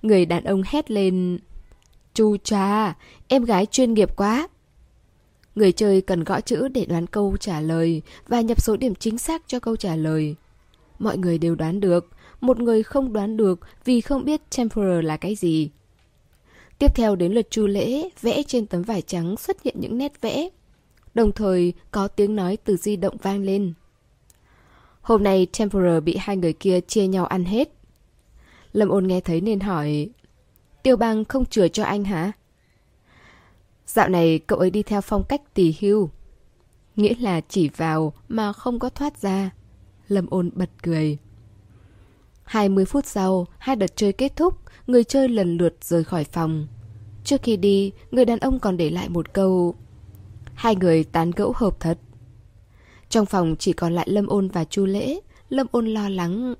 Người 0.02 0.26
đàn 0.26 0.44
ông 0.44 0.62
hét 0.66 0.90
lên 0.90 1.38
Chu 2.14 2.36
cha, 2.36 2.94
em 3.28 3.44
gái 3.44 3.66
chuyên 3.66 3.94
nghiệp 3.94 4.16
quá. 4.16 4.48
Người 5.54 5.72
chơi 5.72 6.00
cần 6.00 6.24
gõ 6.24 6.40
chữ 6.40 6.68
để 6.68 6.84
đoán 6.84 7.06
câu 7.06 7.36
trả 7.40 7.60
lời 7.60 8.02
và 8.28 8.40
nhập 8.40 8.62
số 8.62 8.76
điểm 8.76 8.94
chính 8.94 9.18
xác 9.18 9.42
cho 9.46 9.60
câu 9.60 9.76
trả 9.76 9.96
lời. 9.96 10.34
Mọi 10.98 11.18
người 11.18 11.38
đều 11.38 11.54
đoán 11.54 11.80
được, 11.80 12.08
một 12.40 12.60
người 12.60 12.82
không 12.82 13.12
đoán 13.12 13.36
được 13.36 13.60
vì 13.84 14.00
không 14.00 14.24
biết 14.24 14.40
temporal 14.56 15.04
là 15.04 15.16
cái 15.16 15.34
gì. 15.34 15.70
Tiếp 16.78 16.94
theo 16.94 17.16
đến 17.16 17.32
lượt 17.32 17.50
chu 17.50 17.66
lễ, 17.66 18.08
vẽ 18.20 18.42
trên 18.42 18.66
tấm 18.66 18.82
vải 18.82 19.02
trắng 19.02 19.36
xuất 19.36 19.62
hiện 19.62 19.74
những 19.78 19.98
nét 19.98 20.20
vẽ. 20.20 20.48
Đồng 21.14 21.32
thời 21.32 21.72
có 21.90 22.08
tiếng 22.08 22.36
nói 22.36 22.58
từ 22.64 22.76
di 22.76 22.96
động 22.96 23.16
vang 23.22 23.42
lên. 23.42 23.74
Hôm 25.00 25.22
nay 25.22 25.46
temporal 25.58 26.00
bị 26.00 26.16
hai 26.16 26.36
người 26.36 26.52
kia 26.52 26.80
chia 26.80 27.06
nhau 27.06 27.26
ăn 27.26 27.44
hết. 27.44 27.72
Lâm 28.72 28.88
ôn 28.88 29.06
nghe 29.06 29.20
thấy 29.20 29.40
nên 29.40 29.60
hỏi 29.60 30.08
Tiêu 30.82 30.96
bang 30.96 31.24
không 31.24 31.46
chừa 31.46 31.68
cho 31.68 31.84
anh 31.84 32.04
hả? 32.04 32.32
Dạo 33.86 34.08
này 34.08 34.38
cậu 34.38 34.58
ấy 34.58 34.70
đi 34.70 34.82
theo 34.82 35.00
phong 35.00 35.24
cách 35.24 35.54
tỳ 35.54 35.74
hưu 35.80 36.10
Nghĩa 36.96 37.14
là 37.20 37.40
chỉ 37.48 37.68
vào 37.76 38.12
mà 38.28 38.52
không 38.52 38.78
có 38.78 38.88
thoát 38.90 39.18
ra 39.18 39.50
Lâm 40.08 40.26
ôn 40.30 40.50
bật 40.54 40.70
cười 40.82 41.18
20 42.50 42.84
phút 42.84 43.06
sau, 43.06 43.46
hai 43.58 43.76
đợt 43.76 43.96
chơi 43.96 44.12
kết 44.12 44.36
thúc, 44.36 44.54
người 44.86 45.04
chơi 45.04 45.28
lần 45.28 45.56
lượt 45.56 45.76
rời 45.80 46.04
khỏi 46.04 46.24
phòng. 46.24 46.66
Trước 47.24 47.42
khi 47.42 47.56
đi, 47.56 47.92
người 48.10 48.24
đàn 48.24 48.38
ông 48.38 48.58
còn 48.58 48.76
để 48.76 48.90
lại 48.90 49.08
một 49.08 49.32
câu 49.32 49.74
Hai 50.60 50.76
người 50.76 51.04
tán 51.04 51.30
gẫu 51.30 51.52
hợp 51.56 51.80
thật. 51.80 51.98
Trong 53.08 53.26
phòng 53.26 53.56
chỉ 53.58 53.72
còn 53.72 53.92
lại 53.92 54.08
Lâm 54.10 54.26
Ôn 54.26 54.48
và 54.48 54.64
Chu 54.64 54.86
Lễ, 54.86 55.20
Lâm 55.48 55.66
Ôn 55.70 55.86
lo 55.86 56.08
lắng. 56.08 56.54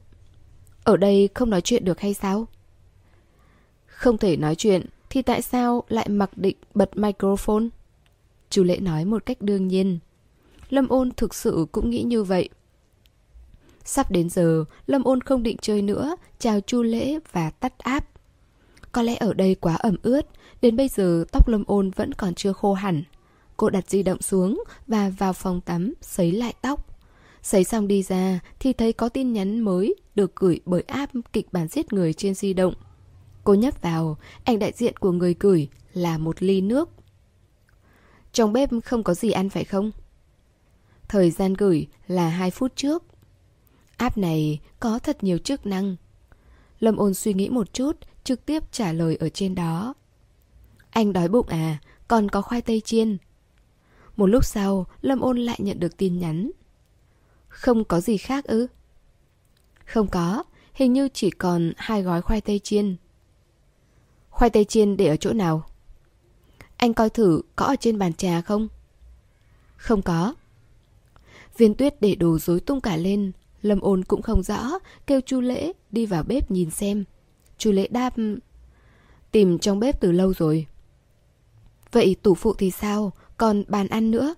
Ở 0.85 0.97
đây 0.97 1.29
không 1.35 1.51
nói 1.51 1.61
chuyện 1.61 1.85
được 1.85 2.01
hay 2.01 2.15
sao? 2.15 2.47
Không 3.87 4.19
thể 4.19 4.37
nói 4.37 4.55
chuyện, 4.55 4.87
thì 5.11 5.23
tại 5.23 5.43
sao 5.43 5.85
lại 5.89 6.09
mặc 6.09 6.31
định 6.37 6.57
bật 6.75 6.97
microphone? 6.97 7.65
Chu 8.51 8.63
Lễ 8.63 8.77
nói 8.81 9.05
một 9.05 9.27
cách 9.27 9.41
đương 9.41 9.69
nhiên. 9.69 9.99
Lâm 10.71 10.89
Ôn 10.89 11.11
thực 11.17 11.35
sự 11.35 11.67
cũng 11.73 11.91
nghĩ 11.91 12.03
như 12.03 12.23
vậy. 12.23 12.49
Sắp 13.85 14.11
đến 14.11 14.31
giờ, 14.31 14.65
Lâm 14.87 15.05
Ôn 15.05 15.21
không 15.21 15.43
định 15.43 15.57
chơi 15.63 15.83
nữa, 15.83 16.17
chào 16.39 16.61
Chu 16.61 16.83
Lễ 16.83 17.19
và 17.33 17.51
tắt 17.51 17.79
áp. 17.79 18.05
Có 18.93 19.03
lẽ 19.03 19.17
ở 19.17 19.35
đây 19.35 19.55
quá 19.55 19.75
ẩm 19.75 19.97
ướt, 20.03 20.27
đến 20.63 20.77
bây 20.77 20.89
giờ 20.89 21.25
tóc 21.33 21.49
Lâm 21.49 21.65
Ôn 21.67 21.91
vẫn 21.91 22.15
còn 22.15 22.35
chưa 22.35 22.53
khô 22.53 22.75
hẳn. 22.75 23.03
Cô 23.61 23.71
đặt 23.71 23.91
di 23.91 24.03
động 24.03 24.23
xuống 24.23 24.63
và 24.87 25.09
vào 25.09 25.33
phòng 25.33 25.61
tắm, 25.61 25.95
sấy 26.01 26.33
lại 26.33 26.55
tóc. 26.63 26.99
Sấy 27.43 27.65
xong 27.65 27.89
đi 27.89 28.03
ra 28.03 28.41
thì 28.59 28.73
thấy 28.73 28.93
có 28.93 29.09
tin 29.09 29.33
nhắn 29.33 29.61
mới 29.61 29.95
được 30.15 30.37
gửi 30.37 30.61
bởi 30.65 30.83
app 30.83 31.13
kịch 31.33 31.53
bản 31.53 31.69
giết 31.69 31.93
người 31.93 32.13
trên 32.13 32.35
di 32.35 32.53
động. 32.53 32.75
Cô 33.45 33.55
nhấp 33.55 33.83
vào, 33.83 34.17
ảnh 34.45 34.59
đại 34.59 34.73
diện 34.77 34.97
của 34.97 35.13
người 35.13 35.35
gửi 35.41 35.69
là 35.93 36.19
một 36.19 36.43
ly 36.43 36.61
nước. 36.61 36.89
Trong 38.33 38.53
bếp 38.53 38.71
không 38.85 39.03
có 39.03 39.15
gì 39.15 39.31
ăn 39.31 39.49
phải 39.49 39.65
không? 39.65 39.91
Thời 41.09 41.31
gian 41.31 41.55
gửi 41.55 41.87
là 42.07 42.29
2 42.29 42.51
phút 42.51 42.73
trước. 42.77 43.05
App 43.97 44.19
này 44.19 44.61
có 44.81 44.99
thật 44.99 45.25
nhiều 45.25 45.39
chức 45.39 45.67
năng. 45.67 45.97
Lâm 46.79 46.97
ôn 46.97 47.15
suy 47.15 47.35
nghĩ 47.35 47.49
một 47.49 47.75
chút, 47.75 47.97
trực 48.25 48.47
tiếp 48.47 48.63
trả 48.73 48.93
lời 48.93 49.17
ở 49.17 49.29
trên 49.29 49.55
đó. 49.55 49.95
Anh 50.91 51.13
đói 51.13 51.29
bụng 51.29 51.47
à, 51.49 51.79
còn 52.09 52.29
có 52.29 52.43
khoai 52.43 52.63
tây 52.63 52.81
chiên. 52.81 53.19
Một 54.21 54.27
lúc 54.27 54.45
sau, 54.45 54.87
Lâm 55.03 55.21
ôn 55.21 55.39
lại 55.39 55.57
nhận 55.61 55.81
được 55.81 55.97
tin 55.97 56.19
nhắn. 56.19 56.51
Không 57.49 57.85
có 57.85 58.01
gì 58.01 58.17
khác 58.17 58.45
ư? 58.45 58.67
Không 59.85 60.07
có, 60.07 60.45
hình 60.73 60.93
như 60.93 61.09
chỉ 61.09 61.31
còn 61.31 61.73
hai 61.77 62.03
gói 62.03 62.23
khoai 62.23 62.41
tây 62.41 62.59
chiên. 62.59 62.97
Khoai 64.31 64.51
tây 64.51 64.65
chiên 64.65 64.97
để 64.97 65.07
ở 65.07 65.17
chỗ 65.17 65.33
nào? 65.33 65.65
Anh 66.77 66.95
coi 66.95 67.11
thử 67.11 67.43
có 67.57 67.67
ở 67.67 67.77
trên 67.81 67.99
bàn 67.99 68.13
trà 68.13 68.41
không? 68.41 68.69
Không 69.77 70.03
có. 70.03 70.35
Viên 71.57 71.75
tuyết 71.75 72.01
để 72.01 72.15
đồ 72.15 72.39
rối 72.39 72.61
tung 72.61 72.81
cả 72.81 72.97
lên, 72.97 73.33
Lâm 73.63 73.81
ôn 73.81 74.05
cũng 74.05 74.23
không 74.23 74.43
rõ, 74.43 74.71
kêu 75.07 75.21
chu 75.21 75.41
lễ 75.41 75.73
đi 75.91 76.07
vào 76.07 76.23
bếp 76.23 76.51
nhìn 76.51 76.71
xem. 76.71 77.05
Chu 77.59 77.73
lễ 77.73 77.89
đáp... 77.89 78.15
Tìm 79.31 79.59
trong 79.59 79.81
bếp 79.81 80.01
từ 80.01 80.13
lâu 80.13 80.35
rồi. 80.35 80.67
Vậy 81.93 82.17
tủ 82.23 82.35
phụ 82.35 82.55
thì 82.55 82.71
sao? 82.71 83.13
Còn 83.41 83.65
bàn 83.69 83.89
ăn 83.89 84.11
nữa? 84.11 84.35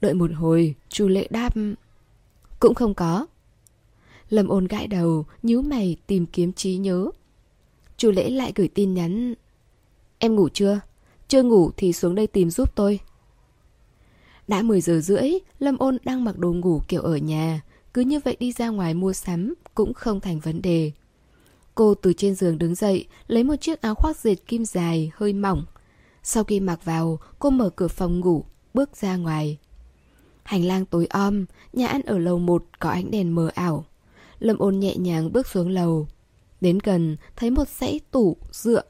Đợi 0.00 0.14
một 0.14 0.30
hồi, 0.34 0.74
chu 0.88 1.08
lễ 1.08 1.26
đáp... 1.30 1.54
Cũng 2.60 2.74
không 2.74 2.94
có. 2.94 3.26
Lâm 4.30 4.48
ôn 4.48 4.66
gãi 4.66 4.86
đầu, 4.86 5.26
nhíu 5.42 5.62
mày 5.62 5.96
tìm 6.06 6.26
kiếm 6.26 6.52
trí 6.52 6.76
nhớ. 6.76 7.10
Chu 7.96 8.10
lễ 8.10 8.30
lại 8.30 8.52
gửi 8.54 8.68
tin 8.68 8.94
nhắn. 8.94 9.34
Em 10.18 10.34
ngủ 10.34 10.48
chưa? 10.48 10.80
Chưa 11.28 11.42
ngủ 11.42 11.70
thì 11.76 11.92
xuống 11.92 12.14
đây 12.14 12.26
tìm 12.26 12.50
giúp 12.50 12.76
tôi. 12.76 13.00
Đã 14.48 14.62
10 14.62 14.80
giờ 14.80 15.00
rưỡi, 15.00 15.30
Lâm 15.58 15.78
ôn 15.78 15.98
đang 16.04 16.24
mặc 16.24 16.38
đồ 16.38 16.52
ngủ 16.52 16.80
kiểu 16.88 17.02
ở 17.02 17.16
nhà. 17.16 17.60
Cứ 17.94 18.02
như 18.02 18.20
vậy 18.24 18.36
đi 18.40 18.52
ra 18.52 18.68
ngoài 18.68 18.94
mua 18.94 19.12
sắm 19.12 19.54
cũng 19.74 19.94
không 19.94 20.20
thành 20.20 20.40
vấn 20.40 20.62
đề. 20.62 20.92
Cô 21.74 21.94
từ 21.94 22.12
trên 22.12 22.34
giường 22.34 22.58
đứng 22.58 22.74
dậy, 22.74 23.06
lấy 23.26 23.44
một 23.44 23.56
chiếc 23.56 23.80
áo 23.80 23.94
khoác 23.94 24.16
dệt 24.16 24.36
kim 24.46 24.64
dài, 24.64 25.10
hơi 25.14 25.32
mỏng. 25.32 25.64
Sau 26.30 26.44
khi 26.44 26.60
mặc 26.60 26.84
vào, 26.84 27.18
cô 27.38 27.50
mở 27.50 27.70
cửa 27.70 27.88
phòng 27.88 28.20
ngủ, 28.20 28.44
bước 28.74 28.96
ra 28.96 29.16
ngoài. 29.16 29.58
Hành 30.42 30.64
lang 30.64 30.86
tối 30.86 31.06
om, 31.06 31.44
nhà 31.72 31.86
ăn 31.88 32.02
ở 32.02 32.18
lầu 32.18 32.38
1 32.38 32.64
có 32.78 32.90
ánh 32.90 33.10
đèn 33.10 33.34
mờ 33.34 33.50
ảo. 33.54 33.84
Lâm 34.38 34.58
ôn 34.58 34.78
nhẹ 34.78 34.96
nhàng 34.96 35.32
bước 35.32 35.46
xuống 35.46 35.68
lầu. 35.68 36.08
Đến 36.60 36.78
gần, 36.84 37.16
thấy 37.36 37.50
một 37.50 37.68
dãy 37.68 38.00
tủ, 38.10 38.36
dựa, 38.52 38.82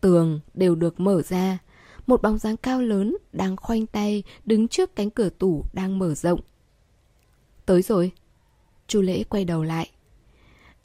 tường 0.00 0.40
đều 0.54 0.74
được 0.74 1.00
mở 1.00 1.22
ra. 1.22 1.58
Một 2.06 2.22
bóng 2.22 2.38
dáng 2.38 2.56
cao 2.56 2.82
lớn 2.82 3.16
đang 3.32 3.56
khoanh 3.56 3.86
tay 3.86 4.22
đứng 4.44 4.68
trước 4.68 4.96
cánh 4.96 5.10
cửa 5.10 5.28
tủ 5.28 5.64
đang 5.72 5.98
mở 5.98 6.14
rộng. 6.14 6.40
Tới 7.66 7.82
rồi. 7.82 8.12
Chu 8.86 9.00
Lễ 9.00 9.24
quay 9.24 9.44
đầu 9.44 9.62
lại. 9.62 9.90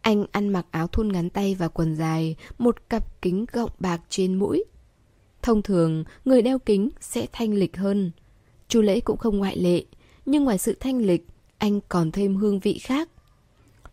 Anh 0.01 0.25
ăn 0.31 0.49
mặc 0.49 0.65
áo 0.71 0.87
thun 0.87 1.11
ngắn 1.11 1.29
tay 1.29 1.55
và 1.55 1.67
quần 1.67 1.95
dài, 1.95 2.35
một 2.57 2.89
cặp 2.89 3.21
kính 3.21 3.45
gọng 3.51 3.71
bạc 3.79 4.01
trên 4.09 4.35
mũi. 4.35 4.63
Thông 5.45 5.61
thường, 5.61 6.03
người 6.25 6.41
đeo 6.41 6.59
kính 6.59 6.89
sẽ 6.99 7.27
thanh 7.31 7.53
lịch 7.53 7.77
hơn. 7.77 8.11
Chu 8.67 8.81
Lễ 8.81 8.99
cũng 8.99 9.17
không 9.17 9.37
ngoại 9.37 9.57
lệ, 9.57 9.83
nhưng 10.25 10.43
ngoài 10.43 10.57
sự 10.57 10.77
thanh 10.79 10.97
lịch, 10.97 11.27
anh 11.57 11.79
còn 11.89 12.11
thêm 12.11 12.35
hương 12.35 12.59
vị 12.59 12.77
khác. 12.77 13.09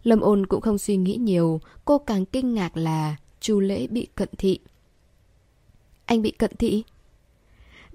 Lâm 0.03 0.21
ôn 0.21 0.47
cũng 0.47 0.61
không 0.61 0.79
suy 0.79 0.97
nghĩ 0.97 1.17
nhiều, 1.17 1.61
cô 1.85 1.99
càng 1.99 2.25
kinh 2.25 2.55
ngạc 2.55 2.77
là 2.77 3.17
Chu 3.41 3.61
Lễ 3.61 3.87
bị 3.87 4.07
cận 4.15 4.29
thị. 4.39 4.59
Anh 6.05 6.23
bị 6.23 6.31
cận 6.31 6.51
thị? 6.59 6.83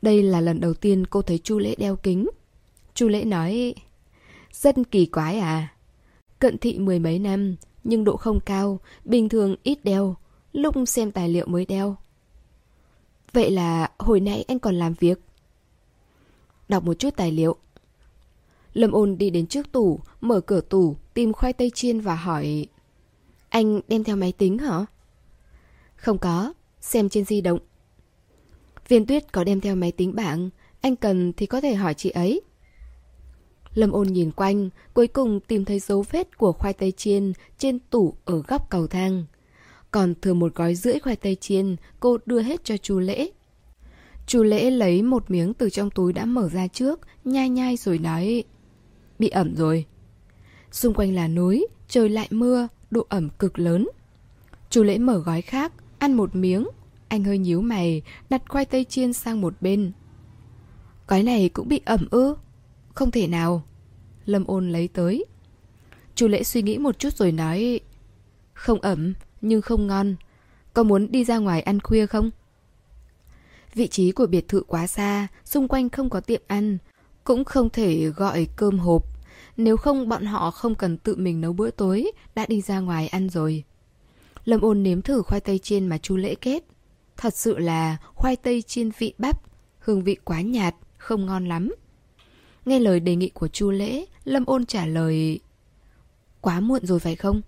Đây 0.01 0.23
là 0.23 0.41
lần 0.41 0.59
đầu 0.59 0.73
tiên 0.73 1.05
cô 1.07 1.21
thấy 1.21 1.37
Chu 1.37 1.59
Lễ 1.59 1.75
đeo 1.77 1.95
kính. 1.95 2.27
Chu 2.93 3.07
Lễ 3.07 3.23
nói, 3.23 3.75
rất 4.51 4.75
kỳ 4.91 5.05
quái 5.05 5.39
à. 5.39 5.73
Cận 6.39 6.57
thị 6.57 6.79
mười 6.79 6.99
mấy 6.99 7.19
năm, 7.19 7.55
nhưng 7.83 8.03
độ 8.03 8.17
không 8.17 8.39
cao, 8.39 8.79
bình 9.05 9.29
thường 9.29 9.55
ít 9.63 9.79
đeo. 9.83 10.15
lúc 10.53 10.75
xem 10.87 11.11
tài 11.11 11.29
liệu 11.29 11.45
mới 11.47 11.65
đeo. 11.65 11.97
Vậy 13.37 13.51
là 13.51 13.91
hồi 13.97 14.19
nãy 14.19 14.45
anh 14.47 14.59
còn 14.59 14.75
làm 14.75 14.93
việc. 14.93 15.19
Đọc 16.69 16.83
một 16.83 16.93
chút 16.93 17.09
tài 17.15 17.31
liệu. 17.31 17.55
Lâm 18.73 18.91
ôn 18.91 19.17
đi 19.17 19.29
đến 19.29 19.47
trước 19.47 19.71
tủ, 19.71 19.99
mở 20.21 20.41
cửa 20.41 20.61
tủ, 20.61 20.95
tìm 21.13 21.33
khoai 21.33 21.53
tây 21.53 21.71
chiên 21.73 21.99
và 21.99 22.15
hỏi 22.15 22.67
Anh 23.49 23.81
đem 23.87 24.03
theo 24.03 24.15
máy 24.15 24.31
tính 24.31 24.57
hả? 24.57 24.85
Không 25.95 26.17
có, 26.17 26.53
xem 26.81 27.09
trên 27.09 27.25
di 27.25 27.41
động. 27.41 27.59
Viên 28.87 29.05
tuyết 29.05 29.33
có 29.33 29.43
đem 29.43 29.61
theo 29.61 29.75
máy 29.75 29.91
tính 29.91 30.15
bảng, 30.15 30.49
anh 30.81 30.95
cần 30.95 31.33
thì 31.33 31.45
có 31.45 31.61
thể 31.61 31.75
hỏi 31.75 31.93
chị 31.93 32.09
ấy. 32.09 32.41
Lâm 33.73 33.91
ôn 33.91 34.07
nhìn 34.07 34.31
quanh, 34.31 34.69
cuối 34.93 35.07
cùng 35.07 35.39
tìm 35.39 35.65
thấy 35.65 35.79
dấu 35.79 36.05
vết 36.11 36.37
của 36.37 36.51
khoai 36.51 36.73
tây 36.73 36.91
chiên 36.91 37.33
trên 37.57 37.79
tủ 37.79 38.13
ở 38.25 38.41
góc 38.47 38.69
cầu 38.69 38.87
thang. 38.87 39.25
Còn 39.97 40.13
thừa 40.21 40.33
một 40.33 40.55
gói 40.55 40.75
rưỡi 40.75 40.99
khoai 40.99 41.15
tây 41.15 41.35
chiên, 41.35 41.75
cô 41.99 42.17
đưa 42.25 42.41
hết 42.41 42.63
cho 42.63 42.77
chú 42.77 42.99
Lễ. 42.99 43.29
Chú 44.27 44.43
Lễ 44.43 44.71
lấy 44.71 45.01
một 45.01 45.31
miếng 45.31 45.53
từ 45.53 45.69
trong 45.69 45.89
túi 45.89 46.13
đã 46.13 46.25
mở 46.25 46.49
ra 46.49 46.67
trước, 46.67 46.99
nhai 47.25 47.49
nhai 47.49 47.77
rồi 47.77 47.97
nói 47.97 48.43
Bị 49.19 49.29
ẩm 49.29 49.55
rồi. 49.55 49.85
Xung 50.71 50.93
quanh 50.93 51.15
là 51.15 51.27
núi, 51.27 51.67
trời 51.87 52.09
lại 52.09 52.27
mưa, 52.31 52.67
độ 52.91 53.05
ẩm 53.09 53.29
cực 53.39 53.59
lớn. 53.59 53.87
Chú 54.69 54.83
Lễ 54.83 54.97
mở 54.97 55.17
gói 55.17 55.41
khác, 55.41 55.73
ăn 55.99 56.13
một 56.13 56.35
miếng. 56.35 56.67
Anh 57.07 57.23
hơi 57.23 57.37
nhíu 57.37 57.61
mày, 57.61 58.01
đặt 58.29 58.41
khoai 58.49 58.65
tây 58.65 58.83
chiên 58.83 59.13
sang 59.13 59.41
một 59.41 59.53
bên. 59.61 59.91
Gói 61.07 61.23
này 61.23 61.49
cũng 61.49 61.67
bị 61.67 61.81
ẩm 61.85 62.07
ư? 62.11 62.35
Không 62.93 63.11
thể 63.11 63.27
nào. 63.27 63.63
Lâm 64.25 64.43
ôn 64.47 64.69
lấy 64.69 64.87
tới. 64.87 65.25
Chú 66.15 66.27
Lễ 66.27 66.43
suy 66.43 66.61
nghĩ 66.61 66.77
một 66.77 66.99
chút 66.99 67.13
rồi 67.13 67.31
nói 67.31 67.79
Không 68.53 68.81
ẩm, 68.81 69.13
nhưng 69.47 69.61
không 69.61 69.87
ngon. 69.87 70.15
Có 70.73 70.83
muốn 70.83 71.11
đi 71.11 71.23
ra 71.23 71.37
ngoài 71.37 71.61
ăn 71.61 71.79
khuya 71.79 72.05
không? 72.05 72.31
Vị 73.73 73.87
trí 73.87 74.11
của 74.11 74.25
biệt 74.25 74.47
thự 74.47 74.63
quá 74.67 74.87
xa, 74.87 75.27
xung 75.45 75.67
quanh 75.67 75.89
không 75.89 76.09
có 76.09 76.19
tiệm 76.19 76.41
ăn, 76.47 76.77
cũng 77.23 77.45
không 77.45 77.69
thể 77.69 78.05
gọi 78.05 78.47
cơm 78.55 78.79
hộp. 78.79 79.03
Nếu 79.57 79.77
không 79.77 80.09
bọn 80.09 80.25
họ 80.25 80.51
không 80.51 80.75
cần 80.75 80.97
tự 80.97 81.15
mình 81.15 81.41
nấu 81.41 81.53
bữa 81.53 81.71
tối, 81.71 82.11
đã 82.35 82.45
đi 82.45 82.61
ra 82.61 82.79
ngoài 82.79 83.07
ăn 83.07 83.29
rồi. 83.29 83.63
Lâm 84.45 84.61
ôn 84.61 84.83
nếm 84.83 85.01
thử 85.01 85.21
khoai 85.21 85.41
tây 85.41 85.59
chiên 85.59 85.87
mà 85.87 85.97
chú 85.97 86.17
lễ 86.17 86.35
kết. 86.35 86.63
Thật 87.17 87.35
sự 87.35 87.57
là 87.57 87.97
khoai 88.13 88.35
tây 88.35 88.61
chiên 88.61 88.89
vị 88.97 89.13
bắp, 89.17 89.41
hương 89.79 90.03
vị 90.03 90.17
quá 90.23 90.41
nhạt, 90.41 90.75
không 90.97 91.25
ngon 91.25 91.45
lắm. 91.47 91.75
Nghe 92.65 92.79
lời 92.79 92.99
đề 92.99 93.15
nghị 93.15 93.29
của 93.29 93.47
chu 93.47 93.71
lễ, 93.71 94.05
Lâm 94.23 94.45
ôn 94.45 94.65
trả 94.65 94.85
lời 94.85 95.39
Quá 96.41 96.59
muộn 96.59 96.85
rồi 96.85 96.99
phải 96.99 97.15
không? 97.15 97.41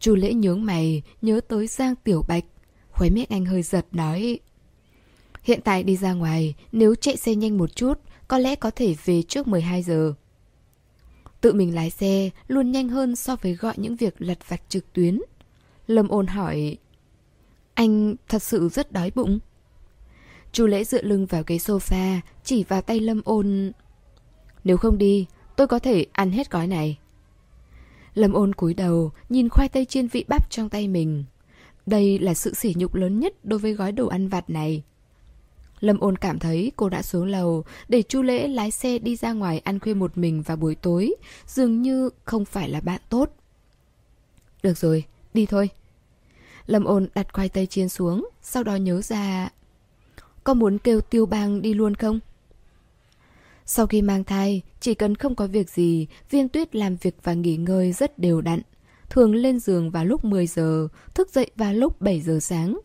Chu 0.00 0.14
lễ 0.14 0.34
nhướng 0.34 0.64
mày, 0.64 1.02
nhớ 1.22 1.40
tới 1.48 1.66
Giang 1.66 1.94
Tiểu 1.96 2.24
Bạch. 2.28 2.44
Khóe 2.90 3.10
miệng 3.10 3.26
anh 3.30 3.44
hơi 3.44 3.62
giật 3.62 3.86
nói 3.92 4.38
Hiện 5.46 5.60
tại 5.64 5.82
đi 5.82 5.96
ra 5.96 6.12
ngoài, 6.12 6.54
nếu 6.72 6.94
chạy 6.94 7.16
xe 7.16 7.34
nhanh 7.34 7.58
một 7.58 7.76
chút, 7.76 8.00
có 8.28 8.38
lẽ 8.38 8.54
có 8.54 8.70
thể 8.70 8.94
về 9.04 9.22
trước 9.22 9.48
12 9.48 9.82
giờ. 9.82 10.14
Tự 11.40 11.52
mình 11.52 11.74
lái 11.74 11.90
xe 11.90 12.30
luôn 12.48 12.72
nhanh 12.72 12.88
hơn 12.88 13.16
so 13.16 13.36
với 13.36 13.54
gọi 13.54 13.74
những 13.76 13.96
việc 13.96 14.14
lặt 14.18 14.48
vặt 14.48 14.62
trực 14.68 14.92
tuyến. 14.92 15.18
Lâm 15.86 16.08
ôn 16.08 16.26
hỏi 16.26 16.76
Anh 17.74 18.14
thật 18.28 18.42
sự 18.42 18.68
rất 18.68 18.92
đói 18.92 19.12
bụng. 19.14 19.38
Chu 20.52 20.66
lễ 20.66 20.84
dựa 20.84 21.02
lưng 21.02 21.26
vào 21.26 21.42
ghế 21.46 21.56
sofa, 21.56 22.20
chỉ 22.44 22.64
vào 22.64 22.82
tay 22.82 23.00
Lâm 23.00 23.20
ôn 23.24 23.72
Nếu 24.64 24.76
không 24.76 24.98
đi, 24.98 25.26
tôi 25.56 25.66
có 25.66 25.78
thể 25.78 26.06
ăn 26.12 26.30
hết 26.30 26.50
gói 26.50 26.66
này. 26.66 26.98
Lâm 28.16 28.32
ôn 28.32 28.54
cúi 28.54 28.74
đầu, 28.74 29.12
nhìn 29.28 29.48
khoai 29.48 29.68
tây 29.68 29.84
chiên 29.84 30.08
vị 30.08 30.24
bắp 30.28 30.50
trong 30.50 30.68
tay 30.68 30.88
mình. 30.88 31.24
Đây 31.86 32.18
là 32.18 32.34
sự 32.34 32.54
sỉ 32.54 32.74
nhục 32.76 32.94
lớn 32.94 33.20
nhất 33.20 33.44
đối 33.44 33.58
với 33.58 33.72
gói 33.72 33.92
đồ 33.92 34.06
ăn 34.06 34.28
vặt 34.28 34.50
này. 34.50 34.82
Lâm 35.80 36.00
ôn 36.00 36.16
cảm 36.18 36.38
thấy 36.38 36.72
cô 36.76 36.88
đã 36.88 37.02
xuống 37.02 37.26
lầu 37.26 37.64
để 37.88 38.02
chu 38.02 38.22
lễ 38.22 38.48
lái 38.48 38.70
xe 38.70 38.98
đi 38.98 39.16
ra 39.16 39.32
ngoài 39.32 39.58
ăn 39.58 39.78
khuya 39.78 39.94
một 39.94 40.18
mình 40.18 40.42
vào 40.42 40.56
buổi 40.56 40.74
tối, 40.74 41.14
dường 41.46 41.82
như 41.82 42.10
không 42.24 42.44
phải 42.44 42.68
là 42.68 42.80
bạn 42.80 43.00
tốt. 43.08 43.30
Được 44.62 44.78
rồi, 44.78 45.04
đi 45.34 45.46
thôi. 45.46 45.70
Lâm 46.66 46.84
ôn 46.84 47.08
đặt 47.14 47.32
khoai 47.32 47.48
tây 47.48 47.66
chiên 47.66 47.88
xuống, 47.88 48.28
sau 48.42 48.62
đó 48.62 48.76
nhớ 48.76 49.02
ra... 49.02 49.48
Có 50.44 50.54
muốn 50.54 50.78
kêu 50.78 51.00
tiêu 51.00 51.26
bang 51.26 51.62
đi 51.62 51.74
luôn 51.74 51.94
không? 51.94 52.20
Sau 53.66 53.86
khi 53.86 54.02
mang 54.02 54.24
thai, 54.24 54.62
chỉ 54.80 54.94
cần 54.94 55.14
không 55.14 55.34
có 55.34 55.46
việc 55.46 55.70
gì, 55.70 56.06
viên 56.30 56.48
tuyết 56.48 56.76
làm 56.76 56.96
việc 56.96 57.16
và 57.22 57.34
nghỉ 57.34 57.56
ngơi 57.56 57.92
rất 57.92 58.18
đều 58.18 58.40
đặn. 58.40 58.60
Thường 59.10 59.34
lên 59.34 59.58
giường 59.60 59.90
vào 59.90 60.04
lúc 60.04 60.24
10 60.24 60.46
giờ, 60.46 60.88
thức 61.14 61.30
dậy 61.30 61.50
vào 61.56 61.72
lúc 61.74 62.00
7 62.00 62.20
giờ 62.20 62.38
sáng. 62.40 62.78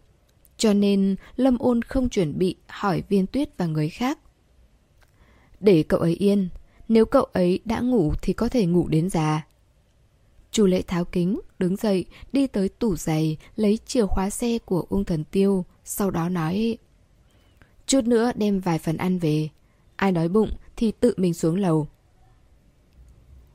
Cho 0.58 0.74
nên 0.74 1.16
Lâm 1.36 1.58
ôn 1.58 1.82
không 1.82 2.10
chuẩn 2.10 2.38
bị 2.38 2.56
hỏi 2.68 3.04
viên 3.10 3.28
tuyết 3.28 3.58
và 3.58 3.66
người 3.66 3.90
khác. 3.90 4.20
Để 5.60 5.84
cậu 5.84 6.00
ấy 6.00 6.16
yên, 6.16 6.50
nếu 6.88 7.06
cậu 7.06 7.24
ấy 7.24 7.60
đã 7.66 7.80
ngủ 7.80 8.14
thì 8.22 8.34
có 8.34 8.50
thể 8.50 8.66
ngủ 8.66 8.88
đến 8.88 9.10
già. 9.10 9.46
Chu 10.52 10.66
lễ 10.66 10.82
tháo 10.82 11.06
kính, 11.06 11.40
đứng 11.60 11.76
dậy, 11.76 12.06
đi 12.34 12.48
tới 12.48 12.70
tủ 12.70 12.96
giày, 12.96 13.38
lấy 13.56 13.80
chìa 13.86 14.06
khóa 14.06 14.30
xe 14.30 14.58
của 14.66 14.86
uông 14.90 15.06
Thần 15.06 15.24
Tiêu, 15.24 15.66
sau 15.84 16.12
đó 16.12 16.30
nói 16.30 16.78
Chút 17.88 18.04
nữa 18.04 18.32
đem 18.36 18.60
vài 18.60 18.80
phần 18.80 18.98
ăn 18.98 19.20
về. 19.20 19.50
Ai 19.96 20.12
đói 20.12 20.28
bụng 20.28 20.50
thì 20.82 20.92
tự 21.00 21.14
mình 21.18 21.34
xuống 21.34 21.56
lầu. 21.56 21.88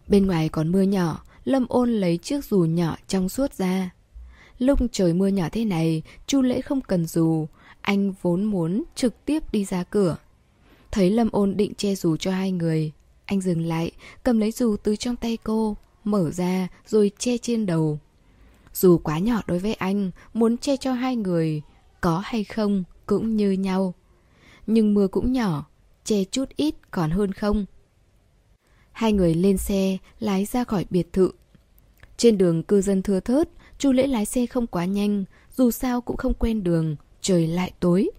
Bên 0.09 0.27
ngoài 0.27 0.49
còn 0.49 0.73
mưa 0.73 0.83
nhỏ, 0.83 1.25
Lâm 1.45 1.67
ôn 1.69 1.91
lấy 1.91 2.19
chiếc 2.19 2.45
dù 2.45 2.59
nhỏ 2.59 2.97
trong 3.09 3.29
suốt 3.29 3.55
ra. 3.55 3.91
Lúc 4.59 4.79
trời 4.93 5.13
mưa 5.13 5.27
nhỏ 5.29 5.49
thế 5.53 5.65
này, 5.65 6.03
Chu 6.27 6.43
Lễ 6.43 6.61
không 6.61 6.81
cần 6.81 7.07
dù, 7.07 7.47
anh 7.81 8.13
vốn 8.23 8.45
muốn 8.45 8.83
trực 8.95 9.25
tiếp 9.25 9.53
đi 9.53 9.65
ra 9.65 9.83
cửa. 9.83 10.17
Thấy 10.91 11.11
Lâm 11.11 11.29
ôn 11.33 11.57
định 11.57 11.75
che 11.75 11.95
dù 11.95 12.17
cho 12.17 12.31
hai 12.31 12.53
người, 12.53 12.93
anh 13.25 13.41
dừng 13.41 13.67
lại, 13.67 13.91
cầm 14.23 14.39
lấy 14.39 14.53
dù 14.53 14.77
từ 14.83 14.97
trong 14.97 15.17
tay 15.17 15.39
cô, 15.45 15.77
mở 16.05 16.31
ra 16.31 16.69
rồi 16.87 17.11
che 17.19 17.39
trên 17.39 17.67
đầu. 17.67 17.99
Dù 18.75 18.99
quá 18.99 19.19
nhỏ 19.19 19.41
đối 19.47 19.59
với 19.59 19.75
anh, 19.75 20.11
muốn 20.35 20.59
che 20.59 20.77
cho 20.77 20.93
hai 20.93 21.17
người, 21.17 21.63
có 22.01 22.23
hay 22.25 22.45
không 22.45 22.85
cũng 23.07 23.37
như 23.37 23.51
nhau. 23.51 23.95
Nhưng 24.67 24.95
mưa 24.95 25.09
cũng 25.09 25.33
nhỏ, 25.33 25.67
che 26.07 26.25
chút 26.25 26.49
ít 26.57 26.75
còn 26.91 27.11
hơn 27.11 27.33
không. 27.33 27.67
Hai 28.93 29.13
người 29.13 29.35
lên 29.35 29.59
xe, 29.59 29.99
lái 30.19 30.45
ra 30.45 30.65
khỏi 30.65 30.87
biệt 30.91 31.13
thự. 31.13 31.31
Trên 32.17 32.39
đường 32.39 32.63
cư 32.63 32.81
dân 32.81 33.03
thưa 33.03 33.21
thớt, 33.21 33.49
Chu 33.79 33.93
Lễ 33.93 34.07
lái 34.07 34.27
xe 34.27 34.47
không 34.47 34.67
quá 34.67 34.85
nhanh, 34.85 35.25
dù 35.57 35.71
sao 35.71 36.01
cũng 36.01 36.17
không 36.17 36.35
quen 36.35 36.65
đường, 36.65 36.97
trời 37.21 37.47
lại 37.47 37.73
tối. 37.81 38.11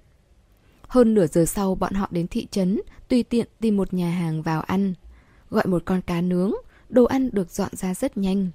Hơn 0.88 1.13
nửa 1.13 1.27
giờ 1.27 1.45
sau 1.45 1.75
bọn 1.75 1.93
họ 1.93 2.07
đến 2.11 2.27
thị 2.27 2.47
trấn, 2.51 2.81
tùy 3.07 3.23
tiện 3.23 3.47
tìm 3.59 3.77
một 3.77 3.93
nhà 3.93 4.11
hàng 4.11 4.41
vào 4.41 4.61
ăn. 4.61 4.93
Gọi 5.49 5.67
một 5.67 5.81
con 5.85 6.01
cá 6.01 6.21
nướng, 6.21 6.53
đồ 6.89 7.03
ăn 7.03 7.29
được 7.31 7.51
dọn 7.51 7.75
ra 7.75 7.93
rất 7.93 8.17
nhanh. 8.17 8.49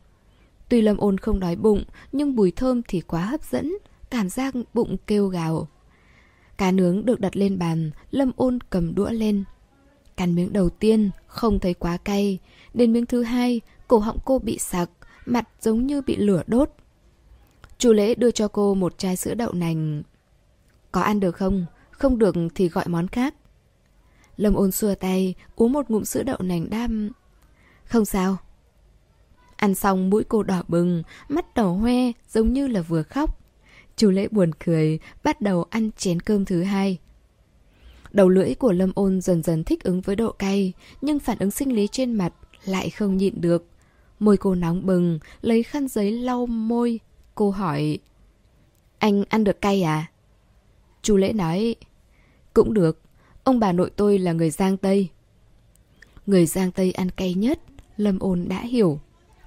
Tuy 0.68 0.80
Lâm 0.82 0.96
ôn 0.96 1.18
không 1.18 1.40
đói 1.40 1.56
bụng, 1.56 1.84
nhưng 2.12 2.36
mùi 2.36 2.50
thơm 2.50 2.82
thì 2.88 3.00
quá 3.00 3.24
hấp 3.24 3.44
dẫn, 3.44 3.72
cảm 4.10 4.28
giác 4.28 4.54
bụng 4.74 4.96
kêu 5.06 5.28
gào. 5.28 5.68
Cá 6.62 6.70
nướng 6.70 7.04
được 7.04 7.20
đặt 7.20 7.36
lên 7.36 7.58
bàn, 7.58 7.90
Lâm 8.10 8.32
ôn 8.36 8.58
cầm 8.70 8.94
đũa 8.94 9.10
lên. 9.10 9.44
Cắn 10.16 10.34
miếng 10.34 10.52
đầu 10.52 10.70
tiên, 10.70 11.10
không 11.26 11.60
thấy 11.60 11.74
quá 11.74 11.96
cay. 11.96 12.38
Đến 12.74 12.92
miếng 12.92 13.06
thứ 13.06 13.22
hai, 13.22 13.60
cổ 13.88 13.98
họng 13.98 14.18
cô 14.24 14.38
bị 14.38 14.58
sặc, 14.58 14.90
mặt 15.26 15.48
giống 15.60 15.86
như 15.86 16.02
bị 16.02 16.16
lửa 16.16 16.42
đốt. 16.46 16.70
Chú 17.78 17.92
lễ 17.92 18.14
đưa 18.14 18.30
cho 18.30 18.48
cô 18.48 18.74
một 18.74 18.98
chai 18.98 19.16
sữa 19.16 19.34
đậu 19.34 19.52
nành. 19.52 20.02
Có 20.92 21.00
ăn 21.00 21.20
được 21.20 21.36
không? 21.36 21.66
Không 21.90 22.18
được 22.18 22.34
thì 22.54 22.68
gọi 22.68 22.88
món 22.88 23.08
khác. 23.08 23.34
Lâm 24.36 24.54
ôn 24.54 24.72
xua 24.72 24.94
tay, 24.94 25.34
uống 25.56 25.72
một 25.72 25.90
ngụm 25.90 26.02
sữa 26.02 26.22
đậu 26.22 26.38
nành 26.40 26.70
đam. 26.70 27.10
Không 27.84 28.04
sao. 28.04 28.36
Ăn 29.56 29.74
xong 29.74 30.10
mũi 30.10 30.24
cô 30.28 30.42
đỏ 30.42 30.62
bừng, 30.68 31.02
mắt 31.28 31.54
đỏ 31.54 31.68
hoe, 31.68 32.12
giống 32.28 32.52
như 32.52 32.66
là 32.66 32.80
vừa 32.80 33.02
khóc. 33.02 33.41
Chú 33.96 34.10
lễ 34.10 34.28
buồn 34.30 34.50
cười, 34.64 34.98
bắt 35.24 35.40
đầu 35.40 35.64
ăn 35.70 35.90
chén 35.96 36.20
cơm 36.20 36.44
thứ 36.44 36.62
hai. 36.62 36.98
Đầu 38.12 38.28
lưỡi 38.28 38.54
của 38.54 38.72
Lâm 38.72 38.92
ôn 38.94 39.20
dần 39.20 39.42
dần 39.42 39.64
thích 39.64 39.84
ứng 39.84 40.00
với 40.00 40.16
độ 40.16 40.32
cay, 40.32 40.72
nhưng 41.00 41.18
phản 41.18 41.38
ứng 41.38 41.50
sinh 41.50 41.76
lý 41.76 41.88
trên 41.92 42.14
mặt 42.14 42.32
lại 42.64 42.90
không 42.90 43.16
nhịn 43.16 43.40
được. 43.40 43.66
Môi 44.18 44.36
cô 44.36 44.54
nóng 44.54 44.86
bừng, 44.86 45.18
lấy 45.42 45.62
khăn 45.62 45.88
giấy 45.88 46.12
lau 46.12 46.46
môi, 46.46 47.00
Cô 47.34 47.50
hỏi 47.50 47.98
Anh 48.98 49.24
ăn 49.28 49.44
được 49.44 49.60
cay 49.60 49.82
à? 49.82 50.10
Chu 51.02 51.16
Lễ 51.16 51.32
nói 51.32 51.74
Cũng 52.54 52.74
được, 52.74 53.00
ông 53.44 53.60
bà 53.60 53.72
nội 53.72 53.90
tôi 53.96 54.18
là 54.18 54.32
người 54.32 54.50
Giang 54.50 54.76
Tây 54.76 55.08
Người 56.26 56.46
Giang 56.46 56.72
Tây 56.72 56.92
ăn 56.92 57.10
cay 57.10 57.34
nhất 57.34 57.60
Lâm 57.96 58.18
ôn 58.18 58.48
đã 58.48 58.60
hiểu 58.60 59.00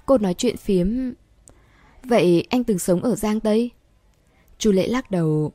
Cô 0.06 0.18
nói 0.18 0.34
chuyện 0.34 0.56
phiếm 0.56 1.12
Vậy 2.04 2.46
anh 2.50 2.64
từng 2.64 2.78
sống 2.78 3.02
ở 3.02 3.14
Giang 3.14 3.40
Tây? 3.40 3.70
Chu 4.58 4.72
Lễ 4.72 4.86
lắc 4.86 5.10
đầu 5.10 5.52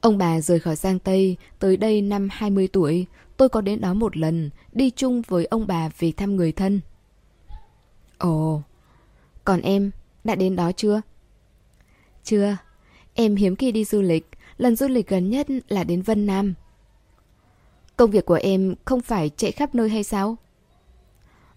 Ông 0.00 0.18
bà 0.18 0.40
rời 0.40 0.60
khỏi 0.60 0.76
Giang 0.76 0.98
Tây 0.98 1.36
Tới 1.58 1.76
đây 1.76 2.02
năm 2.02 2.28
20 2.32 2.68
tuổi 2.68 3.06
Tôi 3.36 3.48
có 3.48 3.60
đến 3.60 3.80
đó 3.80 3.94
một 3.94 4.16
lần 4.16 4.50
Đi 4.72 4.90
chung 4.90 5.22
với 5.22 5.44
ông 5.44 5.66
bà 5.66 5.88
về 5.98 6.12
thăm 6.16 6.36
người 6.36 6.52
thân 6.52 6.80
Ồ 8.18 8.62
Còn 9.44 9.60
em, 9.60 9.90
đã 10.24 10.34
đến 10.34 10.56
đó 10.56 10.72
chưa? 10.72 11.00
Chưa, 12.24 12.56
Em 13.14 13.36
hiếm 13.36 13.56
khi 13.56 13.72
đi 13.72 13.84
du 13.84 14.02
lịch, 14.02 14.26
lần 14.58 14.76
du 14.76 14.88
lịch 14.88 15.08
gần 15.08 15.30
nhất 15.30 15.46
là 15.68 15.84
đến 15.84 16.02
Vân 16.02 16.26
Nam. 16.26 16.54
Công 17.96 18.10
việc 18.10 18.26
của 18.26 18.38
em 18.42 18.74
không 18.84 19.00
phải 19.00 19.30
chạy 19.36 19.52
khắp 19.52 19.74
nơi 19.74 19.88
hay 19.88 20.04
sao? 20.04 20.36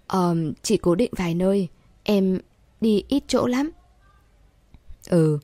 Ờ, 0.07 0.35
chỉ 0.61 0.77
cố 0.77 0.95
định 0.95 1.11
vài 1.17 1.33
nơi. 1.33 1.67
Em 2.03 2.39
đi 2.81 3.03
ít 3.07 3.23
chỗ 3.27 3.47
lắm. 3.47 3.71
Ừ. 5.09 5.39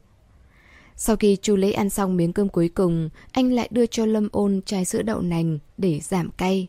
Sau 1.06 1.16
khi 1.16 1.38
chu 1.42 1.56
lễ 1.56 1.72
ăn 1.72 1.90
xong 1.90 2.18
miếng 2.18 2.34
cơm 2.34 2.50
cuối 2.50 2.70
cùng, 2.70 3.10
anh 3.32 3.54
lại 3.54 3.68
đưa 3.72 3.86
cho 3.86 4.06
Lâm 4.06 4.30
ôn 4.32 4.62
chai 4.66 4.86
sữa 4.86 5.02
đậu 5.02 5.22
nành 5.22 5.60
để 5.78 6.00
giảm 6.00 6.32
cay. 6.32 6.68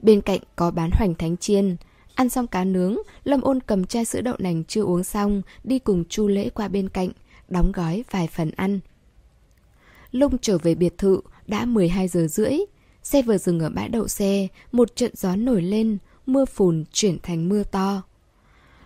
Bên 0.00 0.20
cạnh 0.20 0.40
có 0.56 0.70
bán 0.70 0.90
hoành 0.92 1.14
thánh 1.14 1.36
chiên. 1.36 1.76
Ăn 2.14 2.28
xong 2.28 2.46
cá 2.46 2.64
nướng, 2.64 2.96
Lâm 3.24 3.40
ôn 3.40 3.60
cầm 3.60 3.84
chai 3.84 4.04
sữa 4.04 4.20
đậu 4.20 4.36
nành 4.38 4.64
chưa 4.64 4.82
uống 4.82 5.04
xong, 5.04 5.42
đi 5.64 5.78
cùng 5.78 6.04
chu 6.04 6.28
lễ 6.28 6.50
qua 6.50 6.68
bên 6.68 6.88
cạnh, 6.88 7.08
đóng 7.48 7.72
gói 7.72 8.04
vài 8.10 8.28
phần 8.32 8.50
ăn. 8.50 8.80
Lung 10.10 10.38
trở 10.38 10.58
về 10.58 10.74
biệt 10.74 10.98
thự, 10.98 11.20
đã 11.46 11.64
12 11.64 12.08
giờ 12.08 12.26
rưỡi. 12.26 12.58
Xe 13.02 13.22
vừa 13.22 13.38
dừng 13.38 13.60
ở 13.60 13.70
bãi 13.70 13.88
đậu 13.88 14.08
xe, 14.08 14.48
một 14.72 14.96
trận 14.96 15.10
gió 15.16 15.36
nổi 15.36 15.62
lên, 15.62 15.98
mưa 16.26 16.44
phùn 16.44 16.84
chuyển 16.92 17.18
thành 17.22 17.48
mưa 17.48 17.62
to. 17.62 18.02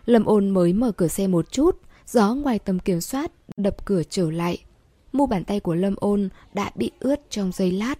Lâm 0.06 0.24
ôn 0.24 0.50
mới 0.50 0.72
mở 0.72 0.92
cửa 0.92 1.08
xe 1.08 1.26
một 1.26 1.52
chút, 1.52 1.78
gió 2.06 2.34
ngoài 2.34 2.58
tầm 2.58 2.78
kiểm 2.78 3.00
soát 3.00 3.32
đập 3.56 3.84
cửa 3.84 4.02
trở 4.10 4.30
lại. 4.30 4.64
Mu 5.12 5.26
bàn 5.26 5.44
tay 5.44 5.60
của 5.60 5.74
Lâm 5.74 5.94
ôn 5.96 6.28
đã 6.54 6.70
bị 6.74 6.90
ướt 7.00 7.20
trong 7.30 7.52
giây 7.52 7.70
lát. 7.70 7.98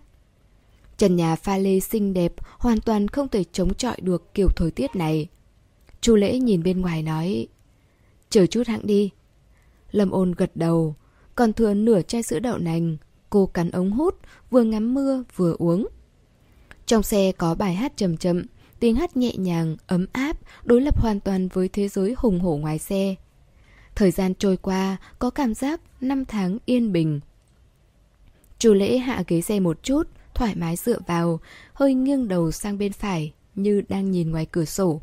Trần 0.96 1.16
nhà 1.16 1.36
pha 1.36 1.58
lê 1.58 1.80
xinh 1.80 2.14
đẹp 2.14 2.34
hoàn 2.58 2.80
toàn 2.80 3.08
không 3.08 3.28
thể 3.28 3.44
chống 3.52 3.74
chọi 3.74 3.96
được 4.00 4.34
kiểu 4.34 4.48
thời 4.56 4.70
tiết 4.70 4.96
này. 4.96 5.28
Chu 6.00 6.16
lễ 6.16 6.38
nhìn 6.38 6.62
bên 6.62 6.80
ngoài 6.80 7.02
nói 7.02 7.48
Chờ 8.30 8.46
chút 8.46 8.66
hãng 8.66 8.86
đi. 8.86 9.10
Lâm 9.90 10.10
ôn 10.10 10.32
gật 10.32 10.50
đầu, 10.54 10.94
còn 11.34 11.52
thừa 11.52 11.74
nửa 11.74 12.02
chai 12.02 12.22
sữa 12.22 12.38
đậu 12.38 12.58
nành. 12.58 12.96
Cô 13.30 13.46
cắn 13.46 13.70
ống 13.70 13.90
hút, 13.90 14.18
vừa 14.50 14.62
ngắm 14.62 14.94
mưa 14.94 15.24
vừa 15.36 15.56
uống. 15.58 15.88
Trong 16.86 17.02
xe 17.02 17.32
có 17.32 17.54
bài 17.54 17.74
hát 17.74 17.92
chậm 17.96 18.16
chậm, 18.16 18.42
tiếng 18.80 18.96
hát 18.96 19.16
nhẹ 19.16 19.32
nhàng, 19.36 19.76
ấm 19.86 20.06
áp, 20.12 20.36
đối 20.64 20.80
lập 20.80 21.00
hoàn 21.00 21.20
toàn 21.20 21.48
với 21.48 21.68
thế 21.68 21.88
giới 21.88 22.14
hùng 22.16 22.40
hổ 22.40 22.56
ngoài 22.56 22.78
xe. 22.78 23.14
Thời 23.94 24.10
gian 24.10 24.34
trôi 24.34 24.56
qua, 24.56 24.96
có 25.18 25.30
cảm 25.30 25.54
giác 25.54 25.80
năm 26.00 26.24
tháng 26.24 26.58
yên 26.64 26.92
bình. 26.92 27.20
Chu 28.58 28.72
lễ 28.74 28.98
hạ 28.98 29.24
ghế 29.28 29.40
xe 29.40 29.60
một 29.60 29.82
chút, 29.82 30.02
thoải 30.34 30.54
mái 30.54 30.76
dựa 30.76 30.98
vào, 31.06 31.40
hơi 31.72 31.94
nghiêng 31.94 32.28
đầu 32.28 32.50
sang 32.50 32.78
bên 32.78 32.92
phải, 32.92 33.32
như 33.54 33.82
đang 33.88 34.10
nhìn 34.10 34.30
ngoài 34.30 34.46
cửa 34.46 34.64
sổ. 34.64 35.00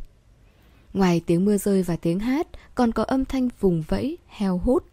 Ngoài 0.93 1.21
tiếng 1.25 1.45
mưa 1.45 1.57
rơi 1.57 1.83
và 1.83 1.95
tiếng 1.95 2.19
hát, 2.19 2.47
còn 2.75 2.91
có 2.91 3.03
âm 3.03 3.25
thanh 3.25 3.49
vùng 3.59 3.81
vẫy, 3.87 4.17
heo 4.27 4.57
hút. 4.57 4.85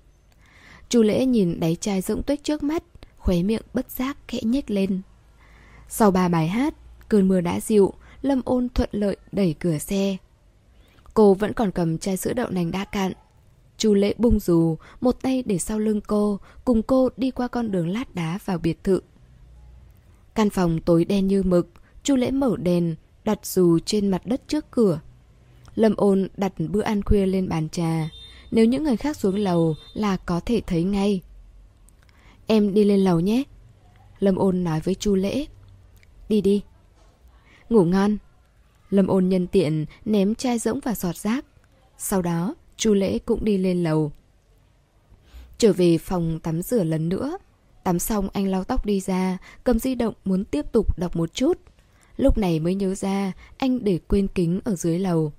Chu 0.89 1.03
lễ 1.03 1.27
nhìn 1.27 1.61
đáy 1.61 1.77
chai 1.81 2.01
rỗng 2.01 2.23
tuếch 2.23 2.45
trước 2.45 2.63
mắt, 2.63 2.83
khóe 3.19 3.43
miệng 3.43 3.63
bất 3.75 3.91
giác 3.91 4.17
khẽ 4.29 4.39
nhếch 4.43 4.71
lên. 4.71 5.01
Sau 5.89 6.11
ba 6.11 6.29
bài 6.29 6.49
hát, 6.49 6.75
cơn 7.09 7.29
mưa 7.29 7.41
đã 7.41 7.61
dịu, 7.61 7.93
Lâm 8.23 8.43
ôn 8.45 8.69
thuận 8.69 8.89
lợi 8.93 9.17
đẩy 9.33 9.55
cửa 9.59 9.79
xe. 9.79 10.17
Cô 11.15 11.35
vẫn 11.35 11.53
còn 11.53 11.71
cầm 11.71 11.99
chai 11.99 12.17
sữa 12.17 12.33
đậu 12.33 12.51
nành 12.51 12.71
đã 12.71 12.85
cạn. 12.85 13.13
Chu 13.79 13.95
lễ 13.95 14.15
bung 14.19 14.39
dù, 14.41 14.77
một 15.01 15.23
tay 15.23 15.43
để 15.47 15.59
sau 15.59 15.79
lưng 15.79 16.01
cô, 16.07 16.41
cùng 16.65 16.83
cô 16.83 17.09
đi 17.17 17.31
qua 17.31 17.49
con 17.49 17.71
đường 17.71 17.89
lát 17.89 18.15
đá 18.15 18.39
vào 18.45 18.59
biệt 18.59 18.85
thự. 18.85 19.01
Căn 20.35 20.51
phòng 20.51 20.81
tối 20.81 21.05
đen 21.05 21.27
như 21.27 21.43
mực, 21.43 21.69
Chu 22.03 22.17
lễ 22.17 22.31
mở 22.31 22.57
đèn, 22.57 22.95
đặt 23.25 23.47
dù 23.47 23.79
trên 23.79 24.09
mặt 24.09 24.27
đất 24.27 24.49
trước 24.49 24.71
cửa. 24.71 25.01
Lâm 25.75 25.95
ôn 25.97 26.29
đặt 26.37 26.53
bữa 26.59 26.83
ăn 26.83 27.03
khuya 27.03 27.27
lên 27.27 27.49
bàn 27.49 27.69
trà. 27.69 28.09
Nếu 28.51 28.65
những 28.65 28.85
người 28.85 28.97
khác 28.97 29.17
xuống 29.17 29.35
lầu 29.37 29.75
là 29.95 30.17
có 30.17 30.41
thể 30.41 30.61
thấy 30.67 30.85
ngay. 30.85 31.23
Em 32.47 32.75
đi 32.75 32.85
lên 32.85 33.01
lầu 33.01 33.21
nhé. 33.21 33.43
Lâm 34.19 34.37
ôn 34.37 34.65
nói 34.65 34.81
với 34.81 34.95
Chu 34.95 35.15
lễ. 35.15 35.47
Đi 36.29 36.41
đi. 36.41 36.63
Ngủ 37.71 37.85
ngon. 37.85 38.17
Lâm 38.91 39.07
ôn 39.07 39.29
nhân 39.29 39.47
tiện 39.47 39.87
ném 40.05 40.35
chai 40.35 40.59
rỗng 40.59 40.81
và 40.81 40.95
sọt 40.95 41.17
rác. 41.17 41.45
Sau 41.99 42.23
đó, 42.23 42.55
Chu 42.77 42.95
lễ 42.95 43.19
cũng 43.19 43.45
đi 43.45 43.59
lên 43.59 43.83
lầu. 43.83 44.13
Trở 45.59 45.73
về 45.73 45.99
phòng 45.99 46.41
tắm 46.41 46.63
rửa 46.63 46.85
lần 46.85 47.09
nữa. 47.09 47.39
Tắm 47.85 47.99
xong 47.99 48.29
anh 48.33 48.47
lau 48.49 48.65
tóc 48.65 48.87
đi 48.87 49.01
ra, 49.01 49.39
cầm 49.65 49.79
di 49.79 49.95
động 49.95 50.15
muốn 50.25 50.45
tiếp 50.45 50.73
tục 50.73 50.99
đọc 50.99 51.17
một 51.17 51.35
chút. 51.35 51.59
Lúc 52.17 52.39
này 52.39 52.61
mới 52.61 52.75
nhớ 52.75 52.95
ra 52.95 53.33
anh 53.57 53.85
để 53.85 53.99
quên 54.09 54.29
kính 54.29 54.61
ở 54.65 54.75
dưới 54.75 54.99
lầu. 54.99 55.33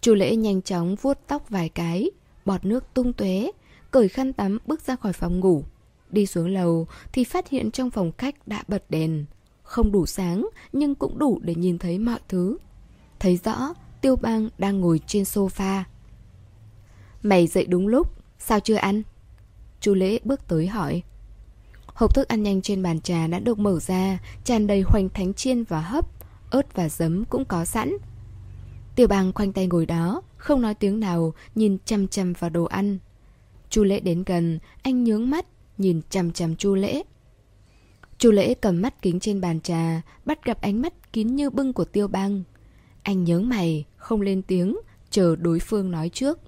Chu 0.00 0.14
lễ 0.14 0.36
nhanh 0.36 0.62
chóng 0.62 0.94
vuốt 0.94 1.18
tóc 1.26 1.50
vài 1.50 1.68
cái, 1.68 2.10
bọt 2.44 2.64
nước 2.64 2.84
tung 2.94 3.12
tóe, 3.12 3.50
cởi 3.90 4.08
khăn 4.08 4.32
tắm 4.32 4.58
bước 4.66 4.80
ra 4.80 4.96
khỏi 4.96 5.12
phòng 5.12 5.40
ngủ. 5.40 5.64
Đi 6.10 6.26
xuống 6.26 6.48
lầu 6.48 6.86
thì 7.12 7.24
phát 7.24 7.48
hiện 7.48 7.70
trong 7.70 7.90
phòng 7.90 8.12
khách 8.18 8.48
đã 8.48 8.64
bật 8.68 8.84
đèn. 8.88 9.24
Không 9.62 9.92
đủ 9.92 10.06
sáng 10.06 10.48
nhưng 10.72 10.94
cũng 10.94 11.18
đủ 11.18 11.40
để 11.42 11.54
nhìn 11.54 11.78
thấy 11.78 11.98
mọi 11.98 12.18
thứ. 12.28 12.58
Thấy 13.18 13.38
rõ 13.44 13.74
Tiêu 14.00 14.16
Bang 14.16 14.48
đang 14.58 14.80
ngồi 14.80 15.00
trên 15.06 15.22
sofa. 15.22 15.82
Mày 17.24 17.46
dậy 17.46 17.66
đúng 17.66 17.88
lúc, 17.88 18.08
sao 18.38 18.60
chưa 18.60 18.74
ăn? 18.74 19.02
Chu 19.80 19.94
Lễ 19.94 20.18
bước 20.24 20.48
tới 20.48 20.66
hỏi. 20.66 21.02
Hộp 21.86 22.14
thức 22.14 22.28
ăn 22.28 22.42
nhanh 22.42 22.62
trên 22.62 22.82
bàn 22.82 23.00
trà 23.00 23.26
đã 23.26 23.38
được 23.38 23.58
mở 23.58 23.78
ra, 23.80 24.18
tràn 24.44 24.66
đầy 24.66 24.80
hoành 24.80 25.08
thánh 25.08 25.34
chiên 25.34 25.64
và 25.64 25.80
hấp, 25.80 26.06
ớt 26.50 26.74
và 26.74 26.88
giấm 26.88 27.24
cũng 27.24 27.44
có 27.44 27.64
sẵn. 27.64 27.96
Tiêu 28.96 29.06
bàng 29.06 29.32
khoanh 29.32 29.52
tay 29.52 29.66
ngồi 29.66 29.86
đó, 29.86 30.22
không 30.36 30.60
nói 30.60 30.74
tiếng 30.74 31.00
nào, 31.00 31.34
nhìn 31.54 31.78
chăm 31.84 32.08
chăm 32.08 32.32
vào 32.32 32.50
đồ 32.50 32.64
ăn. 32.64 32.98
Chu 33.70 33.84
Lễ 33.84 34.00
đến 34.00 34.22
gần, 34.26 34.58
anh 34.82 35.04
nhướng 35.04 35.30
mắt, 35.30 35.46
nhìn 35.78 36.00
chăm 36.10 36.32
chăm 36.32 36.56
Chu 36.56 36.74
Lễ. 36.74 37.02
Chu 38.18 38.30
Lễ 38.30 38.54
cầm 38.54 38.82
mắt 38.82 39.02
kính 39.02 39.20
trên 39.20 39.40
bàn 39.40 39.60
trà, 39.60 40.02
bắt 40.24 40.44
gặp 40.44 40.60
ánh 40.60 40.82
mắt 40.82 41.12
kín 41.12 41.36
như 41.36 41.50
bưng 41.50 41.72
của 41.72 41.84
Tiêu 41.84 42.08
Bang. 42.08 42.42
Anh 43.02 43.24
nhớ 43.24 43.40
mày, 43.40 43.84
không 43.96 44.20
lên 44.20 44.42
tiếng, 44.42 44.76
chờ 45.10 45.36
đối 45.36 45.58
phương 45.58 45.90
nói 45.90 46.08
trước. 46.08 46.38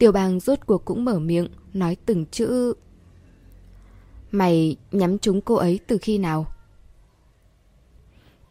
Tiểu 0.00 0.12
Bàng 0.12 0.40
rốt 0.40 0.58
cuộc 0.66 0.84
cũng 0.84 1.04
mở 1.04 1.18
miệng, 1.18 1.48
nói 1.72 1.96
từng 2.06 2.26
chữ 2.26 2.74
Mày 4.30 4.76
nhắm 4.92 5.18
trúng 5.18 5.40
cô 5.40 5.54
ấy 5.54 5.80
từ 5.86 5.98
khi 5.98 6.18
nào? 6.18 6.46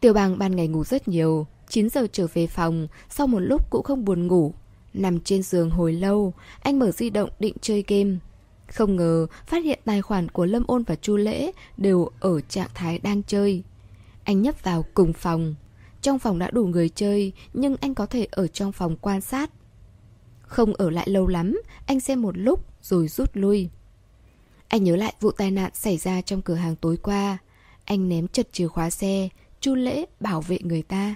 Tiểu 0.00 0.12
Bàng 0.12 0.38
ban 0.38 0.56
ngày 0.56 0.68
ngủ 0.68 0.84
rất 0.84 1.08
nhiều, 1.08 1.46
9 1.68 1.88
giờ 1.88 2.06
trở 2.12 2.26
về 2.34 2.46
phòng, 2.46 2.88
sau 3.08 3.26
một 3.26 3.38
lúc 3.38 3.70
cũng 3.70 3.82
không 3.82 4.04
buồn 4.04 4.26
ngủ. 4.26 4.54
Nằm 4.94 5.20
trên 5.20 5.42
giường 5.42 5.70
hồi 5.70 5.92
lâu, 5.92 6.32
anh 6.60 6.78
mở 6.78 6.90
di 6.90 7.10
động 7.10 7.30
định 7.38 7.56
chơi 7.60 7.84
game. 7.88 8.16
Không 8.66 8.96
ngờ 8.96 9.26
phát 9.46 9.64
hiện 9.64 9.78
tài 9.84 10.02
khoản 10.02 10.28
của 10.28 10.46
Lâm 10.46 10.64
Ôn 10.66 10.82
và 10.82 10.96
Chu 10.96 11.16
Lễ 11.16 11.52
đều 11.76 12.08
ở 12.20 12.40
trạng 12.40 12.70
thái 12.74 12.98
đang 12.98 13.22
chơi. 13.22 13.62
Anh 14.24 14.42
nhấp 14.42 14.64
vào 14.64 14.84
cùng 14.94 15.12
phòng. 15.12 15.54
Trong 16.02 16.18
phòng 16.18 16.38
đã 16.38 16.50
đủ 16.50 16.66
người 16.66 16.88
chơi, 16.88 17.32
nhưng 17.54 17.76
anh 17.80 17.94
có 17.94 18.06
thể 18.06 18.26
ở 18.30 18.46
trong 18.46 18.72
phòng 18.72 18.96
quan 19.00 19.20
sát. 19.20 19.50
Không 20.50 20.74
ở 20.74 20.90
lại 20.90 21.08
lâu 21.10 21.26
lắm, 21.26 21.60
anh 21.86 22.00
xem 22.00 22.22
một 22.22 22.38
lúc 22.38 22.66
rồi 22.82 23.08
rút 23.08 23.30
lui. 23.34 23.68
Anh 24.68 24.84
nhớ 24.84 24.96
lại 24.96 25.14
vụ 25.20 25.30
tai 25.30 25.50
nạn 25.50 25.70
xảy 25.74 25.96
ra 25.96 26.20
trong 26.20 26.42
cửa 26.42 26.54
hàng 26.54 26.76
tối 26.76 26.96
qua. 26.96 27.38
Anh 27.84 28.08
ném 28.08 28.28
chật 28.28 28.52
chìa 28.52 28.68
khóa 28.68 28.90
xe, 28.90 29.28
Chu 29.60 29.74
Lễ 29.74 30.04
bảo 30.20 30.40
vệ 30.40 30.58
người 30.62 30.82
ta. 30.82 31.14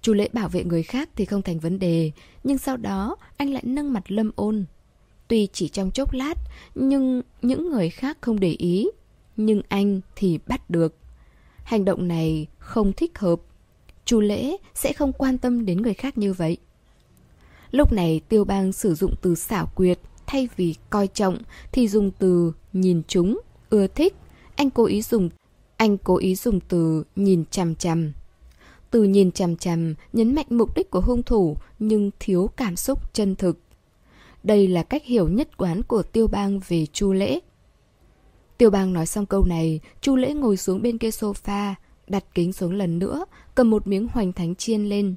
Chu 0.00 0.12
Lễ 0.12 0.28
bảo 0.32 0.48
vệ 0.48 0.64
người 0.64 0.82
khác 0.82 1.08
thì 1.16 1.24
không 1.24 1.42
thành 1.42 1.58
vấn 1.58 1.78
đề, 1.78 2.10
nhưng 2.44 2.58
sau 2.58 2.76
đó 2.76 3.16
anh 3.36 3.50
lại 3.50 3.62
nâng 3.66 3.92
mặt 3.92 4.12
Lâm 4.12 4.30
Ôn. 4.36 4.64
Tuy 5.28 5.48
chỉ 5.52 5.68
trong 5.68 5.90
chốc 5.90 6.12
lát, 6.12 6.34
nhưng 6.74 7.22
những 7.42 7.70
người 7.70 7.90
khác 7.90 8.18
không 8.20 8.40
để 8.40 8.50
ý, 8.50 8.88
nhưng 9.36 9.62
anh 9.68 10.00
thì 10.16 10.38
bắt 10.46 10.70
được. 10.70 10.96
Hành 11.64 11.84
động 11.84 12.08
này 12.08 12.46
không 12.58 12.92
thích 12.92 13.18
hợp. 13.18 13.40
Chu 14.04 14.20
Lễ 14.20 14.56
sẽ 14.74 14.92
không 14.92 15.12
quan 15.12 15.38
tâm 15.38 15.66
đến 15.66 15.82
người 15.82 15.94
khác 15.94 16.18
như 16.18 16.32
vậy. 16.32 16.58
Lúc 17.72 17.92
này 17.92 18.20
Tiêu 18.28 18.44
Bang 18.44 18.72
sử 18.72 18.94
dụng 18.94 19.14
từ 19.22 19.34
xảo 19.34 19.66
quyệt, 19.74 19.98
thay 20.26 20.48
vì 20.56 20.74
coi 20.90 21.06
trọng 21.06 21.38
thì 21.72 21.88
dùng 21.88 22.10
từ 22.18 22.52
nhìn 22.72 23.02
chúng, 23.08 23.40
ưa 23.70 23.86
thích. 23.86 24.14
Anh 24.56 24.70
cố 24.70 24.84
ý 24.84 25.02
dùng 25.02 25.30
anh 25.76 25.98
cố 25.98 26.16
ý 26.16 26.34
dùng 26.34 26.60
từ 26.60 27.04
nhìn 27.16 27.44
chằm 27.50 27.74
chằm. 27.74 28.12
Từ 28.90 29.02
nhìn 29.02 29.32
chằm 29.32 29.56
chằm 29.56 29.94
nhấn 30.12 30.34
mạnh 30.34 30.46
mục 30.50 30.76
đích 30.76 30.90
của 30.90 31.00
hung 31.00 31.22
thủ 31.22 31.56
nhưng 31.78 32.10
thiếu 32.20 32.50
cảm 32.56 32.76
xúc 32.76 33.14
chân 33.14 33.36
thực. 33.36 33.58
Đây 34.42 34.68
là 34.68 34.82
cách 34.82 35.04
hiểu 35.04 35.28
nhất 35.28 35.56
quán 35.56 35.82
của 35.82 36.02
Tiêu 36.02 36.26
Bang 36.26 36.60
về 36.68 36.86
Chu 36.86 37.12
Lễ. 37.12 37.40
Tiêu 38.58 38.70
Bang 38.70 38.92
nói 38.92 39.06
xong 39.06 39.26
câu 39.26 39.44
này, 39.44 39.80
Chu 40.00 40.16
Lễ 40.16 40.34
ngồi 40.34 40.56
xuống 40.56 40.82
bên 40.82 40.98
kia 40.98 41.08
sofa, 41.08 41.74
đặt 42.06 42.24
kính 42.34 42.52
xuống 42.52 42.72
lần 42.72 42.98
nữa, 42.98 43.24
cầm 43.54 43.70
một 43.70 43.86
miếng 43.86 44.08
hoành 44.12 44.32
thánh 44.32 44.54
chiên 44.54 44.84
lên. 44.84 45.14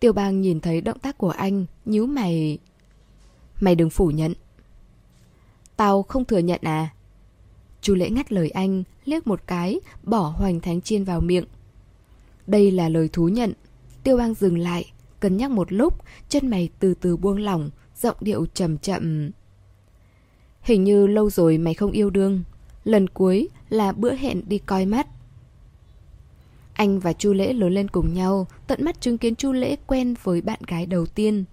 Tiêu 0.00 0.12
Bang 0.12 0.40
nhìn 0.40 0.60
thấy 0.60 0.80
động 0.80 0.98
tác 0.98 1.18
của 1.18 1.30
anh, 1.30 1.66
nhíu 1.84 2.06
mày 2.06 2.58
Mày 3.60 3.74
đừng 3.74 3.90
phủ 3.90 4.10
nhận. 4.10 4.34
Tao 5.76 6.02
không 6.02 6.24
thừa 6.24 6.38
nhận 6.38 6.60
à? 6.62 6.90
Chú 7.80 7.94
lễ 7.94 8.10
ngắt 8.10 8.32
lời 8.32 8.50
anh, 8.50 8.82
liếc 9.04 9.26
một 9.26 9.40
cái, 9.46 9.80
bỏ 10.02 10.20
hoành 10.20 10.60
thánh 10.60 10.80
chiên 10.80 11.04
vào 11.04 11.20
miệng. 11.20 11.44
Đây 12.46 12.70
là 12.70 12.88
lời 12.88 13.08
thú 13.12 13.28
nhận. 13.28 13.52
Tiêu 14.02 14.16
bang 14.16 14.34
dừng 14.34 14.58
lại, 14.58 14.92
cân 15.20 15.36
nhắc 15.36 15.50
một 15.50 15.72
lúc, 15.72 16.04
chân 16.28 16.50
mày 16.50 16.68
từ 16.78 16.94
từ 16.94 17.16
buông 17.16 17.38
lỏng, 17.38 17.70
giọng 17.96 18.16
điệu 18.20 18.46
chậm 18.54 18.78
chậm. 18.78 19.30
Hình 20.60 20.84
như 20.84 21.06
lâu 21.06 21.30
rồi 21.30 21.58
mày 21.58 21.74
không 21.74 21.90
yêu 21.90 22.10
đương. 22.10 22.42
Lần 22.84 23.08
cuối 23.08 23.48
là 23.68 23.92
bữa 23.92 24.14
hẹn 24.14 24.42
đi 24.48 24.58
coi 24.58 24.86
mắt. 24.86 25.06
Anh 26.76 26.98
và 26.98 27.12
Chu 27.12 27.32
Lễ 27.32 27.52
lớn 27.52 27.72
lên 27.72 27.88
cùng 27.88 28.14
nhau, 28.14 28.46
tận 28.66 28.84
mắt 28.84 29.00
chứng 29.00 29.18
kiến 29.18 29.34
Chu 29.34 29.52
Lễ 29.52 29.76
quen 29.86 30.14
với 30.22 30.40
bạn 30.40 30.60
gái 30.66 30.86
đầu 30.86 31.06
tiên. 31.06 31.44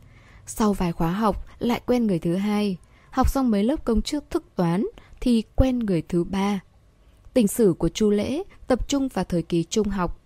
Sau 0.46 0.74
vài 0.74 0.92
khóa 0.92 1.12
học, 1.12 1.46
lại 1.60 1.82
quen 1.86 2.08
người 2.08 2.20
thứ 2.20 2.36
hai. 2.36 2.78
Học 3.10 3.30
xong 3.30 3.52
mấy 3.52 3.64
lớp 3.64 3.86
công 3.86 4.02
chức 4.02 4.30
thức 4.30 4.44
toán, 4.56 4.86
thì 5.22 5.44
quen 5.56 5.80
người 5.80 6.02
thứ 6.02 6.24
ba. 6.24 6.60
Tình 7.34 7.48
sử 7.48 7.74
của 7.78 7.90
Chu 7.90 8.10
Lễ 8.10 8.44
tập 8.68 8.90
trung 8.90 9.08
vào 9.08 9.26
thời 9.26 9.42
kỳ 9.42 9.64
trung 9.64 9.88
học. 9.88 10.20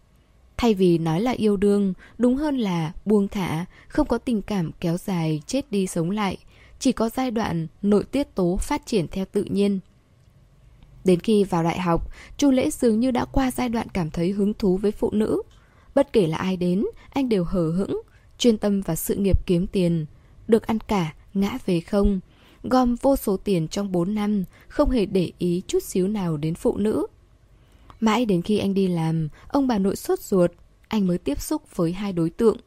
Thay 0.58 0.74
vì 0.74 0.98
nói 0.98 1.22
là 1.22 1.32
yêu 1.32 1.58
đương, 1.58 1.94
đúng 2.18 2.36
hơn 2.36 2.58
là 2.58 2.94
buông 3.06 3.28
thả, 3.28 3.66
không 3.88 4.08
có 4.08 4.18
tình 4.18 4.42
cảm 4.42 4.72
kéo 4.80 4.98
dài, 4.98 5.42
chết 5.48 5.72
đi 5.72 5.88
sống 5.88 6.12
lại. 6.12 6.38
Chỉ 6.80 6.92
có 6.92 7.10
giai 7.10 7.32
đoạn 7.32 7.68
nội 7.82 8.04
tiết 8.04 8.36
tố 8.36 8.58
phát 8.62 8.86
triển 8.86 9.08
theo 9.08 9.26
tự 9.32 9.44
nhiên. 9.44 9.80
Đến 11.08 11.20
khi 11.20 11.44
vào 11.44 11.64
đại 11.64 11.80
học, 11.80 12.12
Chu 12.38 12.52
Lễ 12.52 12.70
dường 12.70 13.00
như 13.00 13.12
đã 13.12 13.26
qua 13.26 13.52
giai 13.52 13.70
đoạn 13.70 13.88
cảm 13.94 14.10
thấy 14.10 14.32
hứng 14.32 14.54
thú 14.54 14.78
với 14.78 14.92
phụ 14.92 15.12
nữ. 15.12 15.42
Bất 15.96 16.14
kể 16.14 16.28
là 16.28 16.38
ai 16.38 16.58
đến, 16.58 16.86
anh 17.10 17.30
đều 17.30 17.44
hờ 17.44 17.72
hững, 17.72 18.02
chuyên 18.38 18.58
tâm 18.58 18.82
vào 18.82 18.96
sự 18.96 19.16
nghiệp 19.16 19.46
kiếm 19.46 19.68
tiền. 19.68 20.06
Được 20.48 20.68
ăn 20.68 20.80
cả, 20.80 21.14
ngã 21.34 21.58
về 21.66 21.80
không. 21.80 22.20
Gom 22.64 22.96
vô 22.96 23.16
số 23.16 23.38
tiền 23.38 23.68
trong 23.68 23.92
4 23.92 24.16
năm, 24.16 24.44
không 24.68 24.90
hề 24.90 25.06
để 25.06 25.32
ý 25.38 25.62
chút 25.68 25.84
xíu 25.84 26.08
nào 26.08 26.38
đến 26.38 26.56
phụ 26.56 26.78
nữ. 26.78 27.08
Mãi 28.00 28.26
đến 28.26 28.42
khi 28.42 28.58
anh 28.58 28.74
đi 28.74 28.88
làm, 28.88 29.30
ông 29.48 29.68
bà 29.68 29.78
nội 29.78 29.96
sốt 29.96 30.20
ruột, 30.20 30.52
anh 30.88 31.08
mới 31.08 31.18
tiếp 31.18 31.42
xúc 31.42 31.76
với 31.76 31.92
hai 31.92 32.14
đối 32.14 32.30
tượng. 32.30 32.58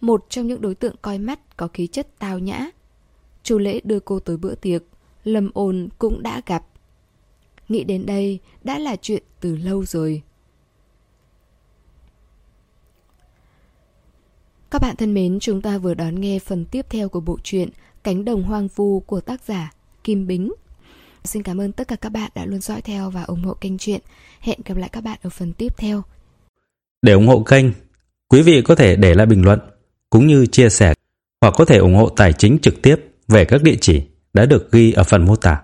Một 0.00 0.26
trong 0.28 0.46
những 0.46 0.60
đối 0.60 0.74
tượng 0.74 0.94
coi 1.02 1.18
mắt 1.18 1.56
có 1.56 1.68
khí 1.68 1.86
chất 1.86 2.08
tao 2.18 2.38
nhã. 2.38 2.70
Chu 3.42 3.58
Lễ 3.58 3.80
đưa 3.84 4.00
cô 4.00 4.18
tới 4.18 4.36
bữa 4.36 4.54
tiệc, 4.54 4.82
Lâm 5.24 5.50
ôn 5.54 5.88
cũng 5.98 6.22
đã 6.22 6.42
gặp. 6.46 6.66
Nghĩ 7.68 7.84
đến 7.84 8.06
đây 8.06 8.38
đã 8.64 8.78
là 8.78 8.96
chuyện 8.96 9.22
từ 9.40 9.56
lâu 9.56 9.84
rồi. 9.84 10.22
Các 14.70 14.82
bạn 14.82 14.96
thân 14.96 15.14
mến, 15.14 15.38
chúng 15.40 15.62
ta 15.62 15.78
vừa 15.78 15.94
đón 15.94 16.20
nghe 16.20 16.38
phần 16.38 16.64
tiếp 16.64 16.86
theo 16.90 17.08
của 17.08 17.20
bộ 17.20 17.38
truyện 17.42 17.68
Cánh 18.04 18.24
đồng 18.24 18.42
hoang 18.42 18.68
vu 18.74 19.00
của 19.00 19.20
tác 19.20 19.42
giả 19.46 19.72
Kim 20.04 20.26
Bính. 20.26 20.52
Xin 21.24 21.42
cảm 21.42 21.60
ơn 21.60 21.72
tất 21.72 21.88
cả 21.88 21.96
các 21.96 22.08
bạn 22.08 22.30
đã 22.34 22.46
luôn 22.46 22.60
dõi 22.60 22.82
theo 22.82 23.10
và 23.10 23.22
ủng 23.22 23.42
hộ 23.42 23.54
kênh 23.54 23.78
truyện. 23.78 24.00
Hẹn 24.40 24.60
gặp 24.64 24.76
lại 24.76 24.88
các 24.92 25.04
bạn 25.04 25.18
ở 25.22 25.30
phần 25.30 25.52
tiếp 25.52 25.78
theo. 25.78 26.02
Để 27.02 27.12
ủng 27.12 27.26
hộ 27.26 27.42
kênh, 27.42 27.66
quý 28.28 28.42
vị 28.42 28.62
có 28.62 28.74
thể 28.74 28.96
để 28.96 29.14
lại 29.14 29.26
bình 29.26 29.44
luận 29.44 29.60
cũng 30.10 30.26
như 30.26 30.46
chia 30.46 30.68
sẻ 30.68 30.94
hoặc 31.40 31.54
có 31.56 31.64
thể 31.64 31.76
ủng 31.76 31.94
hộ 31.94 32.08
tài 32.08 32.32
chính 32.32 32.58
trực 32.62 32.82
tiếp 32.82 32.96
về 33.28 33.44
các 33.44 33.62
địa 33.62 33.76
chỉ 33.80 34.02
đã 34.32 34.46
được 34.46 34.72
ghi 34.72 34.92
ở 34.92 35.04
phần 35.04 35.24
mô 35.24 35.36
tả. 35.36 35.62